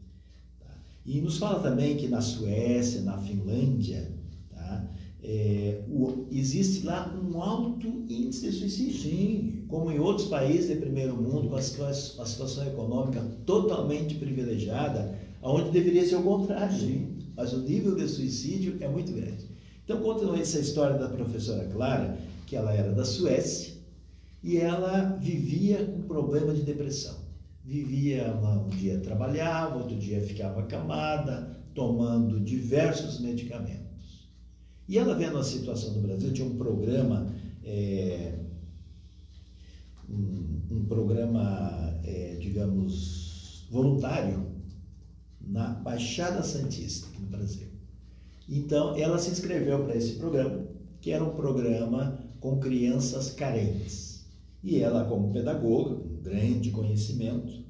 E 1.06 1.20
nos 1.20 1.38
fala 1.38 1.60
também 1.60 1.98
que 1.98 2.08
na 2.08 2.22
Suécia, 2.22 3.02
na 3.02 3.18
Finlândia, 3.18 4.12
tá? 4.52 4.88
É, 5.24 5.84
o, 5.88 6.26
existe 6.32 6.86
lá 6.86 7.12
um 7.16 7.42
alto 7.42 7.88
índice 8.10 8.50
de 8.50 8.52
suicídio. 8.52 9.02
Sim. 9.02 9.64
Como 9.68 9.92
em 9.92 10.00
outros 10.00 10.28
países 10.28 10.68
de 10.68 10.76
primeiro 10.76 11.16
mundo, 11.16 11.50
com 11.50 11.56
a, 11.56 11.90
a 11.90 11.94
situação 11.94 12.68
econômica 12.68 13.22
totalmente 13.46 14.16
privilegiada, 14.16 15.18
onde 15.42 15.72
deveria 15.72 16.06
ser 16.06 16.16
o 16.16 16.24
contrário. 16.24 16.78
Sim. 16.78 17.18
Mas 17.36 17.54
o 17.54 17.60
nível 17.60 17.96
de 17.96 18.08
suicídio 18.08 18.78
é 18.80 18.88
muito 18.88 19.12
grande. 19.12 19.46
Então, 19.84 20.02
conta 20.02 20.26
essa 20.40 20.60
história 20.60 20.98
da 20.98 21.10
professora 21.10 21.66
Clara, 21.66 22.18
que 22.46 22.56
ela 22.56 22.74
era 22.74 22.92
da 22.92 23.06
Suécia 23.06 23.71
e 24.44 24.58
ela 24.58 25.18
vivia 25.22 25.86
com 25.86 26.02
problema 26.02 26.54
de 26.54 26.64
depressão 26.64 27.22
vivia 27.64 28.34
um 28.34 28.70
dia 28.70 29.00
trabalhava, 29.00 29.78
outro 29.78 29.96
dia 29.96 30.22
ficava 30.22 30.62
acamada, 30.62 31.58
tomando 31.74 32.40
diversos 32.40 33.20
medicamentos. 33.20 34.30
E 34.88 34.98
ela 34.98 35.16
vendo 35.16 35.38
a 35.38 35.44
situação 35.44 35.94
do 35.94 36.02
Brasil, 36.02 36.34
tinha 36.34 36.48
um 36.48 36.58
programa, 36.58 37.34
é, 37.64 38.40
um, 40.10 40.60
um, 40.70 40.86
programa, 40.86 41.98
é, 42.04 42.36
digamos, 42.42 43.68
voluntário 43.72 44.52
na 45.40 45.70
Baixada 45.70 46.44
Santista, 46.44 47.08
aqui 47.08 47.22
no 47.22 47.28
Brasil. 47.28 47.68
Então, 48.50 48.98
ela 48.98 49.18
se 49.18 49.32
inscreveu 49.32 49.86
para 49.86 49.96
esse 49.96 50.14
programa, 50.14 50.68
que 51.00 51.12
era 51.12 51.24
um 51.24 51.36
programa 51.36 52.20
com 52.42 52.60
crianças 52.60 53.30
carentes. 53.30 54.11
E 54.64 54.80
ela, 54.80 55.06
como 55.06 55.32
pedagoga, 55.32 55.96
com 55.96 56.22
grande 56.22 56.72
conhecimento. 56.72 57.62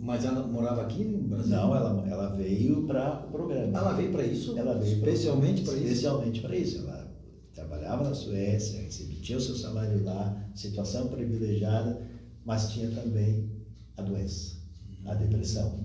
Mas 0.00 0.24
ela 0.24 0.46
morava 0.46 0.82
aqui 0.82 1.04
no 1.04 1.28
Brasil? 1.28 1.50
Não, 1.50 1.74
ela, 1.74 2.08
ela 2.08 2.28
veio 2.34 2.86
para 2.86 3.24
o 3.26 3.30
programa. 3.30 3.78
Ela 3.78 3.92
veio 3.92 4.10
para 4.10 4.24
isso? 4.24 4.58
Ela 4.58 4.74
veio 4.74 4.94
especialmente 4.94 5.62
para 5.62 5.74
isso? 5.74 5.84
Especialmente 5.84 6.40
para 6.40 6.56
isso. 6.56 6.78
Ela 6.78 7.06
trabalhava 7.54 8.04
na 8.04 8.14
Suécia, 8.14 8.82
recebia 8.82 9.36
o 9.36 9.40
seu 9.40 9.54
salário 9.54 10.02
lá, 10.04 10.44
situação 10.54 11.08
privilegiada, 11.08 12.06
mas 12.44 12.70
tinha 12.70 12.90
também 12.90 13.48
a 13.96 14.02
doença, 14.02 14.56
a 15.04 15.14
depressão. 15.14 15.78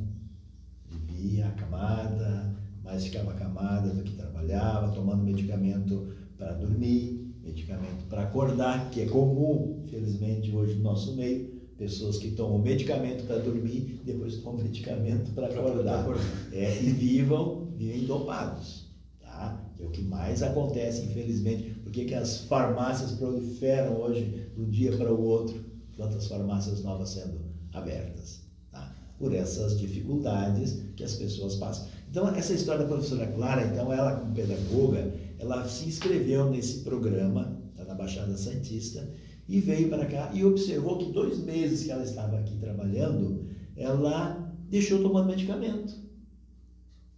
Vivia 0.89 1.47
acamada, 1.47 2.53
mas 2.83 3.05
ficava 3.05 3.31
acamada 3.31 3.89
do 3.93 4.03
que 4.03 4.15
trabalhava, 4.15 4.93
tomando 4.93 5.23
medicamento 5.23 6.07
para 6.37 6.53
dormir, 6.53 7.20
medicamento 7.43 8.05
para 8.09 8.23
acordar, 8.23 8.89
que 8.91 9.01
é 9.01 9.05
comum, 9.05 9.83
felizmente, 9.89 10.51
hoje 10.51 10.75
no 10.75 10.83
nosso 10.83 11.15
meio. 11.15 11.61
Pessoas 11.77 12.17
que 12.17 12.31
tomam 12.31 12.59
medicamento 12.59 13.25
para 13.25 13.39
dormir, 13.39 13.99
depois 14.05 14.37
tomam 14.37 14.61
medicamento 14.61 15.31
para 15.31 15.47
acordar. 15.47 16.05
É, 16.51 16.79
e 16.81 16.91
vivam, 16.91 17.67
vivem 17.75 18.05
dopados. 18.05 18.85
Tá? 19.19 19.59
É 19.79 19.83
o 19.83 19.89
que 19.89 20.03
mais 20.03 20.43
acontece, 20.43 21.03
infelizmente. 21.05 21.71
Por 21.83 21.91
que 21.91 22.13
as 22.13 22.41
farmácias 22.41 23.13
proliferam 23.13 23.99
hoje, 23.99 24.49
de 24.55 24.61
um 24.61 24.69
dia 24.69 24.95
para 24.95 25.11
o 25.11 25.23
outro, 25.23 25.59
quantas 25.97 26.27
farmácias 26.27 26.83
novas 26.83 27.09
sendo 27.09 27.39
abertas? 27.73 28.41
Tá? 28.71 28.93
Por 29.17 29.33
essas 29.33 29.79
dificuldades 29.79 30.83
que 30.95 31.03
as 31.03 31.15
pessoas 31.15 31.55
passam. 31.55 31.87
Então, 32.11 32.27
essa 32.35 32.53
história 32.53 32.81
da 32.81 32.87
professora 32.87 33.25
Clara, 33.25 33.65
então, 33.65 33.91
ela 33.91 34.17
como 34.17 34.35
pedagoga, 34.35 35.11
ela 35.41 35.67
se 35.67 35.87
inscreveu 35.87 36.49
nesse 36.51 36.81
programa, 36.81 37.59
tá 37.75 37.83
na 37.83 37.95
Baixada 37.95 38.37
Santista, 38.37 39.09
e 39.49 39.59
veio 39.59 39.89
para 39.89 40.05
cá 40.05 40.31
e 40.33 40.45
observou 40.45 40.99
que 40.99 41.11
dois 41.11 41.39
meses 41.39 41.83
que 41.83 41.91
ela 41.91 42.03
estava 42.03 42.37
aqui 42.37 42.55
trabalhando, 42.57 43.43
ela 43.75 44.55
deixou 44.69 45.01
tomando 45.01 45.29
medicamento. 45.29 45.95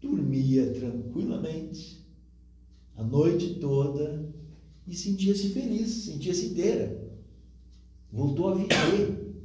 Dormia 0.02 0.72
tranquilamente, 0.72 2.02
a 2.96 3.04
noite 3.04 3.56
toda, 3.56 4.34
e 4.88 4.96
sentia-se 4.96 5.50
feliz, 5.50 5.90
sentia-se 5.90 6.48
inteira. 6.48 7.04
Voltou 8.12 8.50
a 8.50 8.56
viver. 8.56 9.36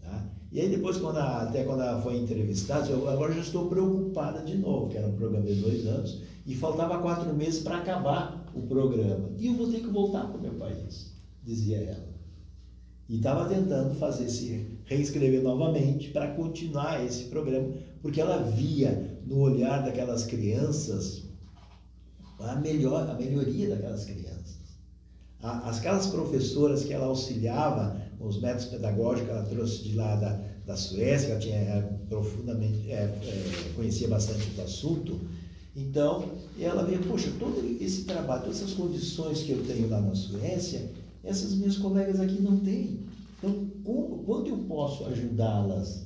Tá? 0.00 0.30
E 0.50 0.60
aí 0.60 0.70
depois, 0.70 0.96
quando 0.96 1.18
a, 1.18 1.42
até 1.42 1.64
quando 1.64 1.82
ela 1.82 2.00
foi 2.00 2.16
entrevistada, 2.16 2.88
eu 2.88 3.06
agora 3.08 3.34
já 3.34 3.40
estou 3.40 3.68
preocupada 3.68 4.42
de 4.42 4.56
novo, 4.56 4.88
que 4.88 4.96
era 4.96 5.06
um 5.06 5.14
programa 5.14 5.46
de 5.46 5.60
dois 5.60 5.86
anos, 5.86 6.22
e 6.48 6.54
faltava 6.54 6.98
quatro 6.98 7.32
meses 7.34 7.60
para 7.60 7.76
acabar 7.76 8.50
o 8.54 8.62
programa. 8.62 9.28
E 9.36 9.46
eu 9.46 9.54
vou 9.54 9.70
ter 9.70 9.80
que 9.80 9.88
voltar 9.88 10.26
para 10.26 10.38
o 10.38 10.40
meu 10.40 10.54
país, 10.54 11.12
dizia 11.44 11.76
ela. 11.76 12.08
E 13.06 13.18
estava 13.18 13.46
tentando 13.46 13.94
fazer 13.96 14.30
se 14.30 14.66
reescrever 14.86 15.42
novamente 15.42 16.08
para 16.08 16.28
continuar 16.28 17.04
esse 17.04 17.24
programa, 17.24 17.74
porque 18.00 18.18
ela 18.18 18.42
via 18.44 19.20
no 19.26 19.40
olhar 19.40 19.84
daquelas 19.84 20.24
crianças 20.24 21.24
a, 22.40 22.56
melhor, 22.56 23.08
a 23.10 23.14
melhoria 23.14 23.68
daquelas 23.68 24.06
crianças. 24.06 24.56
As, 25.42 25.78
aquelas 25.78 26.06
professoras 26.06 26.82
que 26.82 26.94
ela 26.94 27.06
auxiliava 27.06 28.00
os 28.18 28.40
métodos 28.40 28.66
pedagógicos, 28.66 29.28
ela 29.28 29.42
trouxe 29.42 29.82
de 29.82 29.94
lá 29.94 30.16
da, 30.16 30.40
da 30.64 30.76
Suécia, 30.76 31.32
ela 31.32 31.40
tinha 31.40 31.56
é, 31.56 31.82
profundamente, 32.08 32.90
é, 32.90 33.04
é, 33.04 33.72
conhecia 33.76 34.08
bastante 34.08 34.48
do 34.50 34.62
assunto, 34.62 35.20
então 35.78 36.24
ela 36.58 36.84
via, 36.84 36.98
poxa, 36.98 37.30
todo 37.38 37.64
esse 37.80 38.02
trabalho, 38.02 38.42
todas 38.42 38.60
essas 38.60 38.74
condições 38.74 39.42
que 39.42 39.52
eu 39.52 39.64
tenho 39.64 39.88
lá 39.88 40.00
na 40.00 40.14
Suécia, 40.14 40.90
essas 41.22 41.54
minhas 41.54 41.76
colegas 41.76 42.18
aqui 42.18 42.42
não 42.42 42.58
têm. 42.58 42.98
Então, 43.38 43.68
como, 43.84 44.24
quando 44.24 44.48
eu 44.48 44.58
posso 44.58 45.04
ajudá-las 45.06 46.02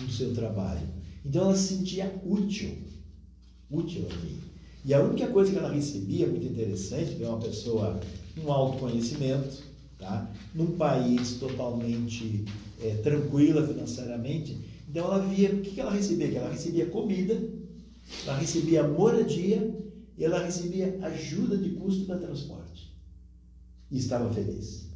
no 0.00 0.10
seu 0.10 0.34
trabalho? 0.34 0.86
Então 1.24 1.44
ela 1.44 1.56
se 1.56 1.76
sentia 1.76 2.12
útil, 2.26 2.70
útil 3.70 4.06
aqui. 4.06 4.40
E 4.84 4.92
a 4.92 5.00
única 5.00 5.28
coisa 5.28 5.52
que 5.52 5.58
ela 5.58 5.72
recebia, 5.72 6.26
muito 6.26 6.46
interessante, 6.46 7.14
de 7.14 7.22
uma 7.22 7.38
pessoa 7.38 8.00
com 8.34 8.52
autoconhecimento, 8.52 9.62
tá? 9.98 10.28
num 10.54 10.76
país 10.76 11.34
totalmente 11.34 12.44
é, 12.80 12.94
tranquila 13.02 13.66
financeiramente, 13.66 14.58
então 14.88 15.04
ela 15.04 15.18
via, 15.18 15.50
o 15.50 15.60
que 15.60 15.80
ela 15.80 15.92
recebia? 15.92 16.28
Que 16.28 16.36
ela 16.36 16.50
recebia 16.50 16.86
comida, 16.86 17.38
ela 18.26 18.38
recebia 18.38 18.86
moradia 18.86 19.74
e 20.16 20.24
ela 20.24 20.44
recebia 20.44 20.98
ajuda 21.02 21.56
de 21.56 21.70
custo 21.70 22.06
para 22.06 22.18
transporte. 22.18 22.92
E 23.90 23.98
estava 23.98 24.32
feliz. 24.32 24.88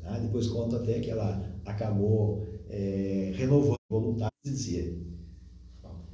Tá? 0.00 0.18
Depois 0.18 0.46
conta 0.48 0.76
até 0.76 1.00
que 1.00 1.10
ela 1.10 1.50
acabou 1.64 2.46
é, 2.68 3.32
renovando 3.34 3.76
voluntários 3.90 4.32
e 4.44 4.50
dizia, 4.50 4.94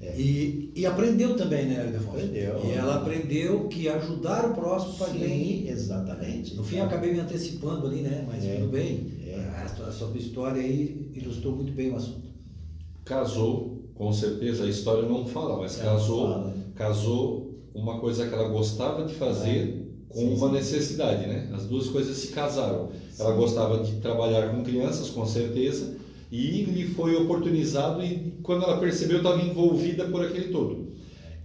é. 0.00 0.16
E, 0.16 0.72
e 0.76 0.86
aprendeu 0.86 1.36
também, 1.36 1.66
né, 1.66 1.86
Ildefonso? 1.86 2.18
Aprendeu. 2.18 2.64
E 2.64 2.70
ela 2.70 2.96
aprendeu 2.96 3.66
que 3.68 3.88
ajudar 3.88 4.48
o 4.50 4.54
próximo 4.54 4.94
faz 4.94 5.12
Sim, 5.12 5.18
bem. 5.18 5.68
exatamente. 5.68 6.54
No 6.54 6.62
fim, 6.62 6.76
eu 6.76 6.84
acabei 6.84 7.12
me 7.12 7.18
antecipando 7.18 7.86
ali, 7.88 8.02
né? 8.02 8.24
Mas 8.26 8.44
É. 8.44 8.56
tudo 8.56 8.70
bem. 8.70 9.10
É. 9.26 9.34
A, 9.34 9.64
a 9.64 9.92
sua 9.92 10.16
história 10.16 10.62
aí 10.62 11.10
ilustrou 11.14 11.56
muito 11.56 11.72
bem 11.72 11.90
o 11.90 11.96
assunto. 11.96 12.28
Casou, 13.04 13.77
com 13.98 14.12
certeza, 14.12 14.64
a 14.64 14.68
história 14.68 15.02
não 15.08 15.26
fala, 15.26 15.58
mas 15.58 15.78
É, 15.78 15.82
casou, 15.82 16.28
fala. 16.28 16.54
casou 16.76 17.54
uma 17.74 17.98
coisa 17.98 18.26
que 18.26 18.32
ela 18.34 18.48
gostava 18.48 19.04
de 19.04 19.14
fazer 19.14 19.86
com 20.08 20.20
É. 20.20 20.22
Sim, 20.22 20.34
uma 20.36 20.48
sim. 20.48 20.54
necessidade, 20.54 21.26
né? 21.26 21.50
As 21.52 21.64
duas 21.66 21.88
coisas 21.88 22.16
se 22.16 22.28
casaram. 22.28 22.90
Ela 23.18 23.32
gostava 23.32 23.82
de 23.82 23.96
trabalhar 23.96 24.50
com 24.54 24.62
crianças, 24.62 25.10
com 25.10 25.26
certeza, 25.26 25.96
e 26.30 26.62
lhe 26.62 26.84
foi 26.88 27.14
oportunizado 27.16 28.02
e 28.04 28.34
quando 28.42 28.62
ela 28.64 28.78
percebeu 28.78 29.18
estava 29.18 29.42
envolvida 29.42 30.04
por 30.06 30.24
aquele 30.24 30.48
todo. 30.48 30.88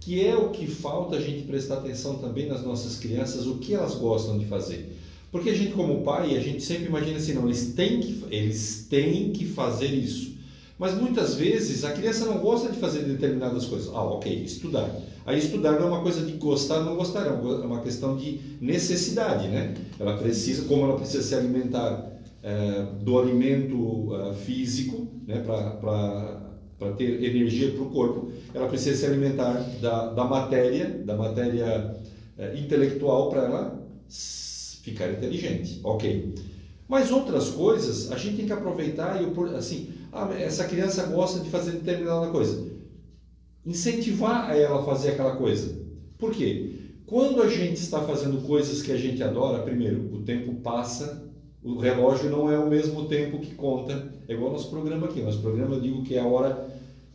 Que 0.00 0.24
é 0.24 0.36
o 0.36 0.50
que 0.50 0.66
falta 0.66 1.16
a 1.16 1.20
gente 1.20 1.42
prestar 1.44 1.76
atenção 1.78 2.16
também 2.16 2.46
nas 2.46 2.62
nossas 2.62 2.96
crianças, 2.96 3.46
o 3.46 3.56
que 3.56 3.74
elas 3.74 3.94
gostam 3.94 4.38
de 4.38 4.44
fazer. 4.46 4.96
Porque 5.32 5.50
a 5.50 5.54
gente 5.54 5.72
como 5.72 6.02
pai, 6.02 6.36
a 6.36 6.40
gente 6.40 6.62
sempre 6.62 6.86
imagina 6.86 7.16
assim, 7.16 7.32
não, 7.34 7.44
eles 7.46 7.72
têm 7.74 8.00
que, 8.00 8.24
eles 8.30 8.86
têm 8.88 9.32
que 9.32 9.44
fazer 9.46 9.88
isso. 9.88 10.33
Mas 10.78 10.94
muitas 10.94 11.34
vezes 11.34 11.84
a 11.84 11.92
criança 11.92 12.24
não 12.24 12.38
gosta 12.38 12.68
de 12.68 12.78
fazer 12.78 13.00
determinadas 13.00 13.64
coisas. 13.64 13.88
Ah, 13.88 14.02
ok, 14.02 14.42
estudar. 14.42 14.90
Aí 15.24 15.38
estudar 15.38 15.72
não 15.72 15.86
é 15.86 15.90
uma 15.90 16.02
coisa 16.02 16.22
de 16.22 16.32
gostar 16.32 16.78
ou 16.78 16.84
não 16.84 16.96
gostar, 16.96 17.26
é 17.26 17.30
uma 17.30 17.80
questão 17.80 18.16
de 18.16 18.56
necessidade, 18.60 19.48
né? 19.48 19.74
Ela 19.98 20.16
precisa, 20.16 20.64
como 20.64 20.84
ela 20.84 20.96
precisa 20.96 21.22
se 21.22 21.34
alimentar 21.34 22.12
eh, 22.42 22.86
do 23.00 23.18
alimento 23.18 24.14
eh, 24.14 24.32
físico, 24.34 25.08
né, 25.26 25.38
para 25.38 26.90
ter 26.98 27.24
energia 27.24 27.70
para 27.70 27.82
o 27.82 27.88
corpo, 27.88 28.28
ela 28.52 28.66
precisa 28.66 28.98
se 28.98 29.06
alimentar 29.06 29.54
da, 29.80 30.12
da 30.12 30.24
matéria, 30.24 31.00
da 31.02 31.16
matéria 31.16 31.96
eh, 32.36 32.58
intelectual 32.58 33.30
para 33.30 33.44
ela 33.44 33.82
ficar 34.82 35.10
inteligente. 35.10 35.80
Ok. 35.82 36.34
Mas 36.86 37.10
outras 37.10 37.48
coisas 37.48 38.12
a 38.12 38.16
gente 38.18 38.36
tem 38.36 38.46
que 38.46 38.52
aproveitar 38.52 39.18
e 39.22 39.56
assim, 39.56 39.93
ah, 40.14 40.32
essa 40.38 40.64
criança 40.64 41.06
gosta 41.06 41.40
de 41.40 41.50
fazer 41.50 41.72
determinada 41.72 42.28
coisa. 42.28 42.72
Incentivar 43.66 44.48
a 44.48 44.56
ela 44.56 44.80
a 44.80 44.84
fazer 44.84 45.10
aquela 45.10 45.34
coisa. 45.34 45.76
Por 46.16 46.30
quê? 46.30 46.70
Quando 47.04 47.42
a 47.42 47.48
gente 47.48 47.80
está 47.80 48.00
fazendo 48.00 48.46
coisas 48.46 48.80
que 48.80 48.92
a 48.92 48.96
gente 48.96 49.22
adora, 49.22 49.64
primeiro, 49.64 50.14
o 50.14 50.22
tempo 50.22 50.54
passa, 50.60 51.24
o 51.62 51.78
relógio 51.78 52.30
não 52.30 52.50
é 52.50 52.56
o 52.56 52.68
mesmo 52.68 53.06
tempo 53.06 53.40
que 53.40 53.54
conta. 53.54 54.12
É 54.28 54.34
igual 54.34 54.52
nosso 54.52 54.70
programa 54.70 55.06
aqui. 55.06 55.20
Nosso 55.20 55.40
programa 55.40 55.74
eu 55.74 55.80
digo 55.80 56.04
que 56.04 56.14
é 56.14 56.20
a 56.20 56.26
hora, 56.26 56.68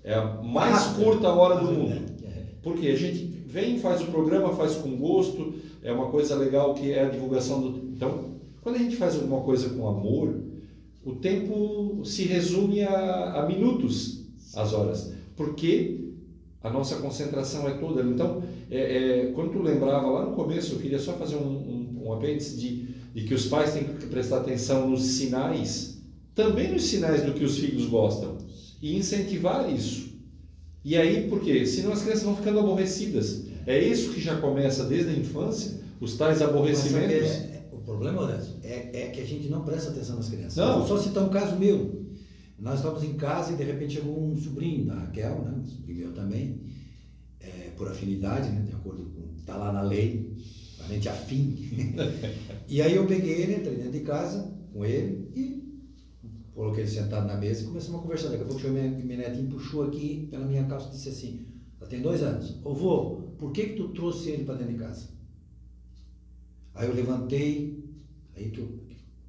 é 0.04 0.14
a 0.14 0.26
mais 0.44 0.88
curta 0.88 1.30
hora 1.30 1.64
do 1.64 1.72
mundo. 1.72 2.02
É. 2.24 2.44
Porque 2.62 2.88
a 2.88 2.96
gente 2.96 3.24
vem, 3.48 3.80
faz 3.80 4.02
o 4.02 4.08
programa, 4.08 4.54
faz 4.54 4.76
com 4.76 4.98
gosto, 4.98 5.54
é 5.82 5.92
uma 5.94 6.10
coisa 6.10 6.36
legal 6.36 6.74
que 6.74 6.92
é 6.92 7.06
a 7.06 7.10
divulgação 7.10 7.62
do. 7.62 7.78
Então, 7.96 8.26
quando 8.62 8.76
a 8.76 8.80
gente 8.80 8.98
faz 8.98 9.16
alguma 9.16 9.40
coisa 9.42 9.70
com 9.70 9.88
amor, 9.88 10.36
o 11.04 11.14
tempo 11.14 12.02
se 12.04 12.24
resume 12.24 12.82
a, 12.82 13.42
a 13.42 13.46
minutos, 13.48 14.26
as 14.56 14.74
horas, 14.74 15.14
porque 15.36 16.00
a 16.62 16.70
nossa 16.70 16.98
concentração 16.98 17.68
é 17.68 17.72
toda. 17.72 18.02
Então, 18.02 18.44
é, 18.70 18.78
é, 18.78 19.32
quando 19.32 19.52
tu 19.52 19.62
lembrava 19.62 20.10
lá 20.10 20.26
no 20.26 20.36
começo, 20.36 20.74
eu 20.74 20.80
queria 20.80 21.00
só 21.00 21.14
fazer 21.14 21.36
um, 21.36 21.48
um, 21.48 22.02
um 22.06 22.14
apêndice 22.14 22.58
de, 22.58 22.88
de 23.14 23.24
que 23.24 23.34
os 23.34 23.46
pais 23.46 23.74
têm 23.74 23.86
que 23.86 24.08
prestar 24.08 24.38
atenção 24.38 24.90
nos 24.90 25.04
sinais, 25.04 26.02
também 26.36 26.72
nos 26.72 26.84
sinais 26.84 27.24
do 27.24 27.34
que 27.34 27.44
os 27.44 27.58
filhos 27.58 27.86
gostam, 27.86 28.38
e 28.82 28.98
incentivar 28.98 29.74
isso. 29.74 30.10
E 30.84 30.98
aí, 30.98 31.30
por 31.30 31.42
quê? 31.42 31.66
Senão 31.66 31.92
as 31.92 32.02
crianças 32.02 32.24
vão 32.24 32.36
ficando 32.36 32.60
aborrecidas. 32.60 33.46
É 33.66 33.78
isso 33.78 34.12
que 34.12 34.22
já 34.22 34.38
começa 34.38 34.84
desde 34.84 35.12
a 35.12 35.14
infância, 35.14 35.80
os 36.00 36.16
tais 36.16 36.42
aborrecimentos. 36.42 37.49
É- 37.90 37.96
problema, 37.96 38.22
Horácio, 38.22 38.56
é, 38.64 39.02
é 39.04 39.08
que 39.10 39.22
a 39.22 39.26
gente 39.26 39.50
não 39.50 39.64
presta 39.64 39.90
atenção 39.90 40.16
nas 40.18 40.30
crianças. 40.30 40.56
Não. 40.56 40.80
Vou 40.80 40.88
só 40.88 40.98
citar 40.98 41.24
um 41.24 41.30
caso 41.30 41.58
meu. 41.58 42.06
Nós 42.58 42.76
estávamos 42.76 43.04
em 43.04 43.14
casa 43.14 43.54
e 43.54 43.56
de 43.56 43.64
repente 43.64 43.96
chegou 43.96 44.22
um 44.22 44.38
sobrinho 44.38 44.86
da 44.86 44.96
Raquel, 44.96 45.42
né? 45.44 45.54
um 45.58 45.66
sobrinho 45.66 46.00
meu 46.00 46.14
também, 46.14 46.62
é, 47.40 47.72
por 47.78 47.88
afinidade, 47.88 48.50
né? 48.50 48.62
de 48.62 48.74
acordo 48.74 49.06
com. 49.06 49.30
Está 49.40 49.56
lá 49.56 49.72
na 49.72 49.82
lei, 49.82 50.38
parente 50.78 51.08
afim. 51.08 51.58
e 52.68 52.82
aí 52.82 52.96
eu 52.96 53.08
peguei 53.08 53.42
ele, 53.42 53.56
entrei 53.56 53.76
dentro 53.78 53.92
de 53.94 54.02
casa 54.02 54.54
com 54.72 54.86
ele 54.86 55.32
e 55.34 55.82
coloquei 56.54 56.84
ele 56.84 56.92
sentado 56.92 57.26
na 57.26 57.38
mesa 57.38 57.64
e 57.64 57.66
começamos 57.66 58.00
a 58.00 58.04
conversar. 58.04 58.30
Daqui 58.30 58.44
a 58.44 58.46
pouco 58.46 58.68
minha, 58.68 58.90
minha 58.90 59.18
netinha, 59.18 59.50
puxou 59.50 59.84
aqui 59.84 60.28
pela 60.30 60.46
minha 60.46 60.66
calça 60.66 60.90
e 60.90 60.92
disse 60.92 61.10
assim: 61.10 61.46
ela 61.80 61.90
tem 61.90 62.02
dois 62.02 62.22
anos. 62.22 62.60
Ô 62.64 62.74
vô, 62.74 63.22
por 63.38 63.54
que, 63.54 63.68
que 63.68 63.76
tu 63.76 63.90
trouxe 63.90 64.30
ele 64.32 64.44
para 64.44 64.56
dentro 64.56 64.74
de 64.74 64.80
casa? 64.80 65.08
Aí 66.76 66.88
eu 66.88 66.94
levantei, 66.94 67.79
aí 68.40 68.50
que 68.52 68.60
eu, 68.60 68.80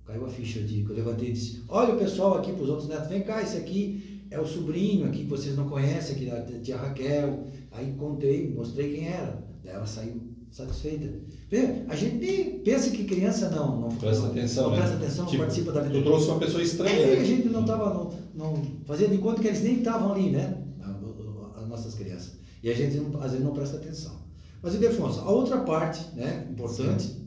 caiu 0.05 0.27
a 0.27 0.29
ficha 0.29 0.61
de 0.61 0.83
que 0.83 0.91
eu 0.91 0.97
levantei 0.97 1.29
e 1.29 1.33
disse: 1.33 1.63
Olha 1.69 1.95
o 1.95 1.99
pessoal 1.99 2.35
aqui 2.39 2.53
para 2.53 2.63
os 2.63 2.69
outros 2.71 2.89
netos, 2.89 3.09
vem 3.09 3.23
cá, 3.23 3.43
esse 3.43 3.57
aqui 3.57 4.25
é 4.31 4.39
o 4.41 4.47
sobrinho 4.47 5.07
aqui 5.07 5.19
que 5.25 5.31
vocês 5.31 5.57
não 5.57 5.69
conhecem, 5.69 6.17
aqui 6.17 6.27
da 6.27 6.41
tia 6.61 6.77
Raquel. 6.77 7.45
Aí 7.73 7.93
contei, 7.99 8.53
mostrei 8.53 8.93
quem 8.95 9.09
era. 9.09 9.45
Daí 9.65 9.75
ela 9.75 9.87
saiu 9.87 10.21
satisfeita. 10.51 11.09
Vê, 11.49 11.85
a 11.89 11.95
gente 11.95 12.61
pensa 12.65 12.91
que 12.91 13.05
criança 13.05 13.51
não, 13.51 13.81
não 13.81 13.89
Presta 13.89 14.23
não, 14.25 14.31
atenção, 14.31 14.65
não 14.65 14.71
né? 14.71 14.77
presta 14.79 14.97
atenção, 14.97 15.25
não 15.25 15.31
Tipo, 15.31 15.43
participa 15.45 15.73
da 15.73 15.81
vida. 15.83 15.95
Tu 15.99 16.05
trouxe 16.05 16.27
uma 16.29 16.39
pessoa 16.39 16.63
estranha. 16.63 16.97
É, 16.97 17.17
né? 17.17 17.21
a 17.21 17.25
gente 17.25 17.49
não 17.49 17.61
estava, 17.61 17.95
não, 17.95 18.11
não 18.35 18.63
fazia 18.85 19.09
de 19.09 19.19
conta 19.19 19.41
que 19.41 19.47
eles 19.49 19.63
nem 19.63 19.79
estavam 19.79 20.13
ali, 20.13 20.31
né? 20.31 20.65
As 21.57 21.69
nossas 21.69 21.95
crianças. 21.95 22.33
E 22.63 22.71
a 22.71 22.75
gente 22.75 22.97
não- 22.97 23.21
às 23.23 23.31
vezes 23.33 23.45
não 23.45 23.53
presta 23.53 23.77
atenção. 23.77 24.13
Mas, 24.63 24.75
Idefonso, 24.75 25.21
a 25.21 25.31
outra 25.31 25.59
parte, 25.59 26.05
né, 26.15 26.47
importante, 26.51 27.05
Sim. 27.05 27.20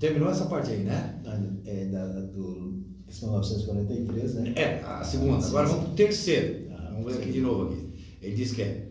Terminou 0.00 0.30
essa 0.30 0.46
parte 0.46 0.72
aí, 0.72 0.82
né? 0.82 1.20
É 1.64 1.84
da, 1.84 2.06
do 2.06 2.82
1943, 3.06 4.34
né? 4.34 4.52
É, 4.56 4.82
a 4.82 5.04
segunda. 5.04 5.46
Agora 5.46 5.68
vamos 5.68 5.84
para 5.84 5.92
o 5.92 5.94
terceiro. 5.94 6.70
Ah, 6.72 6.90
vamos 6.92 7.12
ver 7.12 7.22
aqui 7.22 7.32
de 7.32 7.40
novo 7.40 7.72
aqui. 7.72 8.16
Ele 8.22 8.34
diz 8.34 8.52
que 8.52 8.62
é, 8.62 8.90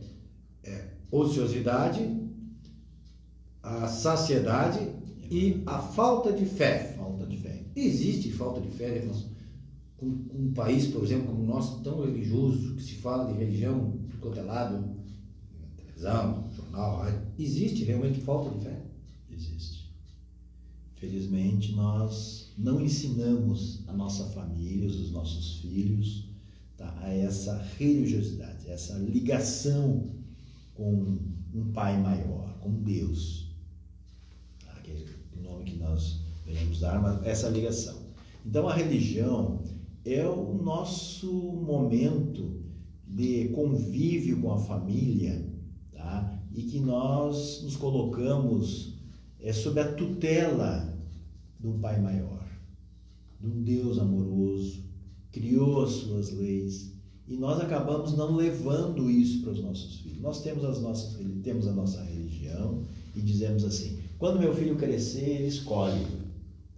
é 0.63 0.85
ociosidade, 1.11 1.99
a 3.63 3.87
saciedade 3.87 4.79
e 5.29 5.63
a 5.65 5.79
falta 5.79 6.31
de 6.31 6.45
fé. 6.45 6.93
Falta 6.97 7.25
de 7.25 7.37
fé. 7.37 7.63
Existe 7.75 8.31
falta 8.31 8.61
de 8.61 8.69
fé, 8.69 8.95
Idefonso? 8.95 9.29
Com, 9.97 10.05
um 10.05 10.53
país, 10.53 10.87
por 10.87 11.03
exemplo, 11.03 11.27
como 11.27 11.43
o 11.43 11.47
nosso, 11.47 11.81
tão 11.81 12.01
religioso, 12.01 12.75
que 12.75 12.83
se 12.83 12.95
fala 12.95 13.31
de 13.31 13.37
religião 13.37 13.97
de 14.07 14.17
qualquer 14.17 14.43
lado, 14.43 14.95
televisão, 15.75 16.49
jornal, 16.55 17.05
existe 17.37 17.83
realmente 17.83 18.21
falta 18.21 18.49
de 18.57 18.63
fé? 18.63 18.88
Felizmente, 20.99 21.71
nós 21.71 22.51
não 22.57 22.81
ensinamos 22.81 23.87
a 23.87 23.93
nossa 23.93 24.25
família, 24.31 24.89
os 24.89 25.11
nossos 25.11 25.59
filhos, 25.61 26.25
tá, 26.75 26.93
a 27.01 27.13
essa 27.13 27.57
religiosidade, 27.77 28.69
essa 28.69 28.97
ligação 28.97 30.09
com 30.75 31.17
um 31.53 31.71
Pai 31.71 31.97
maior, 32.01 32.53
com 32.59 32.83
Deus. 32.83 33.47
Tá, 34.65 34.73
aquele 34.73 35.05
é 35.05 35.39
o 35.39 35.41
nome 35.41 35.63
que 35.63 35.77
nós 35.77 36.19
devemos 36.45 36.81
dar, 36.81 37.01
mas 37.01 37.25
essa 37.25 37.47
ligação. 37.47 37.97
Então, 38.45 38.67
a 38.67 38.73
religião 38.73 39.63
é 40.03 40.27
o 40.27 40.53
nosso 40.61 41.31
momento 41.31 42.61
de 43.07 43.47
convívio 43.49 44.41
com 44.41 44.51
a 44.51 44.57
família, 44.57 45.47
tá? 45.93 46.41
e 46.53 46.63
que 46.63 46.79
nós 46.79 47.61
nos 47.63 47.77
colocamos 47.77 48.95
é, 49.39 49.53
sob 49.53 49.79
a 49.79 49.93
tutela 49.93 50.88
do 51.59 51.73
Pai 51.73 51.99
Maior, 51.99 52.45
de 53.39 53.47
um 53.47 53.63
Deus 53.63 53.99
amoroso, 53.99 54.83
criou 55.31 55.83
as 55.83 55.91
suas 55.91 56.31
leis, 56.31 56.93
e 57.27 57.35
nós 57.37 57.61
acabamos 57.61 58.17
não 58.17 58.35
levando 58.35 59.09
isso 59.09 59.43
para 59.43 59.51
os 59.51 59.61
nossos 59.61 59.99
filhos. 59.99 60.21
Nós 60.21 60.41
temos, 60.41 60.65
as 60.65 60.81
nossas, 60.81 61.19
temos 61.43 61.67
a 61.67 61.71
nossa 61.71 62.01
religião 62.03 62.81
e 63.15 63.21
dizemos 63.21 63.63
assim: 63.63 63.99
quando 64.17 64.39
meu 64.39 64.55
filho 64.55 64.75
crescer, 64.75 65.29
ele 65.29 65.47
escolhe. 65.47 66.07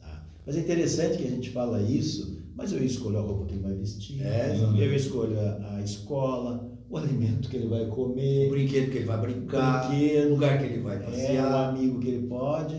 Tá? 0.01 0.25
Mas 0.45 0.57
é 0.57 0.59
interessante 0.59 1.17
que 1.17 1.25
a 1.25 1.29
gente 1.29 1.51
fala 1.51 1.81
isso 1.81 2.41
mas 2.55 2.71
eu 2.71 2.83
escolho 2.83 3.17
a 3.17 3.21
roupa 3.21 3.45
que 3.45 3.53
ele 3.53 3.63
vai 3.63 3.73
vestir, 3.73 4.21
é, 4.23 4.55
eu 4.77 4.95
escolho 4.95 5.39
a, 5.39 5.75
a, 5.75 5.81
escola, 5.81 6.69
o 6.89 6.97
alimento 6.97 7.49
que 7.49 7.57
ele 7.57 7.67
vai 7.67 7.85
comer, 7.87 8.47
o 8.47 8.49
brinquedo 8.51 8.91
que 8.91 8.97
ele 8.97 9.05
vai 9.05 9.19
brincar, 9.19 9.89
o 9.91 10.29
lugar 10.29 10.59
que 10.59 10.65
ele 10.65 10.81
vai 10.81 10.97
é, 10.97 10.99
passear, 10.99 11.33
é, 11.33 11.41
o 11.41 11.69
amigo 11.69 11.99
que 11.99 12.09
ele 12.09 12.27
pode, 12.27 12.75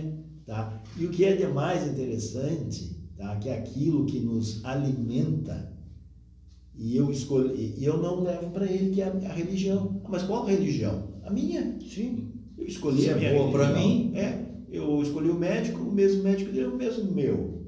tá? 0.52 0.82
E 0.98 1.06
o 1.06 1.10
que 1.10 1.24
é 1.24 1.34
de 1.34 1.46
mais 1.46 1.86
interessante, 1.86 2.96
tá? 3.16 3.36
Que 3.36 3.48
é 3.48 3.58
aquilo 3.58 4.04
que 4.06 4.20
nos 4.20 4.64
alimenta 4.64 5.72
e 6.74 6.96
eu 6.96 7.10
escolho, 7.10 7.54
e 7.54 7.84
eu 7.84 7.98
não 7.98 8.22
levo 8.22 8.50
para 8.50 8.66
ele 8.66 8.94
que 8.94 9.00
é 9.00 9.04
a, 9.04 9.30
a 9.30 9.32
religião. 9.32 10.00
Ah, 10.04 10.08
mas 10.10 10.22
qual 10.22 10.44
religião? 10.44 11.08
A 11.24 11.30
minha. 11.30 11.78
Sim. 11.80 12.32
Eu 12.58 12.66
escolhi 12.66 13.10
a 13.10 13.16
minha 13.16 13.34
boa 13.34 13.50
para 13.50 13.72
mim. 13.72 14.12
É. 14.14 14.42
Eu 14.70 15.02
escolhi 15.02 15.28
o 15.28 15.38
médico, 15.38 15.82
o 15.82 15.92
mesmo 15.92 16.22
médico 16.22 16.50
dele 16.50 16.64
é 16.64 16.68
o 16.68 16.76
mesmo 16.76 17.12
meu 17.12 17.62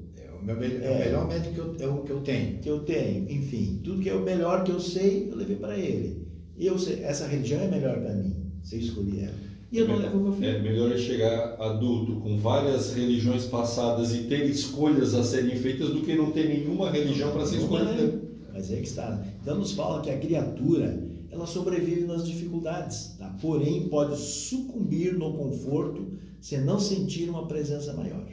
meu, 0.45 0.61
é, 0.61 0.85
é 0.85 0.91
o 0.91 0.99
melhor 0.99 1.27
médico 1.27 1.53
que 1.53 1.59
eu, 1.59 1.75
é 1.79 1.87
o 1.87 2.03
que 2.03 2.11
eu 2.11 2.21
tenho. 2.21 2.59
Que 2.59 2.69
eu 2.69 2.79
tenho, 2.79 3.31
enfim, 3.31 3.81
tudo 3.83 4.01
que 4.01 4.09
é 4.09 4.13
o 4.13 4.23
melhor 4.23 4.63
que 4.63 4.71
eu 4.71 4.79
sei, 4.79 5.29
eu 5.31 5.35
levei 5.35 5.55
para 5.55 5.77
ele. 5.77 6.27
E 6.57 6.67
eu 6.67 6.77
sei, 6.77 7.03
essa 7.03 7.27
religião 7.27 7.61
é 7.61 7.67
melhor 7.67 7.99
para 7.99 8.13
mim, 8.13 8.35
se 8.63 8.75
eu 8.75 8.79
escolhi 8.79 9.21
ela. 9.21 9.33
E 9.75 9.79
eu 9.79 9.87
não 9.87 9.97
levo 9.97 10.19
meu 10.19 10.33
filho. 10.33 10.47
É 10.47 10.61
melhor 10.61 10.91
é 10.91 10.97
chegar 10.97 11.55
adulto 11.59 12.21
com 12.21 12.37
várias 12.37 12.93
religiões 12.93 13.45
passadas 13.45 14.15
e 14.15 14.23
ter 14.23 14.49
escolhas 14.49 15.13
a 15.13 15.23
serem 15.23 15.57
feitas 15.57 15.89
do 15.89 16.01
que 16.01 16.15
não 16.15 16.31
ter 16.31 16.47
nenhuma 16.47 16.89
religião 16.89 17.31
para 17.31 17.45
ser 17.45 17.57
escolhida. 17.57 18.21
Mas 18.53 18.71
é 18.71 18.77
que 18.77 18.87
está. 18.87 19.21
Então 19.41 19.57
nos 19.57 19.73
fala 19.73 20.01
que 20.01 20.09
a 20.09 20.17
criatura 20.17 21.03
ela 21.29 21.45
sobrevive 21.45 22.05
nas 22.05 22.25
dificuldades, 22.25 23.15
tá? 23.19 23.35
porém 23.41 23.89
pode 23.89 24.17
sucumbir 24.17 25.13
no 25.13 25.33
conforto 25.33 26.07
se 26.39 26.57
não 26.57 26.79
sentir 26.79 27.29
uma 27.29 27.45
presença 27.45 27.91
maior 27.91 28.25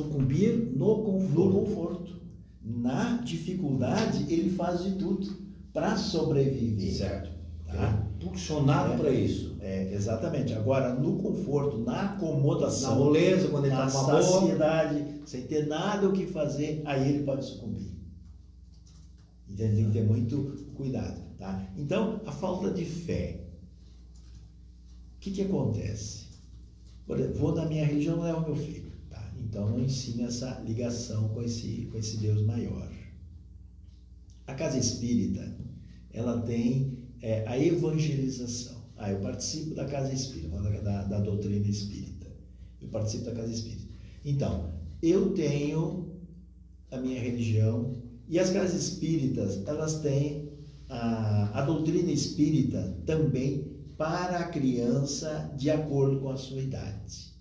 sucumbir 0.00 0.56
no 0.76 1.02
conforto. 1.02 1.34
no 1.34 1.52
conforto. 1.52 2.20
Na 2.62 3.16
dificuldade, 3.16 4.32
ele 4.32 4.50
faz 4.50 4.84
de 4.84 4.92
tudo 4.92 5.26
para 5.72 5.96
sobreviver. 5.96 6.92
Certo. 6.92 7.29
Tá? 7.70 8.06
É 8.06 8.24
impulsionado 8.24 8.94
é, 8.94 8.96
para 8.96 9.10
isso. 9.10 9.56
É, 9.60 9.94
exatamente. 9.94 10.52
Agora, 10.52 10.94
no 10.94 11.18
conforto, 11.18 11.78
na 11.78 12.12
acomodação, 12.12 12.90
na 12.90 12.96
moleza, 12.96 13.48
quando 13.48 13.66
ele 13.66 13.74
na 13.74 13.86
está 13.86 14.02
numa 14.02 14.22
saciedade, 14.22 15.02
boa. 15.02 15.26
sem 15.26 15.42
ter 15.42 15.66
nada 15.66 16.08
o 16.08 16.12
que 16.12 16.26
fazer, 16.26 16.82
aí 16.84 17.08
ele 17.08 17.24
pode 17.24 17.44
sucumbir. 17.44 17.92
Então, 19.48 19.68
tem 19.68 19.84
que 19.86 19.92
ter 19.92 20.04
muito 20.04 20.66
cuidado. 20.74 21.20
Tá? 21.38 21.66
Então, 21.76 22.20
a 22.26 22.32
falta 22.32 22.70
de 22.70 22.84
fé. 22.84 23.40
O 25.16 25.20
que, 25.20 25.30
que 25.30 25.42
acontece? 25.42 26.28
Exemplo, 27.08 27.38
vou 27.38 27.54
na 27.54 27.66
minha 27.66 27.84
religião, 27.84 28.20
levo 28.20 28.46
meu 28.46 28.56
filho. 28.56 28.90
Então 29.50 29.68
não 29.68 29.80
ensina 29.80 30.28
essa 30.28 30.60
ligação 30.60 31.28
com 31.30 31.42
esse, 31.42 31.88
com 31.90 31.98
esse 31.98 32.18
Deus 32.18 32.40
maior. 32.42 32.88
A 34.46 34.54
casa 34.54 34.78
espírita, 34.78 35.56
ela 36.12 36.40
tem 36.42 36.99
é, 37.22 37.46
a 37.46 37.58
evangelização. 37.58 38.80
Ah, 38.96 39.10
eu 39.10 39.20
participo 39.20 39.74
da 39.74 39.84
casa 39.86 40.12
espírita, 40.12 40.58
da, 40.82 41.04
da, 41.04 41.20
doutrina 41.20 41.66
espírita. 41.66 42.26
Eu 42.80 42.88
participo 42.88 43.24
da 43.24 43.32
casa 43.32 43.52
espírita. 43.52 43.88
Então, 44.24 44.74
eu 45.02 45.32
tenho 45.32 46.10
a 46.90 46.98
minha 46.98 47.20
religião 47.20 47.96
e 48.28 48.38
as 48.38 48.50
casas 48.50 48.80
espíritas, 48.80 49.66
elas 49.66 50.00
têm 50.00 50.50
a, 50.88 51.60
a 51.60 51.62
doutrina 51.62 52.10
espírita 52.10 52.96
também 53.06 53.70
para 53.96 54.38
a 54.38 54.48
criança 54.48 55.52
de 55.56 55.70
acordo 55.70 56.20
com 56.20 56.30
a 56.30 56.36
sua 56.36 56.60
idade, 56.60 57.34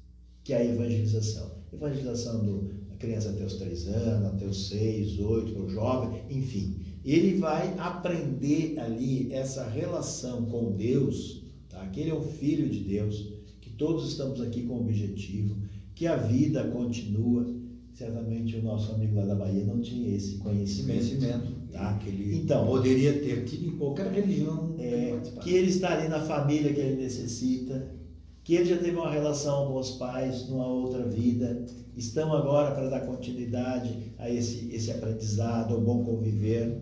que 0.43 0.53
é 0.53 0.57
a 0.57 0.65
evangelização 0.65 1.59
evangelização 1.73 2.67
da 2.89 2.95
criança 2.95 3.29
até 3.29 3.43
os 3.45 3.55
3 3.55 3.87
anos, 3.87 4.33
até 4.33 4.45
os 4.45 4.69
6, 4.69 5.19
8, 5.19 5.53
para 5.53 5.61
o 5.61 5.69
jovem, 5.69 6.23
enfim. 6.29 6.77
Ele 7.03 7.37
vai 7.37 7.73
aprender 7.77 8.77
ali 8.79 9.31
essa 9.31 9.67
relação 9.67 10.45
com 10.45 10.71
Deus, 10.75 11.43
tá? 11.69 11.85
que 11.87 12.01
ele 12.01 12.09
é 12.11 12.15
um 12.15 12.23
filho 12.23 12.69
de 12.69 12.79
Deus, 12.79 13.33
que 13.61 13.69
todos 13.71 14.09
estamos 14.09 14.41
aqui 14.41 14.63
com 14.63 14.75
o 14.75 14.81
objetivo, 14.81 15.55
que 15.95 16.07
a 16.07 16.15
vida 16.15 16.63
continua. 16.65 17.47
Certamente 17.93 18.55
o 18.55 18.63
nosso 18.63 18.93
amigo 18.93 19.15
lá 19.15 19.25
da 19.25 19.35
Bahia 19.35 19.65
não 19.65 19.81
tinha 19.81 20.15
esse 20.15 20.37
conhecimento. 20.37 20.99
conhecimento 20.99 21.59
tá? 21.71 21.93
que 21.95 22.09
ele 22.09 22.37
então, 22.37 22.65
poderia 22.65 23.13
ter 23.19 23.43
tido 23.45 23.67
em 23.67 23.77
qualquer 23.77 24.11
religião. 24.11 24.75
É, 24.79 25.19
que 25.41 25.51
ele 25.51 25.69
está 25.69 25.97
ali 25.97 26.07
na 26.07 26.21
família 26.21 26.73
que 26.73 26.79
ele 26.79 27.01
necessita, 27.01 27.91
que 28.43 28.55
ele 28.55 28.65
já 28.65 28.77
teve 28.77 28.95
uma 28.95 29.11
relação 29.11 29.67
com 29.67 29.77
os 29.77 29.91
pais 29.91 30.47
numa 30.49 30.67
outra 30.67 31.05
vida, 31.07 31.65
estão 31.99 32.33
agora 32.33 32.73
para 32.73 32.89
dar 32.89 33.01
continuidade 33.01 34.13
a 34.17 34.29
esse, 34.29 34.69
esse 34.73 34.89
aprendizado, 34.89 35.75
ao 35.75 35.81
bom 35.81 36.03
conviver. 36.03 36.81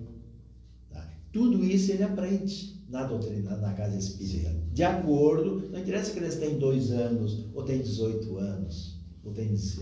Tá? 0.91 1.09
Tudo 1.33 1.63
isso 1.63 1.91
ele 1.91 2.03
aprende 2.03 2.77
na 2.87 3.03
doutrina, 3.03 3.57
na 3.57 3.73
casa 3.73 3.97
espírita, 3.97 4.55
de 4.71 4.83
acordo, 4.83 5.69
não 5.71 5.79
interessa 5.79 6.11
que 6.11 6.19
eles 6.19 6.35
têm 6.35 6.57
dois 6.57 6.91
anos 6.91 7.45
ou 7.53 7.63
têm 7.63 7.81
18 7.81 8.37
anos. 8.37 8.95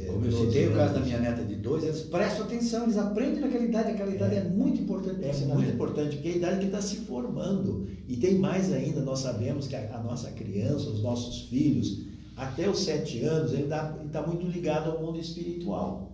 Como 0.07 0.25
eu 0.25 0.31
citei 0.31 0.67
o 0.69 0.73
caso 0.73 0.95
da 0.95 1.01
minha 1.01 1.19
neta 1.19 1.43
de 1.43 1.55
dois, 1.57 1.83
eles 1.83 2.01
prestam 2.01 2.45
atenção, 2.45 2.83
eles 2.83 2.97
aprendem 2.97 3.41
naquela 3.41 3.63
idade, 3.63 3.91
aquela 3.91 4.09
idade 4.09 4.35
é, 4.35 4.37
é 4.39 4.43
muito 4.43 4.81
importante 4.81 5.23
É 5.23 5.45
muito 5.45 5.71
importante, 5.71 6.15
porque 6.15 6.29
é 6.29 6.31
a 6.31 6.35
idade 6.37 6.59
que 6.61 6.65
está 6.65 6.81
se 6.81 6.95
formando. 7.01 7.87
E 8.07 8.17
tem 8.17 8.39
mais 8.39 8.73
ainda, 8.73 9.01
nós 9.01 9.19
sabemos 9.19 9.67
que 9.67 9.75
a, 9.75 9.97
a 9.97 10.01
nossa 10.01 10.31
criança, 10.31 10.89
os 10.89 11.03
nossos 11.03 11.41
filhos, 11.41 12.04
até 12.35 12.69
os 12.69 12.79
sete 12.79 13.23
anos, 13.23 13.53
ele 13.53 13.63
está 13.63 13.93
tá 14.11 14.25
muito 14.25 14.45
ligado 14.47 14.91
ao 14.91 15.01
mundo 15.01 15.19
espiritual. 15.19 16.11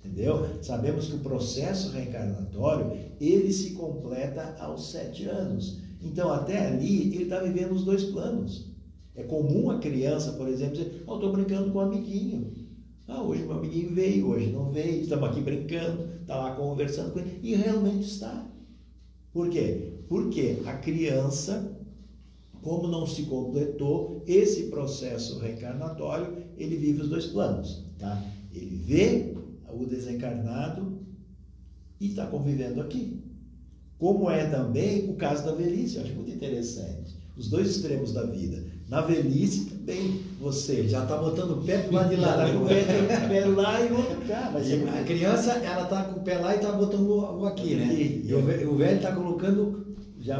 Entendeu? 0.00 0.62
Sabemos 0.62 1.06
que 1.06 1.16
o 1.16 1.20
processo 1.20 1.92
reencarnatório, 1.92 2.98
ele 3.20 3.52
se 3.52 3.70
completa 3.70 4.56
aos 4.58 4.90
sete 4.90 5.26
anos. 5.26 5.78
Então, 6.02 6.32
até 6.32 6.66
ali, 6.66 7.14
ele 7.14 7.24
está 7.24 7.38
vivendo 7.38 7.72
os 7.72 7.84
dois 7.84 8.04
planos. 8.04 8.72
É 9.14 9.22
comum 9.22 9.70
a 9.70 9.78
criança, 9.78 10.32
por 10.32 10.48
exemplo, 10.48 10.76
dizer, 10.76 11.04
oh, 11.06 11.14
estou 11.14 11.32
brincando 11.32 11.70
com 11.70 11.78
um 11.78 11.82
amiguinho. 11.82 12.50
Ah, 13.06 13.22
hoje 13.22 13.42
meu 13.42 13.58
amiguinho 13.58 13.94
veio, 13.94 14.28
hoje 14.28 14.50
não 14.50 14.70
veio, 14.70 15.02
estamos 15.02 15.28
aqui 15.28 15.40
brincando, 15.40 16.08
está 16.20 16.36
lá 16.36 16.56
conversando 16.56 17.12
com 17.12 17.18
ele. 17.18 17.38
E 17.42 17.54
realmente 17.54 18.06
está. 18.06 18.46
Por 19.32 19.50
quê? 19.50 19.92
Porque 20.08 20.58
a 20.64 20.72
criança, 20.74 21.76
como 22.62 22.86
não 22.86 23.06
se 23.06 23.24
completou 23.24 24.22
esse 24.26 24.64
processo 24.64 25.38
reencarnatório, 25.40 26.36
ele 26.56 26.76
vive 26.76 27.02
os 27.02 27.08
dois 27.08 27.26
planos. 27.26 27.84
Tá? 27.98 28.22
Ele 28.54 28.76
vê 28.86 29.34
o 29.68 29.84
desencarnado 29.84 30.98
e 32.00 32.06
está 32.06 32.26
convivendo 32.26 32.80
aqui. 32.80 33.20
Como 33.98 34.30
é 34.30 34.46
também 34.48 35.10
o 35.10 35.14
caso 35.14 35.44
da 35.44 35.52
velhice, 35.52 35.96
eu 35.96 36.02
acho 36.02 36.14
muito 36.14 36.30
interessante. 36.30 37.20
Os 37.36 37.48
dois 37.48 37.70
extremos 37.70 38.12
da 38.12 38.24
vida 38.24 38.62
Na 38.88 39.00
velhice 39.00 39.64
também, 39.64 40.20
você 40.38 40.86
já 40.86 41.02
está 41.02 41.16
botando 41.16 41.52
o 41.52 41.64
pé 41.64 41.78
do 41.78 41.92
lado 41.92 42.10
de 42.10 42.16
lá. 42.16 42.46
Está 42.46 42.58
com 42.58 42.64
o 42.64 42.68
pé, 42.68 43.28
pé 43.28 43.44
lá 43.46 43.80
e 43.80 43.92
outro 43.92 44.20
cá. 44.28 44.50
Mas 44.52 44.68
e 44.68 44.74
a 44.74 45.04
criança, 45.04 45.52
ela 45.52 45.84
está 45.84 46.04
com 46.04 46.20
o 46.20 46.22
pé 46.22 46.38
lá 46.38 46.52
e 46.52 46.56
está 46.56 46.72
botando 46.72 47.08
o 47.08 47.46
aqui, 47.46 47.74
né? 47.74 47.94
E, 47.94 48.26
e 48.26 48.34
o 48.34 48.76
velho 48.76 48.96
está 48.96 49.12
colocando 49.12 49.81
já 50.22 50.38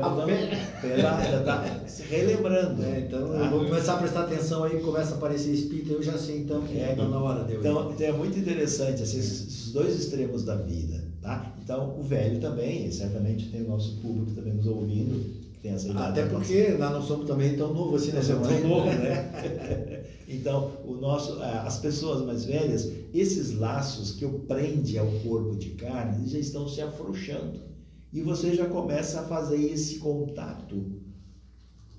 pé 0.81 1.03
lá, 1.03 1.21
já 1.21 1.41
está 1.41 1.81
se 1.87 2.03
relembrando. 2.05 2.83
É, 2.85 3.01
então 3.01 3.29
tá? 3.29 3.35
eu 3.35 3.51
vou 3.51 3.65
começar 3.65 3.95
a 3.95 3.99
prestar 3.99 4.23
atenção 4.23 4.65
aí, 4.65 4.81
começa 4.81 5.15
a 5.15 5.17
aparecer 5.17 5.51
espírito, 5.51 5.93
eu 5.93 6.03
já 6.03 6.17
sei 6.17 6.39
então 6.39 6.63
que 6.63 6.79
é, 6.79 6.95
na 6.95 7.19
hora 7.19 7.45
de 7.45 7.55
eu 7.55 7.61
então, 7.61 7.91
então 7.93 8.07
é 8.07 8.13
muito 8.13 8.39
interessante 8.39 9.03
assim, 9.03 9.19
esses 9.19 9.73
dois 9.73 9.99
extremos 9.99 10.45
da 10.45 10.55
vida. 10.55 11.03
Tá? 11.21 11.55
Então 11.63 11.99
o 11.99 12.03
velho 12.03 12.41
também, 12.41 12.91
certamente 12.91 13.49
tem 13.49 13.63
o 13.63 13.69
nosso 13.69 13.97
público 13.97 14.31
também 14.33 14.55
nos 14.55 14.67
ouvindo, 14.67 15.43
tem 15.61 15.73
essa 15.73 15.89
idade. 15.89 16.21
Até 16.21 16.27
porque 16.29 16.77
nós 16.79 16.93
não 16.93 17.03
somos 17.03 17.27
também 17.27 17.57
tão 17.57 17.75
novos 17.75 18.03
assim, 18.03 18.13
nós 18.13 18.27
somos 18.27 18.49
tão 18.49 18.61
novos, 18.69 18.95
né? 18.95 20.05
então, 20.29 20.73
o 20.85 20.95
nosso, 20.95 21.41
as 21.41 21.79
pessoas 21.79 22.25
mais 22.25 22.45
velhas, 22.45 22.91
esses 23.15 23.57
laços 23.57 24.13
que 24.13 24.25
o 24.25 24.41
prende 24.41 24.99
ao 24.99 25.07
corpo 25.07 25.57
de 25.57 25.71
carne, 25.71 26.29
já 26.29 26.39
estão 26.39 26.69
se 26.69 26.81
afrouxando. 26.81 27.72
E 28.13 28.21
você 28.21 28.55
já 28.55 28.67
começa 28.67 29.21
a 29.21 29.25
fazer 29.25 29.57
esse 29.57 29.99
contato 29.99 31.01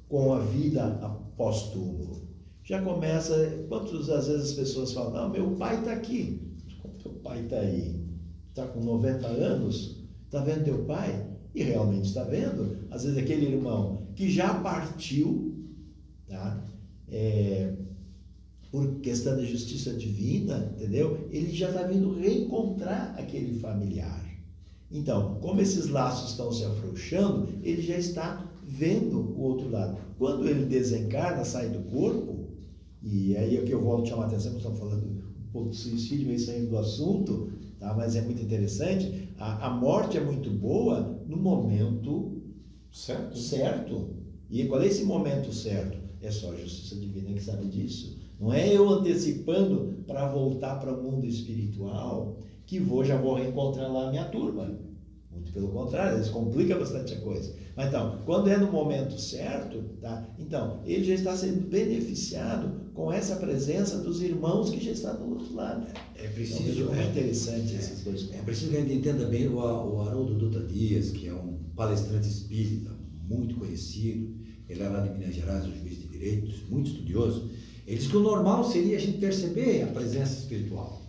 com 0.07 0.33
a 0.33 0.39
vida 0.39 0.99
após 1.01 1.69
túmulo. 1.71 2.27
Já 2.63 2.81
começa, 2.81 3.65
quantas 3.67 4.07
vezes 4.07 4.29
as 4.29 4.53
pessoas 4.53 4.93
falam, 4.93 5.11
não, 5.11 5.29
meu 5.29 5.51
pai 5.55 5.79
está 5.79 5.91
aqui. 5.91 6.39
Teu 7.01 7.11
pai 7.13 7.41
está 7.43 7.57
aí? 7.57 7.99
Está 8.49 8.67
com 8.67 8.79
90 8.81 9.27
anos? 9.27 10.03
Está 10.25 10.41
vendo 10.41 10.65
teu 10.65 10.85
pai? 10.85 11.27
E 11.53 11.63
realmente 11.63 12.07
está 12.07 12.23
vendo, 12.23 12.77
às 12.89 13.03
vezes 13.03 13.17
aquele 13.17 13.45
irmão 13.45 14.07
que 14.15 14.29
já 14.31 14.53
partiu, 14.55 15.53
tá? 16.27 16.65
É, 17.09 17.73
por 18.71 18.99
questão 19.01 19.35
da 19.35 19.43
justiça 19.43 19.93
divina, 19.93 20.71
entendeu? 20.75 21.27
Ele 21.31 21.51
já 21.51 21.69
está 21.69 21.83
vindo 21.83 22.15
reencontrar 22.15 23.13
aquele 23.19 23.59
familiar. 23.59 24.22
Então, 24.93 25.39
como 25.41 25.59
esses 25.59 25.89
laços 25.89 26.29
estão 26.29 26.51
se 26.51 26.63
afrouxando, 26.63 27.49
ele 27.63 27.81
já 27.81 27.97
está 27.97 28.47
vendo 28.61 29.19
o 29.19 29.41
outro 29.41 29.69
lado. 29.69 29.97
Quando 30.19 30.47
ele 30.47 30.65
desencarna, 30.65 31.43
sai 31.43 31.67
do 31.69 31.79
corpo, 31.89 32.49
e 33.01 33.35
aí 33.35 33.57
é 33.57 33.61
que 33.63 33.71
eu 33.71 33.81
volto 33.81 34.03
a 34.03 34.09
chamar 34.09 34.23
a 34.25 34.27
atenção, 34.27 34.55
estamos 34.55 34.77
falando 34.77 35.03
um 35.03 35.51
pouco 35.51 35.69
do 35.69 35.75
suicídio, 35.75 36.27
meio 36.27 36.39
saindo 36.39 36.69
do 36.69 36.77
assunto, 36.77 37.51
tá? 37.79 37.93
mas 37.95 38.15
é 38.15 38.21
muito 38.21 38.43
interessante. 38.43 39.29
A, 39.39 39.67
a 39.67 39.69
morte 39.71 40.15
é 40.15 40.23
muito 40.23 40.51
boa 40.51 41.19
no 41.27 41.37
momento 41.37 42.43
certo. 42.91 43.37
certo. 43.37 44.09
E 44.47 44.65
qual 44.65 44.79
é 44.81 44.87
esse 44.87 45.03
momento 45.03 45.51
certo? 45.51 45.97
É 46.21 46.29
só 46.29 46.51
a 46.51 46.55
justiça 46.55 46.95
divina 46.95 47.33
que 47.33 47.43
sabe 47.43 47.65
disso. 47.65 48.15
Não 48.39 48.53
é 48.53 48.71
eu 48.71 48.87
antecipando 48.87 50.03
para 50.05 50.31
voltar 50.31 50.75
para 50.75 50.93
o 50.93 51.03
mundo 51.03 51.25
espiritual 51.25 52.37
que 52.65 52.79
vou 52.79 53.03
já 53.03 53.17
vou 53.17 53.35
reencontrar 53.35 53.91
lá 53.91 54.07
a 54.07 54.11
minha 54.11 54.25
turma. 54.25 54.82
Pelo 55.53 55.67
contrário, 55.67 56.19
isso 56.19 56.31
complica 56.31 56.75
bastante 56.75 57.13
a 57.13 57.21
coisa. 57.21 57.53
Mas 57.75 57.87
então, 57.87 58.19
quando 58.25 58.49
é 58.49 58.57
no 58.57 58.71
momento 58.71 59.19
certo, 59.19 59.83
tá? 60.01 60.27
Então, 60.39 60.81
ele 60.83 61.03
já 61.03 61.13
está 61.13 61.35
sendo 61.35 61.69
beneficiado 61.69 62.91
com 62.93 63.11
essa 63.11 63.35
presença 63.35 63.99
dos 63.99 64.21
irmãos 64.21 64.71
que 64.71 64.83
já 64.83 64.91
estão 64.91 65.15
do 65.15 65.29
outro 65.29 65.53
lado. 65.53 65.87
É 66.15 66.27
preciso. 66.27 66.83
Então, 66.83 66.95
é 66.95 67.05
interessante 67.05 67.73
é, 67.75 67.77
esses 67.77 68.03
dois 68.03 68.23
pontos. 68.23 68.39
É 68.39 68.41
preciso 68.41 68.71
que 68.71 68.77
a 68.77 68.81
gente 68.81 68.93
entenda 68.95 69.25
bem 69.25 69.47
o, 69.47 69.57
o 69.57 70.01
Haroldo 70.01 70.35
Dutra 70.35 70.63
Dias, 70.65 71.11
que 71.11 71.27
é 71.27 71.33
um 71.33 71.59
palestrante 71.75 72.27
espírita 72.27 72.91
muito 73.27 73.55
conhecido. 73.55 74.35
Ele 74.67 74.81
é 74.81 74.89
lá 74.89 75.01
de 75.01 75.17
Minas 75.17 75.35
Gerais, 75.35 75.65
um 75.65 75.71
juiz 75.71 75.99
de 75.99 76.07
direitos, 76.07 76.67
muito 76.67 76.89
estudioso. 76.89 77.49
Ele 77.85 77.97
diz 77.97 78.07
que 78.07 78.17
o 78.17 78.21
normal 78.21 78.63
seria 78.63 78.97
a 78.97 78.99
gente 78.99 79.19
perceber 79.19 79.83
a 79.83 79.87
presença 79.87 80.33
espiritual. 80.39 81.02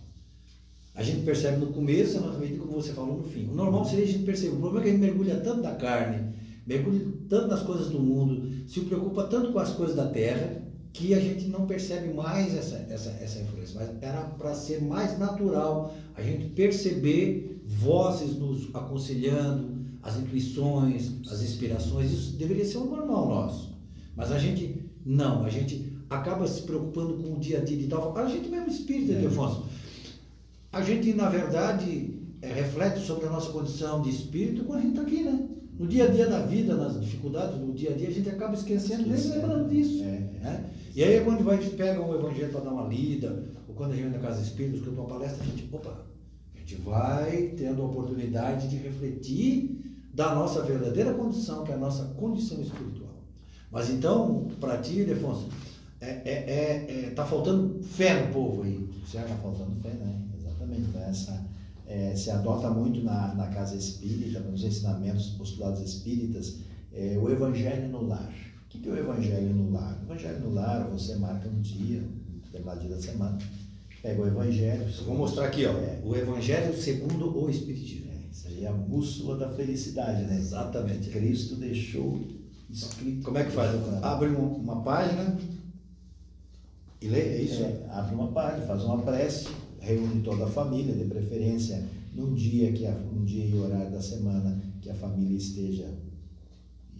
A 0.95 1.03
gente 1.03 1.25
percebe 1.25 1.57
no 1.57 1.73
começo, 1.73 2.21
na 2.21 2.31
medida 2.37 2.59
como 2.59 2.81
você 2.81 2.93
falou 2.93 3.17
no 3.17 3.23
fim. 3.23 3.49
O 3.49 3.53
normal 3.53 3.83
seria 3.83 4.05
a 4.05 4.07
gente 4.07 4.23
perceber. 4.23 4.55
O 4.55 4.59
problema 4.59 4.79
é 4.79 4.83
que 4.83 4.89
a 4.89 4.91
gente 4.93 5.01
mergulha 5.01 5.35
tanto 5.41 5.61
da 5.61 5.75
carne, 5.75 6.33
mergulha 6.65 7.05
tanto 7.27 7.47
nas 7.47 7.63
coisas 7.63 7.89
do 7.89 7.99
mundo, 7.99 8.49
se 8.65 8.79
preocupa 8.81 9.25
tanto 9.25 9.51
com 9.51 9.59
as 9.59 9.73
coisas 9.73 9.95
da 9.95 10.07
terra, 10.07 10.63
que 10.93 11.13
a 11.13 11.19
gente 11.19 11.49
não 11.49 11.67
percebe 11.67 12.13
mais 12.13 12.55
essa, 12.55 12.77
essa, 12.89 13.09
essa 13.21 13.39
influência. 13.39 13.75
Mas 13.77 13.89
era 14.01 14.21
para 14.21 14.55
ser 14.55 14.81
mais 14.81 15.19
natural 15.19 15.93
a 16.15 16.21
gente 16.21 16.45
perceber 16.51 17.61
vozes 17.65 18.37
nos 18.37 18.73
aconselhando, 18.73 19.75
as 20.01 20.17
intuições, 20.17 21.11
as 21.29 21.41
inspirações. 21.41 22.09
Isso 22.09 22.37
deveria 22.37 22.63
ser 22.63 22.77
o 22.77 22.85
normal 22.85 23.27
nosso. 23.27 23.75
Mas 24.15 24.31
a 24.31 24.39
gente 24.39 24.89
não, 25.05 25.43
a 25.43 25.49
gente 25.49 25.93
acaba 26.09 26.47
se 26.47 26.61
preocupando 26.61 27.15
com 27.15 27.33
o 27.33 27.39
dia 27.39 27.57
a 27.57 27.61
dia 27.61 27.75
de 27.75 27.87
tal. 27.87 28.17
A 28.17 28.29
gente 28.29 28.47
mesmo 28.47 28.69
espírita, 28.69 29.11
é. 29.11 29.25
Afonso 29.25 29.65
a 30.75 30.81
gente, 30.81 31.13
na 31.13 31.29
verdade, 31.29 32.19
é, 32.41 32.51
reflete 32.51 32.99
sobre 32.99 33.27
a 33.27 33.29
nossa 33.29 33.49
condição 33.49 34.01
de 34.01 34.09
espírito 34.09 34.65
quando 34.65 34.79
a 34.79 34.81
gente 34.81 34.91
está 34.91 35.03
aqui, 35.03 35.23
né? 35.23 35.47
No 35.79 35.87
dia 35.87 36.03
a 36.03 36.07
dia 36.07 36.27
da 36.27 36.39
vida, 36.41 36.75
nas 36.75 36.99
dificuldades 36.99 37.57
do 37.57 37.71
dia 37.71 37.91
a 37.91 37.93
dia, 37.93 38.09
a 38.09 38.11
gente 38.11 38.29
acaba 38.29 38.53
esquecendo, 38.55 39.07
nem 39.07 39.17
lembrando 39.17 39.69
disso. 39.69 40.03
É, 40.03 40.19
né? 40.43 40.69
E 40.93 41.01
aí, 41.01 41.23
quando 41.23 41.49
a 41.49 41.55
gente 41.55 41.77
pega 41.77 42.01
um 42.01 42.13
evangelho 42.13 42.51
para 42.51 42.59
dar 42.59 42.71
uma 42.71 42.89
lida, 42.89 43.41
ou 43.69 43.73
quando 43.73 43.93
a 43.93 43.95
gente 43.95 44.09
vai 44.09 44.19
na 44.19 44.27
casa 44.27 44.41
espírita, 44.41 44.75
escuta 44.75 44.99
uma 44.99 45.07
palestra, 45.07 45.43
a 45.43 45.45
gente, 45.45 45.69
opa, 45.71 46.05
a 46.53 46.59
gente 46.59 46.75
vai 46.81 47.53
tendo 47.57 47.81
a 47.81 47.85
oportunidade 47.85 48.67
de 48.67 48.75
refletir 48.75 50.01
da 50.13 50.35
nossa 50.35 50.61
verdadeira 50.61 51.13
condição, 51.13 51.63
que 51.63 51.71
é 51.71 51.75
a 51.75 51.77
nossa 51.77 52.03
condição 52.17 52.59
espiritual. 52.59 53.15
Mas 53.71 53.89
então, 53.89 54.49
para 54.59 54.79
ti, 54.79 55.05
Defonso, 55.05 55.47
é, 56.01 56.09
é, 56.09 56.31
é, 56.31 57.05
é, 57.05 57.09
tá 57.11 57.25
faltando 57.25 57.81
fé 57.81 58.25
no 58.25 58.33
povo 58.33 58.63
aí. 58.63 58.85
Certo? 59.05 59.31
Está 59.31 59.35
faltando 59.37 59.71
fé, 59.81 59.89
né? 59.89 60.24
Exatamente. 60.65 60.89
Né? 60.91 61.07
Essa, 61.09 61.45
é, 61.87 62.15
se 62.15 62.31
adota 62.31 62.69
muito 62.69 63.03
na, 63.03 63.33
na 63.35 63.47
casa 63.47 63.75
espírita, 63.75 64.39
nos 64.39 64.63
ensinamentos, 64.63 65.29
postulados 65.31 65.81
espíritas, 65.81 66.57
é, 66.93 67.17
o 67.21 67.29
evangelho 67.29 67.89
no 67.89 68.07
lar. 68.07 68.33
O 68.65 68.69
que, 68.69 68.79
que 68.79 68.89
é 68.89 68.91
o 68.91 68.97
evangelho 68.97 69.53
no 69.53 69.71
lar? 69.71 69.97
O 70.01 70.11
evangelho 70.11 70.39
no 70.39 70.53
lar, 70.53 70.87
você 70.89 71.15
marca 71.15 71.47
um 71.47 71.61
dia, 71.61 72.01
um 72.01 72.39
determinado 72.39 72.79
dia 72.79 72.89
da 72.89 73.01
semana, 73.01 73.37
pega 74.01 74.21
o 74.21 74.27
evangelho. 74.27 74.85
vou 75.05 75.15
mostrar 75.15 75.45
aqui, 75.45 75.65
ó, 75.65 75.71
é, 75.71 76.01
o 76.03 76.15
evangelho 76.15 76.75
segundo 76.75 77.37
o 77.37 77.49
espiritismo. 77.49 78.11
É, 78.11 78.31
isso 78.31 78.47
aí 78.47 78.65
é 78.65 78.67
a 78.67 78.73
bússola 78.73 79.37
da 79.37 79.49
felicidade, 79.49 80.23
né? 80.23 80.37
Exatamente. 80.37 81.09
Cristo 81.09 81.55
deixou 81.55 82.19
escrito. 82.69 83.23
Como 83.23 83.37
é 83.37 83.43
que 83.43 83.51
faz? 83.51 83.71
Abre 84.01 84.29
uma, 84.29 84.39
uma 84.39 84.81
página 84.81 85.37
e 86.99 87.07
lê, 87.07 87.19
é 87.19 87.41
isso? 87.41 87.61
É, 87.61 87.85
abre 87.91 88.15
uma 88.15 88.31
página, 88.31 88.65
faz 88.65 88.83
uma 88.83 89.01
prece 89.03 89.47
reúne 89.85 90.21
toda 90.21 90.45
a 90.45 90.49
família, 90.49 90.95
de 90.95 91.05
preferência 91.05 91.85
num 92.13 92.33
dia 92.33 92.71
que 92.73 92.85
a, 92.85 92.91
um 92.91 93.23
dia 93.23 93.45
e 93.45 93.57
horário 93.57 93.91
da 93.91 94.01
semana 94.01 94.59
que 94.81 94.89
a 94.89 94.95
família 94.95 95.37
esteja 95.37 95.93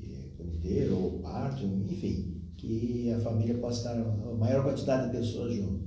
é, 0.01 0.43
inteiro 0.43 0.95
ou 0.95 1.11
parte, 1.19 1.65
enfim, 1.65 2.41
que 2.57 3.11
a 3.11 3.19
família 3.19 3.55
possa 3.55 3.79
estar 3.79 3.99
a 3.99 4.35
maior 4.35 4.63
quantidade 4.63 5.07
de 5.07 5.17
pessoas 5.17 5.55
junto. 5.55 5.79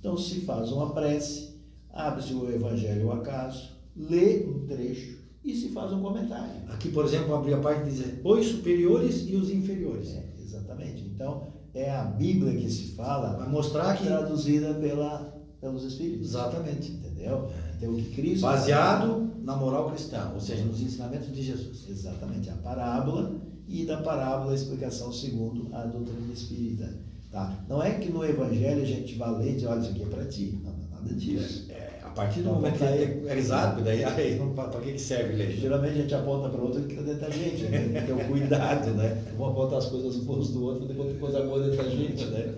Então 0.00 0.16
se 0.16 0.40
faz 0.40 0.72
uma 0.72 0.92
prece, 0.92 1.56
abre-se 1.92 2.32
o 2.32 2.50
Evangelho 2.50 3.10
ao 3.10 3.18
acaso, 3.18 3.76
lê 3.94 4.46
um 4.46 4.66
trecho 4.66 5.18
e 5.44 5.54
se 5.54 5.68
faz 5.70 5.92
um 5.92 6.00
comentário. 6.00 6.62
Aqui, 6.68 6.90
por 6.90 7.04
exemplo, 7.04 7.34
abrir 7.34 7.54
a 7.54 7.60
parte 7.60 7.90
diz 7.90 8.02
os 8.24 8.46
superiores 8.46 9.26
e 9.28 9.36
os 9.36 9.50
inferiores. 9.50 10.08
É, 10.08 10.24
exatamente. 10.42 11.02
Então 11.04 11.48
é 11.74 11.90
a 11.90 12.04
Bíblia 12.04 12.58
que 12.58 12.70
se 12.70 12.94
fala, 12.94 13.36
vai 13.36 13.48
mostrar 13.48 13.96
que 13.96 14.04
traduzida 14.04 14.74
pela 14.74 15.35
pelos 15.66 15.84
Espíritos. 15.84 16.28
Exatamente. 16.28 16.92
Entendeu? 16.92 17.50
Então, 17.76 17.92
o 17.92 17.96
que 17.96 18.14
Cristo. 18.14 18.42
Baseado 18.42 19.30
na 19.42 19.56
moral 19.56 19.90
cristã, 19.90 20.30
ou 20.34 20.40
seja, 20.40 20.64
nos 20.64 20.80
ensinamentos 20.80 21.32
de 21.32 21.42
Jesus. 21.42 21.86
Exatamente. 21.88 22.50
A 22.50 22.54
parábola 22.54 23.32
e 23.68 23.84
da 23.84 23.98
parábola 23.98 24.52
a 24.52 24.54
explicação 24.54 25.12
segundo 25.12 25.74
a 25.74 25.84
doutrina 25.84 26.32
espírita. 26.32 26.94
Tá? 27.30 27.64
Não 27.68 27.82
é 27.82 27.92
que 27.92 28.10
no 28.10 28.24
Evangelho 28.24 28.82
a 28.82 28.86
gente 28.86 29.16
vá 29.16 29.30
ler 29.30 29.50
e 29.50 29.54
dizer, 29.54 29.66
olha, 29.66 29.80
isso 29.80 29.90
aqui 29.90 30.02
é 30.02 30.06
para 30.06 30.24
ti. 30.24 30.60
Não, 30.62 30.72
nada 30.90 31.14
disso. 31.14 31.66
É, 31.70 32.00
a 32.02 32.08
partir 32.10 32.40
do 32.40 32.50
momento 32.50 32.78
que 32.78 32.84
é, 32.84 33.22
é 33.26 33.36
exato, 33.36 33.82
daí 33.82 34.02
aí, 34.06 34.40
para 34.54 34.80
que, 34.80 34.92
que 34.92 34.98
serve 34.98 35.34
ler? 35.34 35.50
Geralmente 35.52 35.98
a 35.98 36.02
gente 36.02 36.14
aponta 36.14 36.48
para 36.48 36.60
o 36.60 36.64
outro 36.64 36.82
que 36.84 36.94
está 36.94 37.02
dentro 37.02 37.20
da 37.20 37.30
gente, 37.30 37.64
né? 37.64 37.78
tem 37.80 37.92
que 37.92 38.06
ter 38.06 38.12
um 38.12 38.24
cuidado, 38.30 38.90
né? 38.92 39.22
Vamos 39.36 39.52
apontar 39.52 39.78
as 39.78 39.86
coisas 39.86 40.16
boas 40.18 40.48
do 40.48 40.64
outro, 40.64 40.86
depois 40.86 41.18
coisa 41.18 41.42
boa 41.42 41.60
dentro 41.60 41.84
da 41.84 41.90
gente, 41.90 42.24
né? 42.26 42.54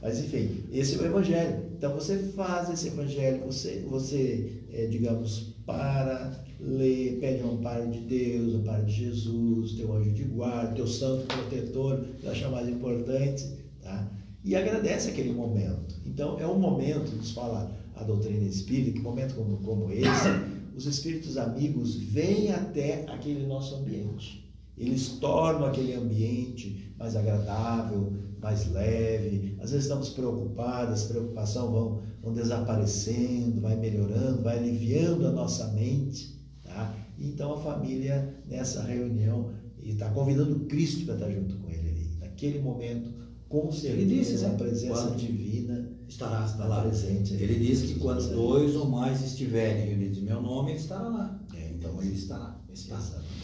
Mas 0.00 0.18
enfim, 0.20 0.64
esse 0.72 0.96
é 0.96 1.02
o 1.02 1.06
Evangelho. 1.06 1.69
Então 1.80 1.94
você 1.94 2.18
faz 2.36 2.68
esse 2.68 2.88
Evangelho, 2.88 3.40
você, 3.46 3.82
você 3.88 4.52
é, 4.70 4.84
digamos, 4.84 5.54
para, 5.64 6.38
lê, 6.60 7.16
pede 7.18 7.42
o 7.42 7.52
amparo 7.52 7.90
de 7.90 8.00
Deus, 8.00 8.54
amparo 8.54 8.84
de 8.84 8.92
Jesus, 8.92 9.72
teu 9.72 9.90
anjo 9.94 10.10
de 10.10 10.24
guarda, 10.24 10.74
teu 10.74 10.86
santo 10.86 11.24
protetor, 11.24 12.04
das 12.22 12.36
chamadas 12.36 12.68
importantes, 12.68 13.54
tá? 13.80 14.06
E 14.44 14.54
agradece 14.54 15.08
aquele 15.08 15.32
momento. 15.32 15.94
Então 16.04 16.38
é 16.38 16.46
um 16.46 16.58
momento, 16.58 17.16
nos 17.16 17.30
fala 17.30 17.74
a 17.96 18.04
doutrina 18.04 18.46
espírita, 18.46 18.98
que 18.98 19.00
momento 19.00 19.34
como, 19.34 19.56
como 19.62 19.90
esse, 19.90 20.28
os 20.76 20.84
espíritos 20.84 21.38
amigos 21.38 21.94
vêm 21.96 22.52
até 22.52 23.06
aquele 23.08 23.46
nosso 23.46 23.76
ambiente. 23.76 24.52
Eles 24.76 25.08
tornam 25.12 25.64
aquele 25.64 25.94
ambiente 25.94 26.92
mais 26.98 27.16
agradável, 27.16 28.12
mais 28.40 28.70
leve, 28.70 29.56
às 29.60 29.70
vezes 29.70 29.86
estamos 29.86 30.10
preocupados, 30.10 31.04
preocupação 31.04 31.70
vão, 31.70 32.02
vão 32.22 32.32
desaparecendo, 32.32 33.60
vai 33.60 33.76
melhorando, 33.76 34.42
vai 34.42 34.58
aliviando 34.58 35.26
a 35.26 35.30
nossa 35.30 35.68
mente, 35.72 36.40
tá? 36.64 36.94
Então 37.18 37.54
a 37.54 37.60
família 37.60 38.34
nessa 38.48 38.82
reunião 38.82 39.50
está 39.82 40.08
convidando 40.10 40.60
Cristo 40.60 41.04
para 41.04 41.14
estar 41.14 41.30
junto 41.30 41.56
com 41.56 41.70
ele 41.70 41.88
ali, 41.88 42.10
naquele 42.20 42.60
momento, 42.60 43.10
com 43.48 43.70
certeza 43.72 44.00
ele 44.00 44.18
disse, 44.18 44.42
né? 44.44 44.48
a 44.48 44.54
presença 44.54 45.10
divina 45.10 45.90
estará, 46.08 46.44
estará 46.44 46.66
lá. 46.66 46.82
presente. 46.82 47.34
Ele 47.34 47.58
diz 47.58 47.82
que 47.82 47.98
quando 47.98 48.32
dois 48.32 48.76
ou 48.76 48.88
mais 48.88 49.22
estiverem 49.22 49.88
reunidos 49.88 50.18
em 50.18 50.22
meu 50.22 50.40
nome, 50.40 50.70
ele 50.70 50.78
estará 50.78 51.08
lá. 51.08 51.40
É, 51.54 51.70
então 51.70 52.00
ele 52.00 52.14
estará. 52.14 52.56
Exatamente. 52.72 53.39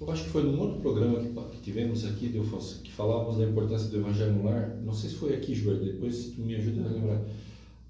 Eu 0.00 0.10
acho 0.10 0.24
que 0.24 0.30
foi 0.30 0.42
num 0.42 0.58
outro 0.58 0.80
programa 0.80 1.20
que, 1.20 1.56
que 1.56 1.62
tivemos 1.62 2.06
aqui, 2.06 2.28
Deus, 2.28 2.80
que 2.82 2.90
falávamos 2.90 3.36
da 3.36 3.44
importância 3.44 3.88
do 3.90 3.98
Evangelho 3.98 4.32
no 4.32 4.44
lar. 4.44 4.78
Não 4.82 4.94
sei 4.94 5.10
se 5.10 5.16
foi 5.16 5.34
aqui, 5.34 5.54
Gilberto, 5.54 5.84
depois 5.84 6.32
tu 6.34 6.40
me 6.40 6.54
ajuda 6.54 6.88
a 6.88 6.92
lembrar. 6.92 7.22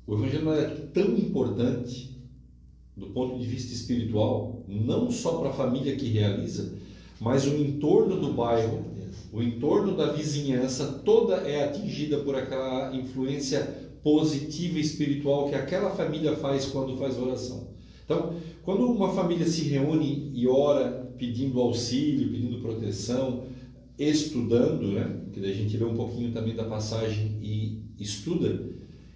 O 0.09 0.15
Evangelho 0.15 0.45
no 0.45 0.51
lar 0.51 0.59
é 0.59 0.75
tão 0.93 1.17
importante 1.17 2.19
do 2.97 3.07
ponto 3.11 3.39
de 3.39 3.47
vista 3.47 3.73
espiritual, 3.73 4.65
não 4.67 5.09
só 5.09 5.39
para 5.39 5.51
a 5.51 5.53
família 5.53 5.95
que 5.95 6.09
realiza, 6.09 6.75
mas 7.21 7.47
o 7.47 7.55
entorno 7.57 8.21
do 8.21 8.33
bairro, 8.33 8.85
o 9.33 9.41
entorno 9.41 9.97
da 9.97 10.11
vizinhança, 10.11 11.01
toda 11.05 11.37
é 11.37 11.63
atingida 11.63 12.19
por 12.19 12.35
aquela 12.35 12.95
influência 12.95 13.63
positiva 14.03 14.81
espiritual 14.81 15.49
que 15.49 15.55
aquela 15.55 15.91
família 15.91 16.35
faz 16.35 16.67
quando 16.67 16.97
faz 16.97 17.17
oração. 17.17 17.69
Então, 18.05 18.35
quando 18.65 18.85
uma 18.87 19.13
família 19.13 19.47
se 19.47 19.63
reúne 19.63 20.33
e 20.35 20.49
ora 20.49 21.00
pedindo 21.21 21.61
auxílio, 21.61 22.31
pedindo 22.31 22.63
proteção, 22.63 23.45
estudando, 23.99 24.93
né? 24.93 25.21
que 25.31 25.39
daí 25.39 25.53
a 25.53 25.55
gente 25.55 25.77
lê 25.77 25.85
um 25.85 25.95
pouquinho 25.95 26.33
também 26.33 26.57
da 26.57 26.65
passagem 26.65 27.37
e 27.43 27.83
estuda, 27.99 28.65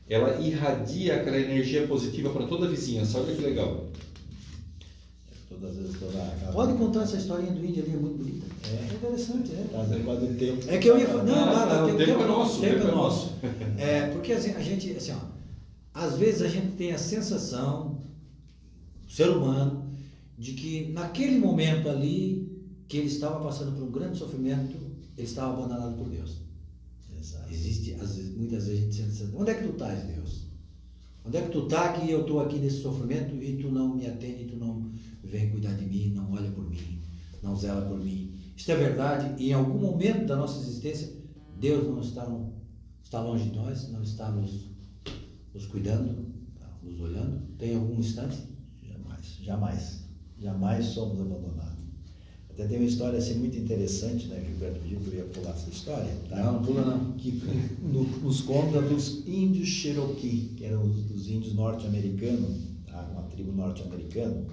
ela 0.07 0.39
irradia 0.39 1.17
aquela 1.17 1.39
energia 1.39 1.87
positiva 1.87 2.29
para 2.29 2.47
toda 2.47 2.67
a 2.67 2.69
vizinhança. 2.69 3.19
Olha 3.19 3.35
que 3.35 3.41
legal. 3.41 3.87
Todas 5.49 5.79
as 5.79 5.99
toda 5.99 6.19
Pode 6.53 6.75
contar 6.75 7.05
essa 7.05 7.17
historinha 7.17 7.53
do 7.53 7.65
índio 7.65 7.83
ali, 7.83 7.95
é 7.95 7.97
muito 7.97 8.19
bonita. 8.19 8.47
É, 8.69 8.93
é 8.93 8.95
interessante, 8.95 9.53
é. 9.53 9.65
Tá 9.73 9.83
do 9.83 10.39
tempo. 10.39 10.71
É 10.71 10.77
que 10.77 10.89
eu 10.89 10.99
ia 10.99 11.07
falar. 11.07 11.25
Não, 11.25 11.35
não, 11.35 11.67
não, 11.67 11.89
não, 11.89 11.95
o 11.95 11.99
tempo 11.99 12.23
é 12.23 12.27
nosso. 12.27 12.59
O 12.59 12.61
tempo 12.61 12.87
é 12.87 12.91
nosso. 12.91 13.33
É, 13.79 14.07
porque 14.09 14.33
assim, 14.33 14.51
a 14.53 14.61
gente, 14.61 14.91
assim, 14.93 15.13
ó, 15.13 15.35
às 15.95 16.19
vezes 16.19 16.43
a 16.43 16.49
gente 16.49 16.73
tem 16.77 16.93
a 16.93 16.99
sensação, 16.99 18.03
o 19.07 19.11
ser 19.11 19.31
humano, 19.31 19.84
de 20.39 20.53
que 20.55 20.93
naquele 20.93 21.39
momento 21.39 21.89
ali, 21.89 22.51
que 22.89 22.99
ele 22.99 23.07
estava 23.07 23.43
passando 23.43 23.73
por 23.73 23.85
um 23.85 23.91
grande 23.91 24.19
sofrimento, 24.19 24.77
ele 25.17 25.27
estava 25.27 25.55
abandonado 25.55 25.97
por 25.97 26.09
Deus. 26.09 26.39
Exato. 27.19 27.53
Existe, 27.53 27.93
vezes, 27.95 28.37
muitas 28.37 28.67
vezes 28.67 28.81
a 28.81 28.83
gente 28.83 29.15
sente, 29.15 29.37
onde 29.37 29.51
é 29.51 29.55
que 29.55 29.65
tu 29.65 29.73
estás, 29.73 30.05
Deus? 30.05 30.45
Onde 31.25 31.39
é 31.39 31.43
que 31.43 31.53
tu 31.53 31.65
está 31.65 31.93
que 31.93 32.11
eu 32.11 32.21
estou 32.21 32.41
aqui 32.41 32.59
nesse 32.59 32.83
sofrimento 32.83 33.35
e 33.43 33.57
tu 33.57 33.71
não 33.71 33.95
me 33.95 34.07
atende, 34.07 34.45
tu 34.45 34.57
não 34.57 34.91
vem 35.23 35.51
cuidar 35.51 35.73
de 35.75 35.87
mim, 35.87 36.11
não 36.11 36.31
olha 36.33 36.51
por 36.51 36.69
mim, 36.69 37.01
não 37.43 37.57
zela 37.57 37.87
por 37.89 37.99
mim? 37.99 38.35
Isto 38.55 38.73
é 38.73 38.77
verdade, 38.77 39.43
e 39.43 39.51
em 39.51 39.53
algum 39.55 39.79
momento 39.79 40.27
da 40.27 40.37
nossa 40.37 40.61
existência, 40.61 41.13
Deus 41.59 41.87
não 41.87 42.01
está, 42.01 42.29
está 43.03 43.23
longe 43.23 43.49
de 43.49 43.57
nós, 43.57 43.91
não 43.91 44.03
está 44.03 44.31
nos, 44.31 44.69
nos 45.55 45.67
cuidando, 45.67 46.27
nos 46.83 47.01
olhando. 47.01 47.41
Tem 47.57 47.75
algum 47.75 47.99
instante? 47.99 48.37
Jamais, 48.83 49.39
jamais. 49.41 50.04
Jamais 50.39 50.87
somos 50.87 51.21
abandonados. 51.21 51.75
Até 52.55 52.69
tem 52.69 52.79
uma 52.79 52.87
história 52.87 53.19
assim 53.19 53.35
muito 53.35 53.59
interessante, 53.59 54.29
né? 54.29 54.41
Gilberto 54.47 54.79
pediu 54.79 55.01
que 55.01 55.09
eu 55.09 55.15
ia 55.15 55.25
pular 55.25 55.51
essa 55.51 55.69
história. 55.69 56.17
Tá? 56.29 56.37
Não, 56.37 56.63
pula 56.63 56.85
não. 56.85 57.13
Que 57.15 57.43
no, 57.83 58.05
nos 58.21 58.43
conta 58.43 58.81
dos 58.81 59.27
índios 59.27 59.69
Cherokee, 59.69 60.53
que 60.57 60.65
eram 60.65 60.85
os, 60.85 61.11
os 61.11 61.29
índios 61.29 61.53
norte-americanos, 61.55 62.69
tá? 62.87 63.09
uma 63.13 63.23
tribo 63.23 63.51
norte-americana. 63.51 64.45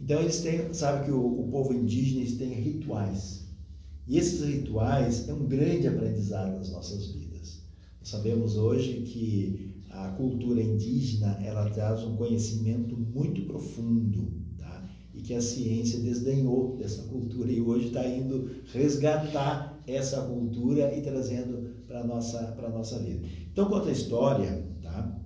Então 0.00 0.20
eles 0.20 0.42
têm, 0.42 0.72
sabe 0.72 1.06
que 1.06 1.10
o, 1.10 1.40
o 1.40 1.48
povo 1.50 1.72
indígena 1.72 2.24
tem 2.38 2.52
rituais. 2.52 3.48
E 4.06 4.16
esses 4.16 4.44
rituais 4.46 5.28
é 5.28 5.34
um 5.34 5.46
grande 5.46 5.88
aprendizado 5.88 6.56
nas 6.56 6.70
nossas 6.70 7.06
vidas. 7.06 7.62
Nós 7.98 8.10
sabemos 8.10 8.54
hoje 8.56 9.00
que 9.00 9.74
a 9.90 10.08
cultura 10.10 10.62
indígena 10.62 11.40
ela 11.42 11.68
traz 11.70 12.04
um 12.04 12.14
conhecimento 12.14 12.96
muito 12.96 13.42
profundo 13.42 14.43
que 15.24 15.34
a 15.34 15.40
ciência 15.40 15.98
desdenhou 16.00 16.76
dessa 16.76 17.02
cultura 17.04 17.50
e 17.50 17.60
hoje 17.60 17.86
está 17.86 18.06
indo 18.06 18.50
resgatar 18.72 19.82
essa 19.86 20.20
cultura 20.22 20.94
e 20.94 21.00
trazendo 21.00 21.74
para 21.86 22.00
a 22.00 22.04
nossa, 22.04 22.38
para 22.52 22.68
nossa 22.68 22.98
vida. 22.98 23.26
Então, 23.50 23.68
conta 23.68 23.88
a 23.88 23.92
história 23.92 24.66
tá? 24.82 25.18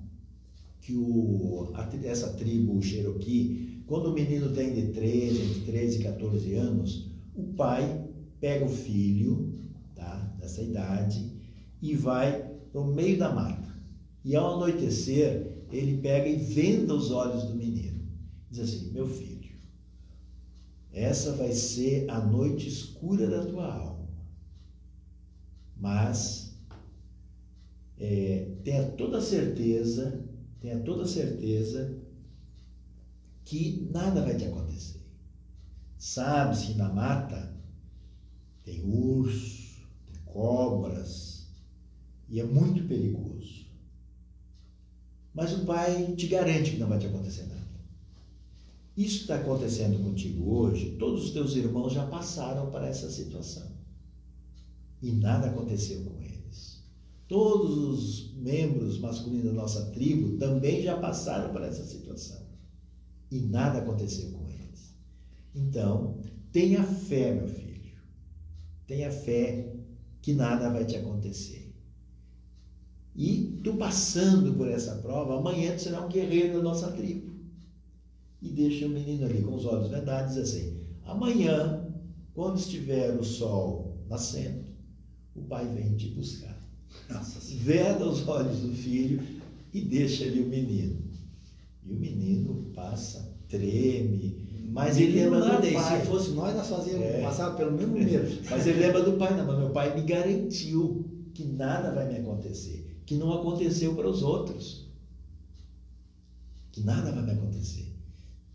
que 0.80 0.94
o, 0.94 1.70
a, 1.74 1.88
essa 2.05 2.32
tribo 2.34 2.80
Cherokee, 2.80 3.82
quando 3.86 4.07
o 4.07 4.14
menino 4.14 4.51
tem 4.51 4.72
de 4.72 4.92
13, 4.92 5.42
entre 5.42 5.61
13 5.72 5.99
e 5.99 6.03
14 6.05 6.55
anos, 6.55 7.11
o 7.34 7.42
pai 7.55 8.09
pega 8.40 8.64
o 8.64 8.68
filho 8.68 9.53
tá? 9.96 10.16
dessa 10.38 10.62
idade 10.62 11.32
e 11.82 11.94
vai 11.96 12.53
para 12.70 12.80
o 12.80 12.94
meio 12.94 13.18
da 13.18 13.34
mata. 13.34 13.68
E 14.24 14.36
ao 14.36 14.55
anoitecer, 14.55 15.64
ele 15.72 15.99
pega 15.99 16.28
e 16.28 16.36
venda 16.36 16.94
os 16.94 17.11
olhos 17.11 17.44
do 17.44 17.55
menino. 17.55 17.99
Diz 18.51 18.61
assim: 18.61 18.92
Meu 18.92 19.07
filho 19.07 19.38
essa 20.99 21.32
vai 21.32 21.53
ser 21.53 22.05
a 22.09 22.20
noite 22.20 22.68
escura 22.68 23.28
da 23.28 23.46
tua 23.46 23.72
alma. 23.72 24.09
Mas 25.76 26.53
é, 27.96 28.49
tenha 28.64 28.84
toda 28.84 29.20
certeza, 29.20 30.20
tenha 30.61 30.78
toda 30.78 31.07
certeza 31.07 31.96
que 33.44 33.88
nada 33.90 34.20
vai 34.22 34.36
te 34.36 34.44
acontecer. 34.44 35.01
Sabe-se 35.96 36.66
que 36.66 36.74
na 36.74 36.88
mata 36.88 37.51
tem 38.64 38.82
urso, 38.84 39.86
tem 40.07 40.16
cobras, 40.24 41.46
e 42.28 42.38
é 42.38 42.44
muito 42.44 42.84
perigoso. 42.84 43.66
Mas 45.32 45.53
o 45.53 45.64
pai 45.64 46.14
te 46.14 46.26
garante 46.26 46.72
que 46.72 46.76
não 46.78 46.88
vai 46.88 46.99
te 46.99 47.07
acontecer 47.07 47.44
nada. 47.44 47.58
Isso 48.99 49.20
está 49.20 49.36
acontecendo 49.36 50.03
contigo 50.03 50.53
hoje, 50.53 50.96
todos 50.99 51.26
os 51.26 51.30
teus 51.30 51.55
irmãos 51.55 51.92
já 51.92 52.05
passaram 52.05 52.68
para 52.68 52.88
essa 52.88 53.09
situação. 53.09 53.70
E 55.01 55.12
nada 55.12 55.46
aconteceu 55.46 56.03
com 56.03 56.20
eles. 56.20 56.82
Todos 57.28 57.78
os 57.78 58.34
membros 58.34 58.99
masculinos 58.99 59.44
da 59.44 59.53
nossa 59.53 59.92
tribo 59.92 60.36
também 60.38 60.82
já 60.82 60.96
passaram 60.96 61.53
por 61.53 61.62
essa 61.62 61.84
situação. 61.84 62.42
E 63.30 63.38
nada 63.38 63.78
aconteceu 63.78 64.32
com 64.32 64.49
eles. 64.49 64.92
Então, 65.55 66.18
tenha 66.51 66.82
fé, 66.82 67.32
meu 67.36 67.46
filho. 67.46 67.99
Tenha 68.88 69.12
fé 69.12 69.76
que 70.20 70.32
nada 70.32 70.70
vai 70.70 70.84
te 70.84 70.96
acontecer. 70.96 71.72
E 73.14 73.61
tu 73.62 73.74
passando 73.74 74.55
por 74.55 74.68
essa 74.68 74.96
prova, 74.96 75.38
amanhã 75.38 75.76
tu 75.76 75.82
será 75.82 76.05
um 76.05 76.09
guerreiro 76.09 76.55
da 76.55 76.62
nossa 76.64 76.90
tribo 76.90 77.38
e 78.41 78.49
deixa 78.49 78.86
o 78.86 78.91
menino 78.91 79.26
ali 79.26 79.43
com 79.43 79.55
os 79.55 79.64
olhos 79.66 79.91
vendados 79.91 80.36
e 80.36 80.41
diz 80.41 80.51
assim: 80.51 80.76
amanhã, 81.05 81.84
quando 82.34 82.59
estiver 82.59 83.14
o 83.18 83.24
sol 83.24 83.99
nascendo, 84.09 84.64
o 85.34 85.43
pai 85.43 85.66
vem 85.74 85.97
te 85.97 86.09
buscar. 86.09 86.57
Nossa, 87.11 87.41
Veda 87.57 88.09
os 88.09 88.26
olhos 88.26 88.61
do 88.61 88.72
filho 88.72 89.22
e 89.72 89.80
deixa 89.82 90.24
ali 90.24 90.41
o 90.41 90.47
menino. 90.47 90.97
E 91.84 91.93
o 91.93 91.97
menino 91.97 92.70
passa, 92.74 93.34
treme, 93.49 94.68
mas 94.70 94.99
ele 94.99 95.20
lembra 95.20 95.41
do 95.41 95.72
pai. 95.72 96.01
se 96.01 96.07
fosse 96.07 96.30
nós, 96.30 96.55
nós 96.55 96.68
fazíamos, 96.68 97.07
é. 97.07 97.22
passava 97.22 97.57
pelo 97.57 97.72
mesmo 97.72 97.95
medo. 97.99 98.41
mas 98.49 98.66
ele 98.66 98.80
lembra 98.80 99.03
do 99.03 99.12
pai, 99.14 99.36
não, 99.36 99.47
mas 99.47 99.59
meu 99.59 99.70
pai 99.70 99.95
me 99.95 100.03
garantiu 100.03 101.05
que 101.34 101.45
nada 101.45 101.93
vai 101.93 102.07
me 102.07 102.18
acontecer, 102.18 103.03
que 103.05 103.16
não 103.16 103.32
aconteceu 103.32 103.95
para 103.95 104.09
os 104.09 104.22
outros. 104.22 104.86
Que 106.70 106.82
nada 106.82 107.11
vai 107.11 107.24
me 107.24 107.32
acontecer 107.32 107.97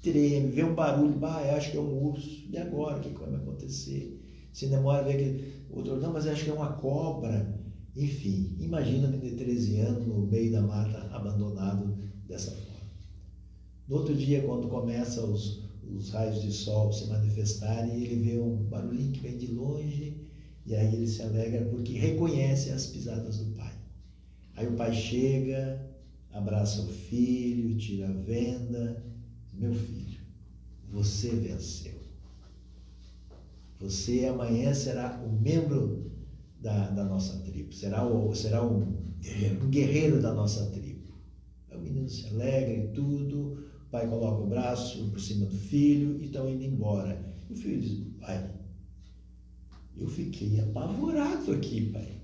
treme, 0.03 0.51
vê 0.51 0.63
um 0.63 0.75
barulho, 0.75 1.17
bah, 1.17 1.39
acho 1.55 1.71
que 1.71 1.77
é 1.77 1.79
um 1.79 2.03
urso. 2.09 2.45
E 2.49 2.57
agora, 2.57 2.97
o 2.97 3.01
que, 3.01 3.09
vai 3.09 3.33
acontecer? 3.33 4.19
Se 4.51 4.67
demora, 4.67 5.03
vê 5.03 5.13
aquele 5.13 5.63
outro, 5.71 5.99
não, 5.99 6.13
mas 6.13 6.27
acho 6.27 6.43
que 6.43 6.49
é 6.49 6.53
uma 6.53 6.73
cobra. 6.73 7.57
Enfim, 7.95 8.55
imagina 8.59 9.07
de 9.07 9.31
13 9.31 9.79
anos 9.79 10.05
no 10.05 10.27
meio 10.27 10.51
da 10.51 10.61
mata, 10.61 11.07
abandonado 11.11 11.97
dessa 12.27 12.51
forma. 12.51 12.73
No 13.87 13.97
outro 13.97 14.13
dia, 14.13 14.43
quando 14.43 14.67
começa 14.67 15.23
os, 15.25 15.63
os 15.89 16.09
raios 16.09 16.41
de 16.41 16.51
sol 16.51 16.91
se 16.91 17.07
manifestarem, 17.07 18.03
ele 18.03 18.15
vê 18.15 18.37
um 18.37 18.63
barulhinho 18.63 19.11
que 19.11 19.21
vem 19.21 19.37
de 19.37 19.47
longe, 19.47 20.21
e 20.65 20.75
aí 20.75 20.93
ele 20.95 21.07
se 21.07 21.21
alegra 21.21 21.65
porque 21.65 21.93
reconhece 21.93 22.71
as 22.71 22.87
pisadas 22.87 23.37
do 23.37 23.55
pai. 23.55 23.73
Aí 24.55 24.67
o 24.67 24.73
pai 24.73 24.93
chega, 24.93 25.85
abraça 26.31 26.81
o 26.81 26.87
filho, 26.87 27.77
tira 27.77 28.09
a 28.09 28.13
venda, 28.13 29.03
meu 29.63 29.73
filho, 29.73 30.19
você 30.91 31.29
venceu. 31.29 31.93
Você 33.79 34.25
amanhã 34.25 34.73
será 34.73 35.21
o 35.25 35.31
membro 35.31 36.11
da, 36.59 36.89
da 36.89 37.03
nossa 37.03 37.37
tribo, 37.39 37.73
será, 37.73 38.05
o, 38.05 38.33
será 38.35 38.65
um, 38.65 38.81
um 38.81 39.69
guerreiro 39.69 40.21
da 40.21 40.33
nossa 40.33 40.65
tribo. 40.71 41.13
O 41.73 41.79
menino 41.79 42.09
se 42.09 42.27
alegra 42.27 42.73
e 42.73 42.87
tudo, 42.89 43.65
o 43.87 43.89
pai 43.89 44.07
coloca 44.07 44.43
o 44.43 44.47
braço 44.47 45.09
por 45.09 45.19
cima 45.19 45.45
do 45.45 45.55
filho 45.55 46.21
e 46.21 46.25
estão 46.25 46.49
indo 46.49 46.63
embora. 46.63 47.33
E 47.49 47.53
o 47.53 47.55
filho 47.55 47.81
diz: 47.81 48.07
Pai, 48.19 48.53
eu 49.97 50.07
fiquei 50.07 50.59
apavorado 50.59 51.51
aqui, 51.51 51.89
pai. 51.89 52.23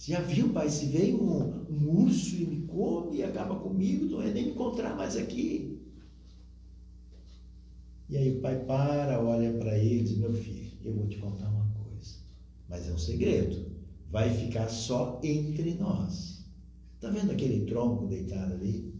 Você 0.00 0.12
já 0.12 0.20
viu, 0.22 0.48
pai? 0.48 0.70
Se 0.70 0.86
vem 0.86 1.14
um, 1.14 1.66
um 1.68 2.04
urso 2.04 2.34
e 2.34 2.46
me 2.46 2.62
come 2.62 3.18
e 3.18 3.22
acaba 3.22 3.54
comigo, 3.56 4.06
não 4.06 4.22
é 4.22 4.32
nem 4.32 4.46
me 4.46 4.50
encontrar 4.52 4.96
mais 4.96 5.14
aqui. 5.14 5.69
E 8.10 8.16
aí 8.16 8.36
o 8.36 8.40
pai 8.40 8.58
para, 8.64 9.22
olha 9.22 9.52
para 9.52 9.78
ele 9.78 10.00
e 10.00 10.02
diz: 10.02 10.18
Meu 10.18 10.32
filho, 10.32 10.72
eu 10.84 10.92
vou 10.92 11.06
te 11.06 11.16
contar 11.18 11.48
uma 11.48 11.70
coisa, 11.74 12.16
mas 12.68 12.88
é 12.88 12.92
um 12.92 12.98
segredo. 12.98 13.70
Vai 14.10 14.34
ficar 14.36 14.68
só 14.68 15.20
entre 15.22 15.74
nós. 15.74 16.44
Está 16.96 17.08
vendo 17.08 17.30
aquele 17.30 17.66
tronco 17.66 18.08
deitado 18.08 18.54
ali? 18.54 18.92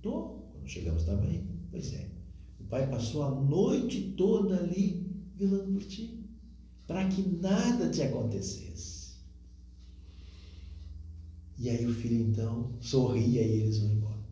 Tô. 0.00 0.42
Quando 0.52 0.68
chegamos 0.68 1.02
também. 1.02 1.44
Pois 1.72 1.92
é. 1.92 2.08
O 2.60 2.64
pai 2.64 2.88
passou 2.88 3.24
a 3.24 3.30
noite 3.32 4.14
toda 4.16 4.56
ali 4.56 5.10
velando 5.36 5.72
por 5.72 5.82
ti, 5.82 6.24
para 6.86 7.08
que 7.08 7.20
nada 7.20 7.90
te 7.90 8.00
acontecesse. 8.00 9.16
E 11.58 11.68
aí 11.68 11.84
o 11.84 11.92
filho 11.92 12.28
então 12.28 12.70
sorria 12.80 13.42
e 13.42 13.60
eles 13.60 13.78
vão 13.78 13.90
embora. 13.90 14.22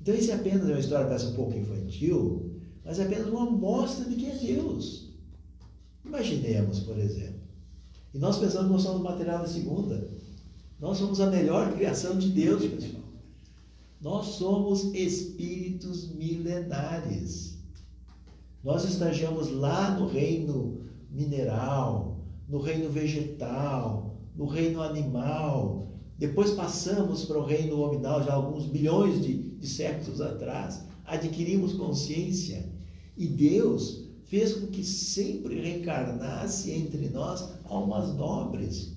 Então 0.00 0.14
isso 0.16 0.32
é 0.32 0.34
apenas 0.34 0.66
uma 0.66 0.78
história 0.80 1.06
parece 1.06 1.26
um 1.26 1.34
pouco 1.34 1.56
infantil, 1.56 2.51
mas 2.84 2.98
é 2.98 3.04
apenas 3.04 3.28
uma 3.28 3.46
amostra 3.46 4.04
de 4.04 4.16
quem 4.16 4.30
é 4.30 4.34
Deus. 4.34 5.10
Imaginemos, 6.04 6.80
por 6.80 6.98
exemplo, 6.98 7.42
e 8.14 8.18
nós 8.18 8.38
pensamos 8.38 8.66
que 8.66 8.72
nós 8.72 8.82
somos 8.82 9.02
material 9.02 9.38
da 9.38 9.48
segunda. 9.48 10.08
Nós 10.78 10.98
somos 10.98 11.20
a 11.20 11.30
melhor 11.30 11.72
criação 11.72 12.18
de 12.18 12.28
Deus, 12.30 12.64
pessoal. 12.66 13.02
Nós 14.00 14.26
somos 14.26 14.92
espíritos 14.94 16.10
milenares. 16.10 17.56
Nós 18.62 18.84
estagiamos 18.84 19.50
lá 19.50 19.96
no 19.98 20.08
reino 20.08 20.82
mineral, 21.10 22.18
no 22.48 22.58
reino 22.58 22.90
vegetal, 22.90 24.16
no 24.36 24.46
reino 24.46 24.82
animal. 24.82 25.88
Depois 26.18 26.50
passamos 26.50 27.24
para 27.24 27.38
o 27.38 27.44
reino 27.44 27.76
nominal, 27.76 28.22
já 28.22 28.34
alguns 28.34 28.66
bilhões 28.66 29.22
de, 29.22 29.34
de 29.34 29.66
séculos 29.68 30.20
atrás. 30.20 30.84
Adquirimos 31.04 31.72
consciência 31.74 32.71
e 33.16 33.26
Deus 33.26 34.04
fez 34.24 34.54
com 34.54 34.66
que 34.68 34.82
sempre 34.82 35.60
reencarnasse 35.60 36.70
entre 36.70 37.08
nós 37.08 37.48
almas 37.64 38.14
nobres, 38.14 38.96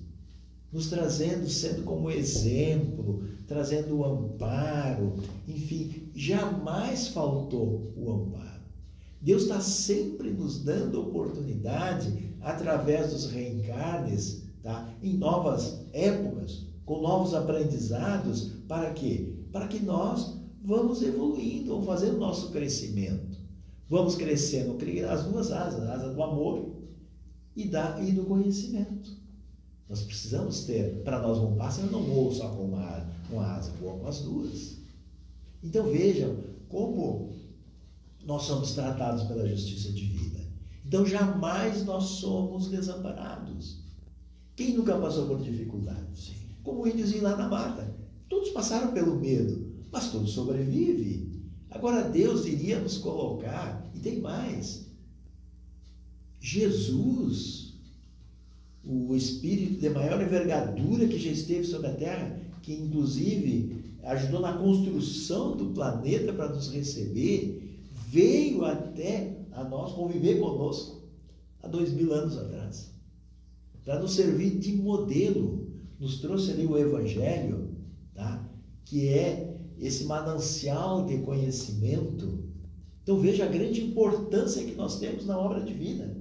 nos 0.72 0.88
trazendo, 0.88 1.48
sendo 1.48 1.82
como 1.84 2.10
exemplo, 2.10 3.24
trazendo 3.46 3.98
o 3.98 4.04
amparo, 4.04 5.14
enfim, 5.46 6.10
jamais 6.14 7.08
faltou 7.08 7.92
o 7.96 8.10
amparo. 8.10 8.46
Deus 9.20 9.42
está 9.42 9.60
sempre 9.60 10.30
nos 10.30 10.62
dando 10.62 11.00
oportunidade, 11.00 12.26
através 12.40 13.10
dos 13.12 13.30
reencarnes, 13.30 14.44
tá? 14.62 14.88
em 15.02 15.14
novas 15.14 15.80
épocas, 15.92 16.64
com 16.84 17.02
novos 17.02 17.34
aprendizados, 17.34 18.52
para 18.68 18.92
quê? 18.92 19.34
Para 19.50 19.66
que 19.66 19.80
nós 19.80 20.36
vamos 20.62 21.02
evoluindo, 21.02 21.70
vamos 21.72 21.86
fazendo 21.86 22.18
nosso 22.18 22.50
crescimento. 22.50 23.25
Vamos 23.88 24.16
crescendo, 24.16 24.76
as 25.08 25.24
duas 25.24 25.52
asas, 25.52 25.88
a 25.88 25.94
asa 25.94 26.12
do 26.12 26.22
amor 26.22 26.76
e, 27.54 27.68
da, 27.68 28.00
e 28.02 28.12
do 28.12 28.24
conhecimento. 28.24 29.16
Nós 29.88 30.02
precisamos 30.02 30.64
ter, 30.64 31.02
para 31.04 31.20
nós 31.20 31.38
um 31.38 31.54
pássaro 31.54 31.90
não 31.92 32.02
voa 32.02 32.34
só 32.34 32.48
com 32.48 32.64
uma, 32.64 33.08
uma 33.30 33.46
asa, 33.54 33.70
voa 33.80 33.98
com 33.98 34.06
as 34.08 34.20
duas. 34.20 34.76
Então 35.62 35.84
vejam 35.84 36.36
como 36.68 37.30
nós 38.24 38.42
somos 38.42 38.72
tratados 38.72 39.22
pela 39.24 39.46
justiça 39.46 39.92
divina. 39.92 40.44
Então 40.84 41.06
jamais 41.06 41.84
nós 41.84 42.04
somos 42.04 42.68
desamparados. 42.68 43.84
Quem 44.56 44.76
nunca 44.76 44.98
passou 44.98 45.28
por 45.28 45.40
dificuldades? 45.40 46.34
Como 46.64 46.82
o 46.82 46.88
índiozinho 46.88 47.22
lá 47.22 47.36
na 47.36 47.48
mata. 47.48 47.94
Todos 48.28 48.50
passaram 48.50 48.92
pelo 48.92 49.20
medo, 49.20 49.72
mas 49.92 50.10
todos 50.10 50.32
sobrevivem. 50.32 51.35
Agora 51.76 52.08
Deus 52.08 52.46
iria 52.46 52.80
nos 52.80 52.96
colocar, 52.96 53.86
e 53.94 53.98
tem 53.98 54.18
mais. 54.18 54.86
Jesus, 56.40 57.74
o 58.82 59.14
Espírito 59.14 59.78
de 59.78 59.90
maior 59.90 60.22
envergadura 60.22 61.06
que 61.06 61.18
já 61.18 61.30
esteve 61.30 61.64
sobre 61.64 61.88
a 61.88 61.94
terra, 61.94 62.40
que 62.62 62.72
inclusive 62.72 63.84
ajudou 64.04 64.40
na 64.40 64.54
construção 64.54 65.54
do 65.54 65.66
planeta 65.66 66.32
para 66.32 66.48
nos 66.48 66.72
receber, 66.72 67.78
veio 68.08 68.64
até 68.64 69.36
a 69.52 69.62
nós 69.62 69.92
conviver 69.92 70.40
conosco 70.40 71.02
há 71.62 71.68
dois 71.68 71.92
mil 71.92 72.10
anos 72.14 72.38
atrás, 72.38 72.90
para 73.84 74.00
nos 74.00 74.14
servir 74.14 74.58
de 74.58 74.72
modelo. 74.72 75.66
Nos 76.00 76.20
trouxe 76.20 76.52
ali 76.52 76.66
o 76.66 76.78
Evangelho, 76.78 77.68
tá? 78.14 78.46
que 78.84 79.08
é 79.08 79.55
esse 79.80 80.04
manancial 80.04 81.04
de 81.04 81.18
conhecimento. 81.18 82.44
Então 83.02 83.20
veja 83.20 83.44
a 83.44 83.48
grande 83.48 83.82
importância 83.84 84.64
que 84.64 84.74
nós 84.74 84.98
temos 84.98 85.26
na 85.26 85.38
obra 85.38 85.60
divina. 85.60 86.16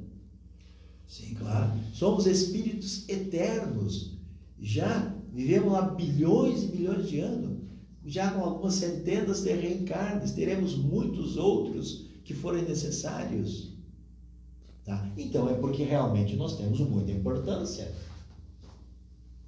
Sim, 1.07 1.35
claro. 1.35 1.71
Somos 1.93 2.25
espíritos 2.25 3.07
eternos. 3.07 4.17
Já 4.59 5.15
vivemos 5.33 5.71
lá 5.71 5.81
bilhões 5.81 6.63
e 6.63 6.67
bilhões 6.67 7.07
de 7.07 7.19
anos. 7.19 7.57
Já 8.05 8.31
com 8.31 8.41
algumas 8.43 8.75
centenas 8.75 9.41
de 9.41 9.53
reencarnes. 9.53 10.31
Teremos 10.31 10.75
muitos 10.75 11.37
outros 11.37 12.05
que 12.23 12.33
forem 12.33 12.63
necessários. 12.63 13.73
Tá? 14.83 15.11
Então 15.17 15.49
é 15.49 15.53
porque 15.55 15.83
realmente 15.83 16.35
nós 16.35 16.57
temos 16.57 16.79
muita 16.79 17.11
importância. 17.11 17.91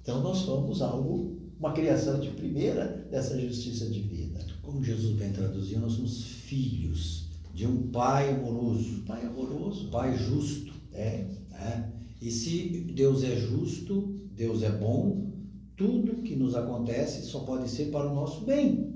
Então 0.02 0.22
nós 0.22 0.38
somos 0.38 0.82
algo 0.82 1.36
uma 1.58 1.72
criação 1.72 2.20
de 2.20 2.30
primeira 2.30 3.06
dessa 3.10 3.38
justiça 3.40 3.86
divina. 3.86 4.38
Como 4.62 4.82
Jesus 4.82 5.16
bem 5.16 5.32
traduziu, 5.32 5.80
nós 5.80 5.94
somos 5.94 6.22
filhos 6.22 7.28
de 7.52 7.66
um 7.66 7.88
pai 7.88 8.30
amoroso. 8.30 9.02
Pai 9.06 9.24
amoroso. 9.24 9.88
Pai 9.90 10.16
justo. 10.16 10.72
É. 10.92 11.26
é. 11.52 11.84
E 12.20 12.30
se 12.30 12.84
Deus 12.94 13.24
é 13.24 13.36
justo, 13.36 14.14
Deus 14.36 14.62
é 14.62 14.70
bom, 14.70 15.32
tudo 15.76 16.22
que 16.22 16.36
nos 16.36 16.54
acontece 16.54 17.26
só 17.26 17.40
pode 17.40 17.68
ser 17.70 17.90
para 17.90 18.10
o 18.10 18.14
nosso 18.14 18.44
bem. 18.44 18.94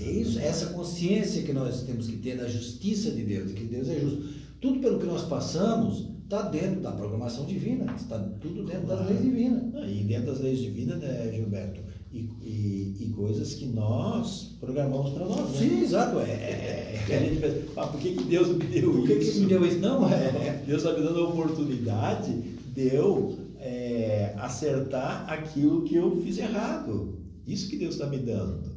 É 0.00 0.10
isso, 0.12 0.38
essa 0.38 0.66
consciência 0.66 1.42
que 1.42 1.52
nós 1.52 1.82
temos 1.82 2.06
que 2.06 2.18
ter 2.18 2.36
da 2.36 2.46
justiça 2.46 3.10
de 3.10 3.24
Deus, 3.24 3.48
de 3.48 3.54
que 3.54 3.64
Deus 3.64 3.88
é 3.88 3.98
justo. 3.98 4.28
Tudo 4.60 4.80
pelo 4.80 4.98
que 4.98 5.06
nós 5.06 5.22
passamos 5.22 6.08
está 6.28 6.42
dentro 6.42 6.82
da 6.82 6.92
programação 6.92 7.46
divina, 7.46 7.90
está 7.96 8.18
tudo 8.18 8.62
dentro 8.64 8.86
das 8.86 9.06
leis 9.06 9.22
divinas. 9.22 9.62
E 9.88 10.04
dentro 10.04 10.26
das 10.26 10.40
leis 10.40 10.58
divinas, 10.58 10.98
né, 10.98 11.32
Gilberto? 11.34 11.80
E, 12.12 12.18
e, 12.18 12.96
e 13.00 13.12
coisas 13.16 13.54
que 13.54 13.64
nós 13.66 14.54
programamos 14.60 15.12
para 15.12 15.24
nós. 15.24 15.52
Né? 15.52 15.58
Sim, 15.58 15.82
exato. 15.82 16.18
É, 16.18 16.30
é, 16.30 17.04
é. 17.08 17.16
a 17.16 17.20
gente 17.20 17.40
pensa, 17.40 17.62
ah, 17.78 17.86
por 17.86 17.98
que, 17.98 18.14
que 18.14 18.24
Deus 18.24 18.48
me 18.48 18.64
deu 18.64 18.92
por 18.92 18.98
isso? 18.98 19.06
Por 19.06 19.06
que, 19.06 19.32
que 19.32 19.40
me 19.40 19.46
deu 19.46 19.66
isso? 19.66 19.78
Não, 19.78 20.08
é. 20.08 20.62
Deus 20.66 20.84
está 20.84 20.98
me 20.98 21.06
dando 21.06 21.18
a 21.18 21.28
oportunidade 21.28 22.32
de 22.74 22.94
eu 22.94 23.38
é, 23.58 24.34
acertar 24.36 25.30
aquilo 25.30 25.84
que 25.84 25.96
eu 25.96 26.20
fiz 26.22 26.36
errado. 26.36 27.18
Isso 27.46 27.70
que 27.70 27.76
Deus 27.76 27.94
está 27.94 28.06
me 28.06 28.18
dando. 28.18 28.68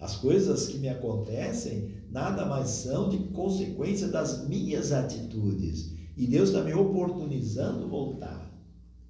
As 0.00 0.16
coisas 0.16 0.68
que 0.68 0.78
me 0.78 0.88
acontecem 0.88 1.90
nada 2.10 2.46
mais 2.46 2.68
são 2.68 3.10
de 3.10 3.18
consequência 3.32 4.08
das 4.08 4.46
minhas 4.48 4.92
atitudes. 4.92 5.94
E 6.16 6.26
Deus 6.26 6.50
está 6.50 6.62
me 6.62 6.72
oportunizando 6.72 7.88
voltar. 7.88 8.50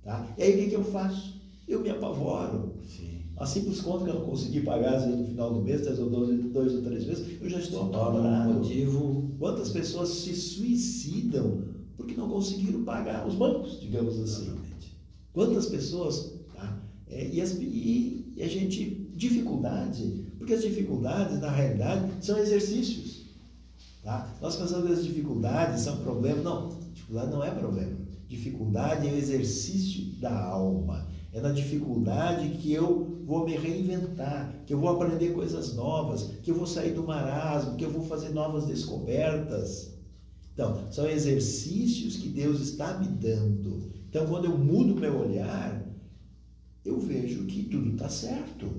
Tá? 0.02 0.26
E 0.38 0.42
aí 0.42 0.54
o 0.54 0.58
que, 0.58 0.70
que 0.70 0.76
eu 0.76 0.84
faço? 0.84 1.34
Eu 1.66 1.80
me 1.80 1.90
apavoro. 1.90 2.74
Sim. 2.86 3.22
A 3.36 3.46
simples 3.46 3.80
conta 3.80 4.04
que 4.04 4.10
eu 4.10 4.14
não 4.14 4.26
consegui 4.26 4.60
pagar, 4.60 4.94
às 4.94 5.04
vezes 5.04 5.18
no 5.18 5.26
final 5.26 5.52
do 5.54 5.60
mês, 5.60 5.82
três 5.82 5.98
ou 5.98 6.08
dois, 6.08 6.38
dois 6.52 6.74
ou 6.74 6.82
três 6.82 7.04
vezes, 7.04 7.42
eu 7.42 7.50
já 7.50 7.58
estou 7.58 7.82
apavorado. 7.82 8.50
Um 8.50 8.54
motivo. 8.54 9.34
Quantas 9.38 9.70
pessoas 9.70 10.08
se 10.08 10.34
suicidam 10.34 11.74
porque 11.96 12.14
não 12.14 12.28
conseguiram 12.28 12.84
pagar 12.84 13.26
os 13.26 13.34
bancos, 13.34 13.80
digamos 13.80 14.18
assim. 14.20 14.46
Exatamente. 14.46 14.96
Quantas 15.32 15.66
pessoas. 15.66 16.34
Tá? 16.54 16.82
É, 17.08 17.28
e, 17.28 17.40
as, 17.40 17.52
e, 17.54 18.32
e 18.36 18.42
a 18.42 18.48
gente. 18.48 19.02
Dificuldade, 19.14 20.24
porque 20.38 20.54
as 20.54 20.62
dificuldades, 20.62 21.38
na 21.38 21.48
realidade, 21.48 22.10
são 22.20 22.36
exercícios. 22.36 23.26
Tá? 24.02 24.36
Nós 24.42 24.56
pensamos 24.56 24.88
que 24.88 24.92
as 24.92 25.04
dificuldades 25.04 25.82
são 25.82 25.98
problemas. 25.98 26.42
Não, 26.42 26.76
Dificuldade 27.04 27.30
não 27.30 27.44
é 27.44 27.50
problema. 27.50 27.96
Dificuldade 28.26 29.08
é 29.08 29.12
o 29.12 29.16
exercício 29.16 30.04
da 30.20 30.44
alma. 30.44 31.06
É 31.32 31.40
na 31.40 31.50
dificuldade 31.50 32.48
que 32.58 32.72
eu 32.72 33.20
vou 33.24 33.44
me 33.44 33.56
reinventar, 33.56 34.62
que 34.66 34.72
eu 34.72 34.80
vou 34.80 34.88
aprender 34.88 35.32
coisas 35.32 35.74
novas, 35.74 36.30
que 36.42 36.50
eu 36.50 36.54
vou 36.54 36.66
sair 36.66 36.94
do 36.94 37.02
marasmo, 37.02 37.76
que 37.76 37.84
eu 37.84 37.90
vou 37.90 38.04
fazer 38.04 38.30
novas 38.30 38.66
descobertas. 38.66 39.94
Então, 40.52 40.90
são 40.90 41.06
exercícios 41.08 42.16
que 42.16 42.28
Deus 42.28 42.60
está 42.60 42.96
me 42.98 43.08
dando 43.08 43.90
Então, 44.08 44.26
quando 44.28 44.44
eu 44.44 44.56
mudo 44.56 44.94
meu 44.94 45.18
olhar, 45.18 45.84
eu 46.84 47.00
vejo 47.00 47.44
que 47.46 47.64
tudo 47.64 47.90
está 47.90 48.08
certo. 48.08 48.70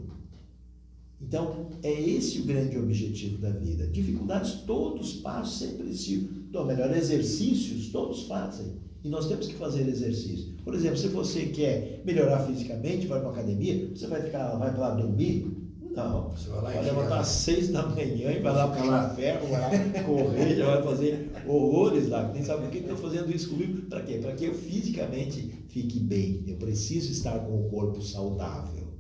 Então, 1.22 1.70
é 1.84 1.92
esse 1.92 2.40
o 2.40 2.46
grande 2.46 2.78
objetivo 2.78 3.38
da 3.38 3.50
vida. 3.50 3.88
Dificuldades 3.88 4.62
todos 4.62 5.14
passam, 5.14 5.68
sempre 5.68 5.90
existem. 5.90 6.45
Então, 6.56 6.66
melhor, 6.66 6.96
exercícios 6.96 7.90
todos 7.90 8.28
fazem. 8.28 8.78
E 9.04 9.10
nós 9.10 9.28
temos 9.28 9.46
que 9.46 9.56
fazer 9.56 9.86
exercício. 9.90 10.54
Por 10.64 10.74
exemplo, 10.74 10.96
se 10.96 11.10
você 11.10 11.48
quer 11.48 12.02
melhorar 12.06 12.48
fisicamente, 12.48 13.08
vai 13.08 13.20
para 13.20 13.28
uma 13.28 13.38
academia, 13.38 13.90
você 13.94 14.08
vai 14.08 14.22
ficar, 14.22 14.56
vai 14.56 14.74
lá 14.74 14.92
dormir? 14.92 15.52
Não. 15.94 16.30
Você 16.30 16.50
vai 16.50 16.62
lá 16.62 16.70
vai 16.70 16.84
levantar 16.86 17.20
às 17.20 17.28
seis 17.28 17.68
da 17.68 17.86
manhã 17.86 18.32
e 18.32 18.40
vai 18.40 18.54
lá 18.54 18.70
puxar 18.70 19.16
ferro, 19.16 19.48
vai 19.48 19.60
lá 19.60 20.04
correr, 20.04 20.56
já 20.56 20.66
vai 20.66 20.84
fazer 20.84 21.30
horrores 21.46 22.08
lá. 22.08 22.32
Nem 22.32 22.42
sabe 22.42 22.62
por 22.62 22.72
que 22.72 22.78
estão 22.78 22.96
fazendo 22.96 23.36
isso 23.36 23.50
comigo. 23.50 23.82
Para 23.90 24.04
quê? 24.04 24.20
Para 24.20 24.32
que 24.32 24.46
eu 24.46 24.54
fisicamente 24.54 25.54
fique 25.68 26.00
bem. 26.00 26.46
Eu 26.48 26.56
preciso 26.56 27.12
estar 27.12 27.38
com 27.40 27.66
o 27.66 27.70
corpo 27.70 28.02
saudável. 28.02 28.94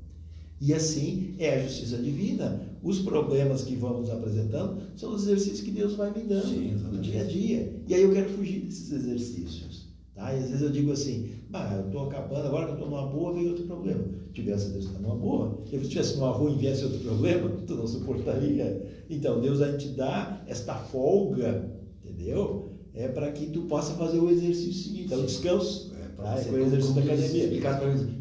E 0.59 0.73
assim 0.73 1.35
é 1.39 1.55
a 1.55 1.63
justiça 1.63 1.97
divina. 1.97 2.74
Os 2.85 2.99
problemas 2.99 3.63
que 3.63 3.75
vamos 3.75 4.11
apresentando 4.11 4.77
são 4.95 5.15
os 5.15 5.23
exercícios 5.23 5.61
que 5.61 5.71
Deus 5.71 5.95
vai 5.95 6.13
me 6.13 6.21
dando 6.21 6.47
Sim, 6.47 6.75
no 6.91 7.01
dia 7.01 7.21
a 7.21 7.23
dia. 7.23 7.73
E 7.87 7.95
aí 7.95 8.03
eu 8.03 8.13
quero 8.13 8.29
fugir 8.29 8.59
desses 8.59 8.91
exercícios. 8.91 9.87
Tá? 10.13 10.31
E 10.31 10.37
às 10.37 10.49
vezes 10.49 10.61
eu 10.61 10.69
digo 10.69 10.91
assim, 10.91 11.31
bah, 11.49 11.73
eu 11.75 11.87
estou 11.87 12.05
acabando, 12.05 12.45
agora 12.45 12.65
que 12.65 12.71
eu 12.73 12.75
estou 12.75 12.89
numa 12.91 13.07
boa, 13.07 13.33
vem 13.33 13.49
outro 13.49 13.65
problema. 13.65 14.03
Tivesse 14.33 14.69
Deus 14.69 14.85
está 14.85 14.99
numa 14.99 15.15
boa. 15.15 15.63
Se 15.67 15.75
eu 15.75 15.81
estivesse 15.81 16.17
numa 16.17 16.29
rua 16.29 16.51
e 16.51 16.55
viesse 16.57 16.83
outro 16.83 16.99
problema, 16.99 17.49
tu 17.65 17.73
não 17.73 17.87
suportaria. 17.87 19.03
Então 19.09 19.41
Deus 19.41 19.57
vai 19.57 19.75
te 19.77 19.87
dar 19.87 20.45
esta 20.47 20.75
folga, 20.75 21.67
entendeu? 22.03 22.69
É 22.93 23.07
para 23.07 23.31
que 23.31 23.47
tu 23.47 23.63
possa 23.63 23.95
fazer 23.95 24.19
o 24.19 24.29
exercício 24.29 24.83
seguinte, 24.83 25.11
é 25.11 25.17
o 25.17 25.23
descanso. 25.23 25.91
É, 25.99 26.07
para 26.09 26.35
ah, 26.35 26.39
é 26.39 26.51
o 26.51 26.59
exercício 26.59 26.93
da 26.93 27.01
academia. 27.01 27.61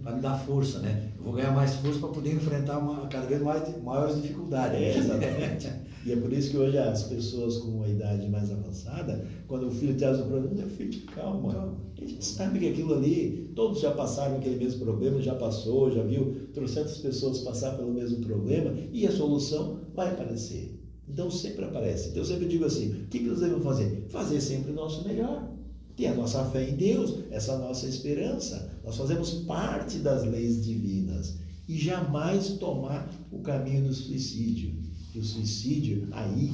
Para 0.03 0.17
me 0.17 0.23
dar 0.23 0.39
força, 0.39 0.79
né? 0.79 1.13
Vou 1.25 1.33
ganhar 1.33 1.53
mais 1.53 1.75
força 1.77 1.99
para 1.99 2.11
poder 2.11 2.35
enfrentar 2.35 2.79
uma, 2.79 3.07
cada 3.09 3.27
vez 3.27 3.41
mais, 3.41 3.83
maiores 3.83 4.21
dificuldades. 4.21 4.79
É, 4.79 4.99
exatamente. 4.99 5.73
e 6.05 6.13
é 6.13 6.17
por 6.17 6.31
isso 6.33 6.51
que 6.51 6.59
hoje 6.59 6.77
as 6.77 7.05
pessoas 7.05 7.57
com 7.57 7.69
uma 7.69 7.89
idade 7.89 8.29
mais 8.29 8.53
avançada, 8.53 9.27
quando 9.49 9.69
o 9.69 9.71
filho 9.71 9.97
traz 9.97 10.21
um 10.21 10.29
problema, 10.29 10.55
meu 10.55 10.69
filho, 10.69 11.01
calma. 11.07 11.53
calma. 11.53 11.85
A 12.01 12.05
gente 12.05 12.25
sabe 12.25 12.59
que 12.59 12.69
aquilo 12.69 12.95
ali, 12.95 13.51
todos 13.57 13.81
já 13.81 13.91
passaram 13.93 14.37
aquele 14.37 14.57
mesmo 14.57 14.85
problema, 14.85 15.23
já 15.23 15.35
passou, 15.35 15.91
já 15.91 16.03
viu 16.03 16.49
trocentas 16.53 16.99
pessoas 16.99 17.39
passar 17.39 17.77
pelo 17.77 17.93
mesmo 17.93 18.21
problema 18.21 18.75
e 18.93 19.07
a 19.07 19.11
solução 19.11 19.81
vai 19.95 20.11
aparecer. 20.11 20.79
Então 21.09 21.31
sempre 21.31 21.65
aparece. 21.65 22.11
Então 22.11 22.23
eu 22.23 22.27
sempre 22.27 22.47
digo 22.47 22.65
assim: 22.65 23.05
o 23.05 23.07
que 23.09 23.21
nós 23.21 23.41
devemos 23.41 23.65
fazer? 23.65 24.07
Fazer 24.09 24.41
sempre 24.41 24.73
o 24.73 24.75
nosso 24.75 25.07
melhor 25.07 25.54
ter 25.97 26.07
a 26.07 26.15
nossa 26.15 26.45
fé 26.47 26.69
em 26.69 26.77
Deus, 26.77 27.21
essa 27.31 27.59
nossa 27.59 27.87
esperança. 27.87 28.71
Nós 28.85 28.97
fazemos 28.97 29.31
parte 29.45 29.99
das 29.99 30.25
leis 30.25 30.65
divinas 30.65 31.39
e 31.69 31.77
jamais 31.79 32.51
tomar 32.59 33.09
o 33.31 33.41
caminho 33.41 33.85
do 33.89 33.95
suicídio. 33.95 34.75
E 35.15 35.19
o 35.19 35.25
suicídio, 35.25 36.09
aí 36.13 36.53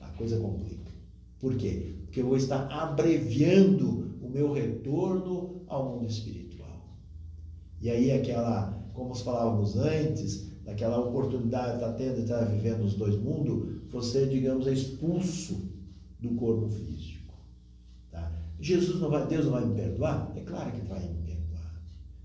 a 0.00 0.08
coisa 0.08 0.38
complica. 0.38 0.90
Por 1.38 1.56
quê? 1.56 1.94
Porque 2.04 2.20
eu 2.20 2.26
vou 2.26 2.36
estar 2.36 2.68
abreviando 2.70 4.16
o 4.22 4.28
meu 4.28 4.52
retorno 4.52 5.62
ao 5.66 5.96
mundo 5.96 6.08
espiritual. 6.08 6.96
E 7.80 7.90
aí 7.90 8.12
aquela, 8.12 8.72
como 8.92 9.14
falávamos 9.14 9.76
antes, 9.76 10.50
daquela 10.64 11.00
oportunidade 11.00 11.70
de 11.70 11.74
estar 11.76 11.92
tendo 11.94 12.16
de 12.16 12.22
estar 12.22 12.44
vivendo 12.44 12.84
os 12.84 12.94
dois 12.94 13.16
mundos, 13.16 13.80
você, 13.90 14.26
digamos, 14.26 14.66
é 14.66 14.72
expulso 14.72 15.68
do 16.20 16.30
corpo 16.36 16.68
físico. 16.68 17.19
Jesus 18.60 19.00
não 19.00 19.10
vai, 19.10 19.26
Deus 19.26 19.46
não 19.46 19.52
vai 19.52 19.64
me 19.64 19.74
perdoar? 19.74 20.32
É 20.36 20.40
claro 20.40 20.70
que 20.72 20.80
vai 20.82 21.00
me 21.00 21.22
perdoar. 21.24 21.30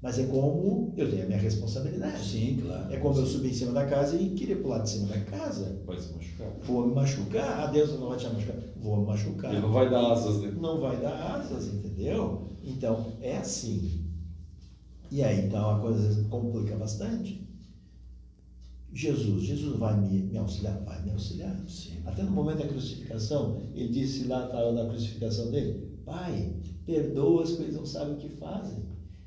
Mas 0.01 0.19
é 0.19 0.25
como 0.25 0.93
eu 0.97 1.09
tenho 1.09 1.23
a 1.23 1.27
minha 1.27 1.39
responsabilidade. 1.39 2.23
Sim, 2.23 2.59
claro. 2.61 2.93
É 2.93 2.97
como 2.97 3.17
eu 3.17 3.25
subir 3.25 3.49
em 3.49 3.53
cima 3.53 3.71
da 3.71 3.85
casa 3.85 4.15
e 4.15 4.29
querer 4.31 4.57
pular 4.57 4.79
de 4.79 4.89
cima 4.89 5.07
da 5.07 5.19
casa. 5.21 5.81
Vai 5.85 5.97
se 5.97 6.13
machucar. 6.13 6.51
Vou 6.63 6.87
me 6.87 6.93
machucar. 6.93 7.59
Ah, 7.59 7.67
Deus 7.67 7.97
não 7.99 8.09
vai 8.09 8.17
te 8.17 8.27
machucar. 8.27 8.55
Vou 8.75 8.97
me 8.99 9.05
machucar. 9.07 9.51
Ele 9.51 9.61
não 9.61 9.71
vai 9.71 9.89
dar 9.89 10.11
asas, 10.11 10.41
né? 10.41 10.53
Não 10.59 10.79
vai 10.79 10.97
dar 10.97 11.37
asas, 11.37 11.67
entendeu? 11.67 12.49
Então, 12.63 13.13
é 13.21 13.37
assim. 13.37 14.05
E 15.09 15.23
aí, 15.23 15.45
então, 15.45 15.69
a 15.69 15.79
coisa 15.79 16.23
complica 16.29 16.75
bastante. 16.75 17.45
Jesus, 18.91 19.43
Jesus 19.43 19.77
vai 19.77 19.99
me, 19.99 20.23
me, 20.23 20.37
auxiliar? 20.37 20.79
Vai 20.83 21.01
me 21.03 21.11
auxiliar. 21.11 21.57
Sim. 21.67 22.01
Até 22.05 22.23
no 22.23 22.31
momento 22.31 22.59
da 22.59 22.67
crucificação, 22.67 23.61
ele 23.73 23.89
disse 23.89 24.25
lá, 24.25 24.71
na 24.71 24.85
crucificação 24.85 25.51
dele, 25.51 25.94
Pai, 26.05 26.53
perdoa-as, 26.85 27.51
pois 27.51 27.73
não 27.73 27.85
sabem 27.85 28.13
o 28.13 28.17
que 28.17 28.29
fazem. 28.29 28.85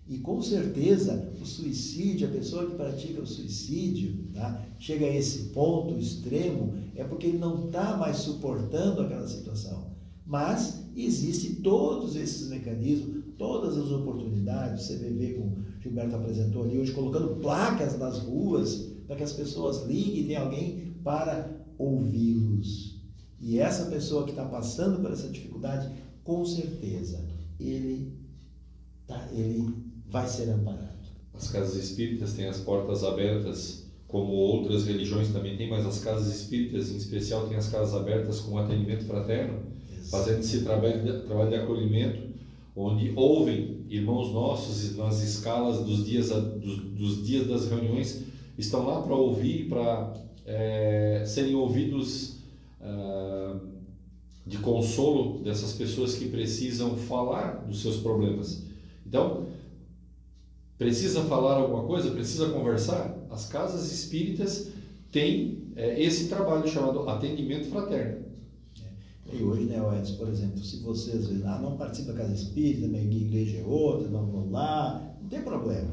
E 0.09 0.19
com 0.19 0.41
certeza 0.41 1.31
o 1.41 1.45
suicídio, 1.45 2.29
a 2.29 2.31
pessoa 2.31 2.67
que 2.67 2.77
pratica 2.77 3.21
o 3.21 3.27
suicídio, 3.27 4.25
tá, 4.33 4.65
chega 4.79 5.05
a 5.05 5.15
esse 5.15 5.51
ponto 5.51 5.99
extremo, 5.99 6.73
é 6.97 7.05
porque 7.05 7.27
ele 7.27 7.39
não 7.39 7.67
está 7.67 7.97
mais 7.97 8.17
suportando 8.17 9.03
aquela 9.03 9.29
situação. 9.29 9.89
Mas 10.25 10.85
existem 10.97 11.57
todos 11.57 12.17
esses 12.17 12.49
mecanismos, 12.49 13.25
todas 13.37 13.77
as 13.77 13.91
oportunidades, 13.91 14.89
o 14.89 14.95
CVV, 14.95 15.35
como 15.35 15.57
o 15.59 15.83
Gilberto 15.83 16.17
apresentou 16.17 16.65
ali 16.65 16.79
hoje, 16.79 16.93
colocando 16.93 17.37
placas 17.37 17.99
nas 17.99 18.19
ruas 18.21 18.93
para 19.07 19.17
que 19.17 19.23
as 19.23 19.33
pessoas 19.33 19.87
liguem 19.87 20.21
e 20.21 20.27
tenha 20.27 20.41
alguém 20.41 20.95
para 21.05 21.51
ouvi-los. 21.79 22.99
E 23.41 23.59
essa 23.59 23.87
pessoa 23.87 24.25
que 24.25 24.31
está 24.31 24.45
passando 24.45 25.01
por 25.01 25.13
essa 25.13 25.29
dificuldade, 25.29 25.91
com 26.29 26.45
certeza 26.45 27.25
ele, 27.59 28.13
tá, 29.07 29.31
ele 29.33 29.75
vai 30.11 30.29
ser 30.29 30.51
amparado. 30.51 30.99
As 31.33 31.51
casas 31.51 31.75
espíritas 31.75 32.35
têm 32.35 32.45
as 32.45 32.59
portas 32.59 33.03
abertas, 33.03 33.87
como 34.07 34.35
outras 34.35 34.87
religiões 34.87 35.33
também 35.33 35.57
têm, 35.57 35.71
mas 35.71 35.87
as 35.87 36.01
casas 36.01 36.39
espíritas, 36.39 36.91
em 36.91 36.97
especial, 36.97 37.49
têm 37.49 37.57
as 37.57 37.69
casas 37.69 37.95
abertas 37.95 38.41
com 38.41 38.59
atendimento 38.59 39.07
fraterno, 39.07 39.61
Isso. 39.99 40.11
fazendo 40.11 40.41
esse 40.41 40.65
trabalho 40.65 41.03
de, 41.03 41.27
trabalho 41.27 41.49
de 41.49 41.57
acolhimento, 41.57 42.21
onde 42.77 43.11
ouvem 43.17 43.87
irmãos 43.89 44.31
nossos 44.31 44.95
nas 44.99 45.23
escalas 45.23 45.83
dos 45.83 46.05
dias, 46.05 46.29
dos, 46.29 46.79
dos 46.93 47.27
dias 47.27 47.47
das 47.47 47.71
reuniões, 47.71 48.23
estão 48.59 48.85
lá 48.85 49.01
para 49.01 49.15
ouvir, 49.15 49.67
para 49.67 50.15
é, 50.45 51.23
serem 51.27 51.55
ouvidos. 51.55 52.37
Uh, 52.83 53.78
de 54.49 54.57
consolo 54.59 55.41
dessas 55.41 55.75
pessoas 55.75 56.15
que 56.15 56.31
precisam 56.31 56.97
falar 56.97 57.67
dos 57.67 57.83
seus 57.83 57.99
problemas. 57.99 58.63
Então, 59.07 59.47
precisa 60.79 61.23
falar 61.25 61.57
alguma 61.57 61.85
coisa, 61.85 62.11
precisa 62.11 62.49
conversar? 62.49 63.15
As 63.31 63.47
casas 63.47 63.93
espíritas 63.93 64.69
têm 65.13 65.65
é, 65.77 66.03
esse 66.03 66.29
trabalho 66.29 66.67
chamado 66.67 67.07
atendimento 67.11 67.67
fraterno. 67.69 68.25
É. 69.31 69.37
E 69.37 69.43
hoje, 69.43 69.65
né, 69.65 69.77
Edson, 69.99 70.17
por 70.17 70.29
exemplo, 70.29 70.59
se 70.65 70.79
você 70.79 71.11
às 71.11 71.27
vezes 71.27 71.45
ah, 71.45 71.59
não 71.59 71.77
participa 71.77 72.13
da 72.13 72.21
casa 72.21 72.33
espírita, 72.33 72.89
minha 72.89 73.03
igreja 73.03 73.59
é 73.59 73.65
outra, 73.65 74.09
não 74.09 74.25
vou 74.25 74.51
lá, 74.51 75.15
não 75.21 75.29
tem 75.29 75.43
problema. 75.43 75.93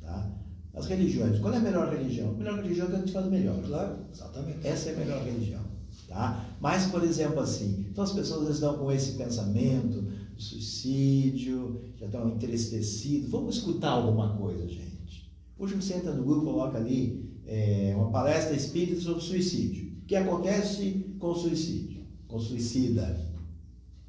Tá? 0.00 0.30
As 0.74 0.86
religiões, 0.86 1.40
qual 1.40 1.52
é 1.52 1.56
a 1.56 1.60
melhor 1.60 1.92
religião? 1.92 2.30
A 2.30 2.34
melhor 2.34 2.62
religião 2.62 2.86
é 2.86 2.90
que 2.90 2.96
a 2.96 2.98
gente 3.00 3.12
faz 3.12 3.26
melhor. 3.26 3.60
Claro, 3.66 3.96
exatamente. 4.12 4.64
Essa 4.64 4.90
é 4.90 4.94
a 4.94 4.96
melhor 4.96 5.24
religião. 5.24 5.65
Tá? 6.08 6.56
Mas, 6.60 6.86
por 6.86 7.02
exemplo, 7.02 7.40
assim, 7.40 7.86
então 7.90 8.04
as 8.04 8.12
pessoas 8.12 8.48
estão 8.48 8.78
com 8.78 8.92
esse 8.92 9.12
pensamento 9.12 10.02
do 10.02 10.40
suicídio, 10.40 11.80
já 11.98 12.06
estão 12.06 12.28
entristecidos. 12.28 13.30
Vamos 13.30 13.56
escutar 13.56 13.90
alguma 13.90 14.36
coisa, 14.36 14.68
gente. 14.68 15.30
Hoje 15.58 15.74
você 15.74 15.94
entra 15.94 16.12
no 16.12 16.22
Google, 16.22 16.52
coloca 16.52 16.78
ali 16.78 17.40
é, 17.46 17.92
uma 17.96 18.10
palestra 18.10 18.54
espírita 18.54 19.00
sobre 19.00 19.22
suicídio. 19.22 19.92
O 20.02 20.06
que 20.06 20.14
acontece 20.14 21.06
com 21.18 21.34
suicídio? 21.34 22.04
Com 22.28 22.38
suicida. 22.38 23.26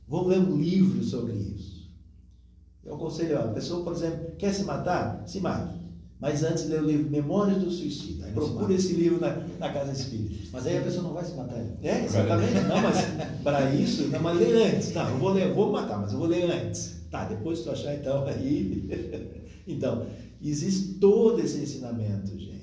Vamos 0.08 0.28
ler 0.28 0.40
um 0.40 0.58
livro 0.58 1.04
sobre 1.04 1.34
isso. 1.34 1.90
Eu 2.84 2.96
aconselho, 2.96 3.40
a 3.40 3.48
pessoa, 3.50 3.84
por 3.84 3.94
exemplo, 3.94 4.32
quer 4.38 4.54
se 4.54 4.64
matar? 4.64 5.28
Se 5.28 5.42
mate. 5.42 5.87
Mas 6.20 6.44
antes 6.44 6.68
lê 6.68 6.78
o 6.78 6.86
livro 6.86 7.12
Memórias 7.12 7.58
do 7.58 7.70
Suicida. 7.70 8.28
Procura 8.34 8.74
esse 8.74 8.94
livro 8.94 9.20
na, 9.22 9.36
na 9.60 9.72
Casa 9.72 9.92
Espírita. 9.92 10.48
Mas 10.52 10.66
aí 10.66 10.78
a 10.78 10.82
pessoa 10.82 11.04
não 11.04 11.14
vai 11.14 11.24
se 11.24 11.36
matar. 11.36 11.64
É, 11.84 12.06
exatamente. 12.06 12.54
Não, 12.54 12.82
mas 12.82 12.98
para 13.44 13.74
isso, 13.74 14.08
não, 14.08 14.20
mas 14.20 14.40
lê 14.40 14.64
antes. 14.64 14.94
Não, 14.94 15.10
eu 15.10 15.18
vou 15.18 15.32
ler, 15.32 15.48
eu 15.48 15.54
vou 15.54 15.72
matar, 15.72 16.00
mas 16.00 16.14
eu 16.14 16.18
vou 16.18 16.28
ler 16.28 16.50
antes. 16.52 16.96
Tá, 17.12 17.26
depois 17.26 17.62
tu 17.62 17.70
achar 17.70 17.94
então 17.94 18.26
aí. 18.26 18.90
então, 19.68 20.08
existe 20.42 20.96
todo 20.96 21.40
esse 21.40 21.60
ensinamento, 21.60 22.38
gente. 22.38 22.58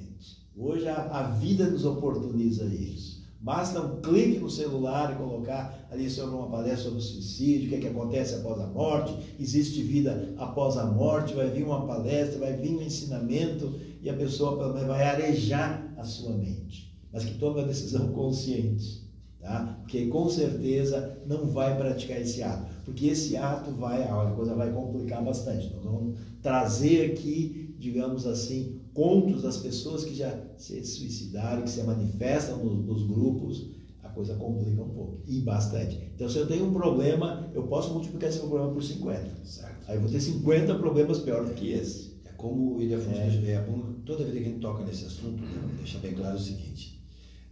Hoje 0.57 0.88
a, 0.88 0.96
a 0.96 1.22
vida 1.30 1.68
nos 1.68 1.84
oportuniza 1.84 2.64
isso. 2.64 3.13
Basta 3.45 3.78
um 3.78 4.01
clique 4.01 4.38
no 4.38 4.49
celular 4.49 5.12
e 5.12 5.16
colocar 5.16 5.86
ali 5.90 6.09
sobre 6.09 6.34
uma 6.34 6.49
palestra 6.49 6.84
sobre 6.84 6.99
o 6.99 7.03
suicídio, 7.03 7.66
o 7.66 7.68
que, 7.68 7.74
é 7.74 7.78
que 7.78 7.88
acontece 7.88 8.36
após 8.36 8.59
a 8.59 8.66
morte, 8.68 9.14
existe 9.38 9.82
vida 9.82 10.32
após 10.38 10.78
a 10.78 10.86
morte, 10.86 11.34
vai 11.34 11.51
vir 11.51 11.62
uma 11.62 11.86
palestra, 11.86 12.38
vai 12.38 12.55
vir 12.55 12.74
um 12.74 12.80
ensinamento 12.80 13.78
e 14.01 14.09
a 14.09 14.14
pessoa 14.14 14.72
vai 14.72 15.03
arejar 15.03 15.92
a 15.99 16.05
sua 16.05 16.34
mente. 16.34 16.90
Mas 17.12 17.22
que 17.22 17.34
tome 17.34 17.61
uma 17.61 17.68
decisão 17.68 18.09
consciente. 18.16 19.05
Tá? 19.38 19.76
Porque 19.82 20.07
com 20.07 20.26
certeza 20.30 21.18
não 21.26 21.47
vai 21.47 21.76
praticar 21.76 22.18
esse 22.22 22.42
ato, 22.42 22.64
porque 22.82 23.09
esse 23.09 23.36
ato 23.36 23.72
vai, 23.72 24.05
a 24.05 24.32
coisa 24.34 24.55
vai 24.55 24.72
complicar 24.72 25.22
bastante. 25.22 25.70
Nós 25.74 25.84
vamos 25.84 26.18
trazer 26.40 27.12
aqui, 27.12 27.76
digamos 27.78 28.26
assim, 28.26 28.80
contos 28.95 29.42
das 29.42 29.57
pessoas 29.57 30.05
que 30.05 30.14
já 30.14 30.32
se 30.57 30.82
suicidaram, 30.84 31.62
que 31.62 31.70
se 31.70 31.82
manifestam 31.82 32.64
nos, 32.64 32.86
nos 32.86 33.07
grupos, 33.07 33.66
a 34.03 34.09
coisa 34.09 34.34
complica 34.36 34.82
um 34.82 34.88
pouco, 34.90 35.22
e 35.26 35.40
bastante. 35.40 35.99
Então, 36.14 36.28
se 36.28 36.38
eu 36.38 36.47
tenho 36.47 36.66
um 36.66 36.72
problema, 36.72 37.51
eu 37.53 37.64
posso 37.64 37.92
multiplicar 37.92 38.30
esse 38.30 38.38
problema 38.38 38.70
por 38.70 38.82
50. 38.82 39.45
Certo. 39.45 39.84
Aí 39.88 39.97
eu 39.97 40.01
vou 40.01 40.11
ter 40.11 40.20
50 40.20 40.74
problemas 40.76 41.18
piores 41.18 41.49
do 41.49 41.55
que 41.55 41.72
esse. 41.72 42.14
É 42.24 42.30
como 42.36 42.76
o 42.76 42.82
Ildefonso 42.82 43.45
é. 43.45 43.51
é 43.51 43.61
bom, 43.61 43.95
toda 44.07 44.22
vez 44.22 44.32
que 44.32 44.38
a 44.38 44.45
gente 44.45 44.61
toca 44.61 44.84
nesse 44.84 45.07
assunto, 45.07 45.42
né, 45.42 45.74
deixa 45.78 45.99
bem 45.99 46.14
claro 46.14 46.36
o 46.36 46.40
seguinte, 46.40 47.03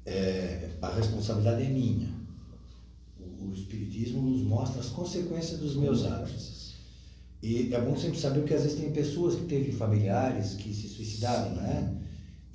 é, 0.06 0.70
a 0.80 0.90
responsabilidade 0.90 1.62
é 1.64 1.68
minha. 1.68 2.08
O, 3.18 3.48
o, 3.48 3.52
Espiritismo 3.52 4.22
nos 4.22 4.42
mostra 4.42 4.80
as 4.80 4.88
consequências 4.88 5.58
dos 5.58 5.74
meus 5.74 6.04
atos. 6.04 6.51
E 7.42 7.74
é 7.74 7.80
bom 7.80 7.96
sempre 7.96 8.18
saber 8.18 8.40
porque 8.40 8.54
às 8.54 8.62
vezes 8.62 8.78
tem 8.78 8.92
pessoas 8.92 9.34
que 9.34 9.46
teve 9.46 9.72
familiares 9.72 10.54
que 10.54 10.72
se 10.72 10.88
suicidaram, 10.88 11.50
Sim. 11.50 11.60
né? 11.60 11.98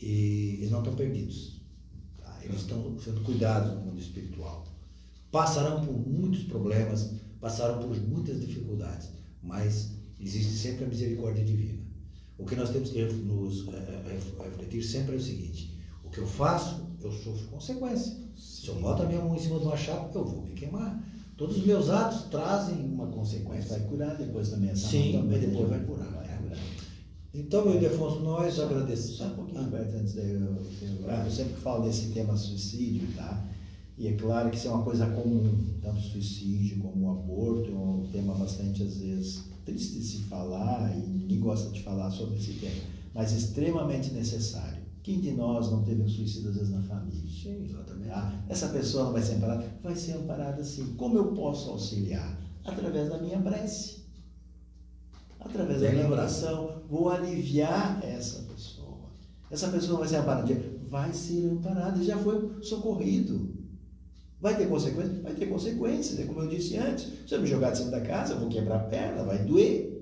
E 0.01 0.55
eles 0.59 0.71
não 0.71 0.79
estão 0.79 0.95
perdidos. 0.95 1.59
Tá? 2.17 2.39
Eles 2.41 2.61
estão 2.61 2.97
sendo 2.97 3.21
cuidados 3.21 3.73
no 3.73 3.81
mundo 3.81 3.99
espiritual. 3.99 4.65
Passarão 5.29 5.85
por 5.85 5.93
muitos 5.93 6.43
problemas, 6.43 7.11
passaram 7.41 7.81
por 7.81 7.99
muitas 8.01 8.39
dificuldades, 8.39 9.09
mas 9.43 9.91
existe 10.21 10.53
sempre 10.53 10.85
a 10.85 10.87
misericórdia 10.87 11.43
divina. 11.43 11.79
O 12.37 12.45
que 12.45 12.55
nós 12.55 12.69
temos 12.69 12.91
que 12.91 13.03
nos 13.03 13.67
é, 13.67 14.17
refletir 14.41 14.83
sempre 14.83 15.15
é 15.15 15.17
o 15.17 15.21
seguinte: 15.21 15.75
o 16.03 16.09
que 16.09 16.19
eu 16.19 16.27
faço, 16.27 16.87
eu 17.01 17.11
sofro 17.11 17.47
consequência. 17.47 18.15
Se 18.37 18.67
eu 18.69 18.75
boto 18.75 19.03
a 19.03 19.05
minha 19.05 19.21
mão 19.21 19.35
em 19.35 19.39
cima 19.39 19.59
de 19.59 19.65
uma 19.65 19.75
chapa, 19.75 20.17
eu 20.17 20.23
vou 20.23 20.43
me 20.43 20.53
queimar. 20.53 21.03
Todos 21.37 21.57
os 21.57 21.65
meus 21.65 21.89
atos 21.91 22.23
trazem 22.31 22.83
uma 22.83 23.05
consequência. 23.07 23.77
Vai 23.77 23.87
curar 23.87 24.17
depois 24.17 24.49
também 24.49 24.71
essa 24.71 24.87
Sim, 24.87 25.11
também 25.11 25.39
depois 25.39 25.69
vai 25.69 25.79
curar. 25.81 26.07
Vai 26.07 26.37
curar. 26.37 26.57
Então, 27.31 27.63
meu 27.63 27.75
Ildefonso, 27.75 28.21
nós 28.21 28.59
agradecemos. 28.59 29.17
Só 29.17 29.25
um 29.25 29.35
pouquinho, 29.35 29.59
Alberto, 29.59 29.97
antes 29.97 30.13
de 30.13 30.19
eu, 30.19 30.25
eu, 30.25 31.09
eu, 31.25 31.31
sempre 31.31 31.53
falo 31.61 31.85
desse 31.85 32.07
tema 32.07 32.35
suicídio, 32.35 33.07
tá? 33.15 33.45
E 33.99 34.07
é 34.07 34.13
claro 34.13 34.49
que 34.49 34.57
isso 34.57 34.67
é 34.67 34.71
uma 34.71 34.83
coisa 34.83 35.05
comum, 35.07 35.63
tanto 35.79 35.99
suicídio 35.99 36.79
como 36.79 37.11
aborto, 37.11 37.69
é 37.69 37.75
um 37.75 38.09
tema 38.11 38.33
bastante, 38.33 38.81
às 38.81 38.97
vezes, 38.97 39.43
triste 39.63 39.99
de 39.99 40.03
se 40.03 40.17
falar 40.23 40.91
e 40.95 41.07
ninguém 41.07 41.39
gosta 41.39 41.69
de 41.69 41.83
falar 41.83 42.09
sobre 42.09 42.37
esse 42.37 42.53
tema, 42.53 42.81
mas 43.13 43.31
extremamente 43.31 44.11
necessário. 44.11 44.86
Quem 45.07 45.21
de 45.21 45.31
nós 45.31 45.71
não 45.71 45.83
teve 45.83 46.01
um 46.01 46.09
suicídio, 46.09 46.49
às 46.49 46.57
vezes, 46.57 46.69
na 46.69 46.81
família? 46.81 47.23
Sim, 47.29 47.63
exatamente. 47.63 48.09
Ah, 48.09 48.43
essa 48.49 48.67
pessoa 48.67 49.05
não 49.05 49.13
vai 49.13 49.21
ser 49.21 49.35
amparada? 49.35 49.65
Vai 49.81 49.95
ser 49.95 50.17
amparada 50.17 50.61
sim. 50.61 50.95
Como 50.97 51.17
eu 51.17 51.27
posso 51.27 51.69
auxiliar? 51.69 52.37
Através 52.65 53.07
da 53.07 53.17
minha 53.17 53.39
prece. 53.39 54.01
Através 55.39 55.79
da 55.79 55.91
minha 55.91 56.09
oração. 56.09 56.81
Vou 56.89 57.07
aliviar 57.07 58.03
essa 58.03 58.41
pessoa. 58.51 58.97
Essa 59.49 59.69
pessoa 59.69 59.93
não 59.93 59.99
vai 59.99 60.09
ser 60.09 60.17
amparada. 60.17 60.61
Vai 60.89 61.13
ser 61.13 61.51
amparada. 61.51 62.03
Já 62.03 62.17
foi 62.17 62.61
socorrido. 62.61 63.55
Vai 64.41 64.57
ter 64.57 64.67
consequências? 64.67 65.21
Vai 65.21 65.35
ter 65.35 65.45
consequências. 65.45 66.19
É 66.19 66.25
como 66.25 66.41
eu 66.41 66.49
disse 66.49 66.75
antes. 66.75 67.07
Se 67.25 67.33
eu 67.33 67.39
me 67.39 67.47
jogar 67.47 67.71
de 67.71 67.77
cima 67.77 67.91
da 67.91 68.01
casa, 68.01 68.33
eu 68.33 68.41
vou 68.41 68.49
quebrar 68.49 68.75
a 68.75 68.83
perna, 68.83 69.23
vai 69.23 69.37
doer. 69.37 69.96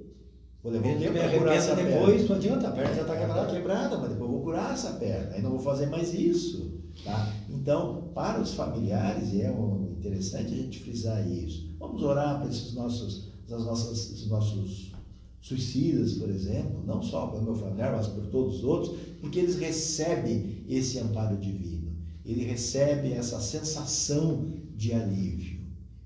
Vou 0.65 0.73
levar 0.73 0.89
um 0.89 0.99
tempo 0.99 1.13
para 1.13 1.37
curar 1.37 1.55
essa 1.55 1.75
depois, 1.75 2.21
perna. 2.21 2.27
não 2.27 2.35
adianta, 2.35 2.67
a 2.67 2.71
perna 2.71 2.95
já 2.95 3.01
está 3.03 3.15
quebrada. 3.15 3.53
Quebrada, 3.53 3.97
mas 3.99 4.09
depois 4.09 4.29
eu 4.29 4.35
vou 4.35 4.43
curar 4.43 4.73
essa 4.73 4.93
perna. 4.93 5.35
Aí 5.35 5.41
não 5.41 5.51
vou 5.51 5.59
fazer 5.59 5.85
mais 5.85 6.11
isso. 6.13 6.81
Tá? 7.03 7.31
Então, 7.49 8.09
para 8.15 8.41
os 8.41 8.55
familiares, 8.55 9.31
e 9.31 9.43
é 9.43 9.49
interessante 9.49 10.53
a 10.53 10.57
gente 10.57 10.79
frisar 10.79 11.31
isso, 11.31 11.69
vamos 11.77 12.01
orar 12.01 12.39
para 12.39 12.49
esses 12.49 12.73
nossos, 12.73 13.29
as 13.49 13.63
nossas, 13.63 14.11
esses 14.11 14.27
nossos 14.27 14.91
suicidas, 15.39 16.13
por 16.13 16.29
exemplo, 16.29 16.83
não 16.83 17.01
só 17.01 17.27
para 17.27 17.39
o 17.39 17.43
meu 17.43 17.55
familiar, 17.55 17.93
mas 17.95 18.07
por 18.07 18.25
todos 18.25 18.57
os 18.57 18.63
outros, 18.63 18.97
porque 19.21 19.37
eles 19.37 19.55
recebem 19.57 20.65
esse 20.67 20.97
amparo 20.97 21.37
divino 21.37 21.85
ele 22.25 22.43
recebe 22.43 23.13
essa 23.13 23.39
sensação 23.39 24.51
de 24.75 24.91
alívio. 24.93 25.59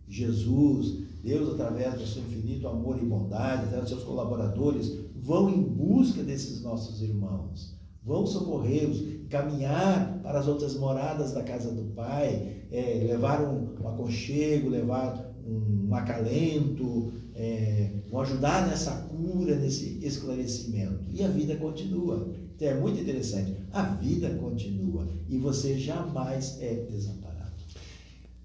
Jesus, 0.07 1.03
Deus, 1.23 1.53
através 1.53 1.95
do 1.95 2.07
seu 2.07 2.23
infinito 2.23 2.67
amor 2.67 2.97
e 3.01 3.05
bondade, 3.05 3.63
através 3.63 3.81
dos 3.81 3.89
seus 3.89 4.03
colaboradores, 4.03 4.97
vão 5.15 5.49
em 5.49 5.61
busca 5.61 6.23
desses 6.23 6.61
nossos 6.61 7.01
irmãos, 7.01 7.77
vão 8.03 8.25
socorrê-los, 8.25 9.03
caminhar 9.29 10.19
para 10.23 10.39
as 10.39 10.47
outras 10.47 10.75
moradas 10.75 11.33
da 11.33 11.43
casa 11.43 11.71
do 11.71 11.93
Pai, 11.93 12.63
é, 12.71 13.05
levar 13.07 13.41
um, 13.41 13.75
um, 13.81 13.87
aconchego, 13.87 14.69
levar 14.69 15.33
um, 15.45 15.87
um 15.89 15.95
acalento, 15.95 17.11
é, 17.35 17.91
vão 18.09 18.21
ajudar 18.21 18.67
nessa 18.67 18.91
cura, 19.03 19.55
nesse 19.55 20.03
esclarecimento. 20.05 21.03
E 21.11 21.23
a 21.23 21.27
vida 21.27 21.55
continua. 21.57 22.31
Então 22.55 22.67
é 22.67 22.79
muito 22.79 22.99
interessante. 22.99 23.55
A 23.71 23.83
vida 23.83 24.29
continua 24.35 25.07
e 25.27 25.37
você 25.37 25.77
jamais 25.77 26.57
é 26.61 26.73
desamparado. 26.89 27.28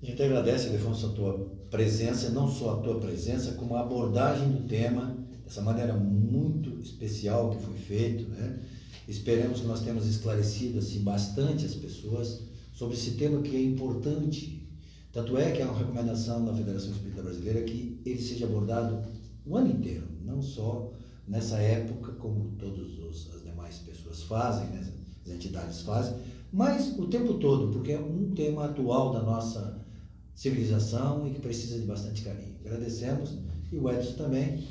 A 0.05 0.07
gente 0.07 0.22
agradece, 0.22 0.68
Afonso, 0.68 1.07
a 1.07 1.09
tua 1.12 1.50
presença, 1.70 2.28
não 2.28 2.46
só 2.46 2.74
a 2.74 2.82
tua 2.82 3.00
presença, 3.00 3.52
como 3.52 3.74
a 3.74 3.80
abordagem 3.80 4.50
do 4.50 4.68
tema, 4.68 5.16
dessa 5.42 5.62
maneira 5.62 5.94
muito 5.94 6.78
especial 6.78 7.48
que 7.48 7.64
foi 7.64 7.74
feito. 7.74 8.28
Né? 8.28 8.61
Esperamos 9.09 9.61
que 9.61 9.66
nós 9.66 9.80
tenhamos 9.80 10.07
esclarecido 10.07 10.78
assim, 10.78 11.00
bastante 11.00 11.64
as 11.64 11.74
pessoas 11.74 12.42
sobre 12.70 12.96
esse 12.96 13.12
tema 13.12 13.40
que 13.40 13.57
é 13.57 13.62
importante. 13.62 14.68
Tanto 15.11 15.38
é 15.38 15.50
que 15.52 15.62
é 15.62 15.64
uma 15.64 15.78
recomendação 15.78 16.44
da 16.44 16.52
Federação 16.52 16.90
Espírita 16.90 17.22
Brasileira 17.22 17.62
que 17.62 17.98
ele 18.05 18.20
seja 18.20 18.44
abordado 18.44 19.09
o 19.46 19.57
ano 19.57 19.70
inteiro, 19.70 20.07
não 20.22 20.42
só 20.42 20.92
nessa 21.26 21.57
época, 21.57 22.12
como 22.12 22.50
todos 22.59 22.98
os 22.98 23.32
as 23.66 23.78
pessoas 23.78 24.22
fazem, 24.24 24.68
né? 24.68 24.86
as 25.24 25.32
entidades 25.32 25.80
fazem, 25.80 26.14
mas 26.52 26.96
o 26.98 27.07
tempo 27.07 27.34
todo, 27.34 27.72
porque 27.72 27.92
é 27.92 27.98
um 27.98 28.30
tema 28.34 28.66
atual 28.66 29.11
da 29.11 29.22
nossa 29.22 29.84
civilização 30.35 31.26
e 31.26 31.30
que 31.30 31.41
precisa 31.41 31.78
de 31.78 31.87
bastante 31.87 32.22
carinho. 32.22 32.55
Agradecemos 32.64 33.35
e 33.70 33.76
o 33.76 33.91
Edson 33.91 34.14
também. 34.14 34.66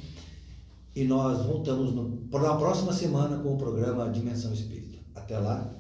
E 0.96 1.04
nós 1.04 1.46
voltamos 1.46 1.94
no, 1.94 2.28
na 2.32 2.56
próxima 2.56 2.94
semana 2.94 3.38
com 3.38 3.56
o 3.56 3.58
programa 3.58 4.10
Dimensão 4.10 4.54
Espírita. 4.54 5.00
Até 5.16 5.38
lá, 5.40 5.74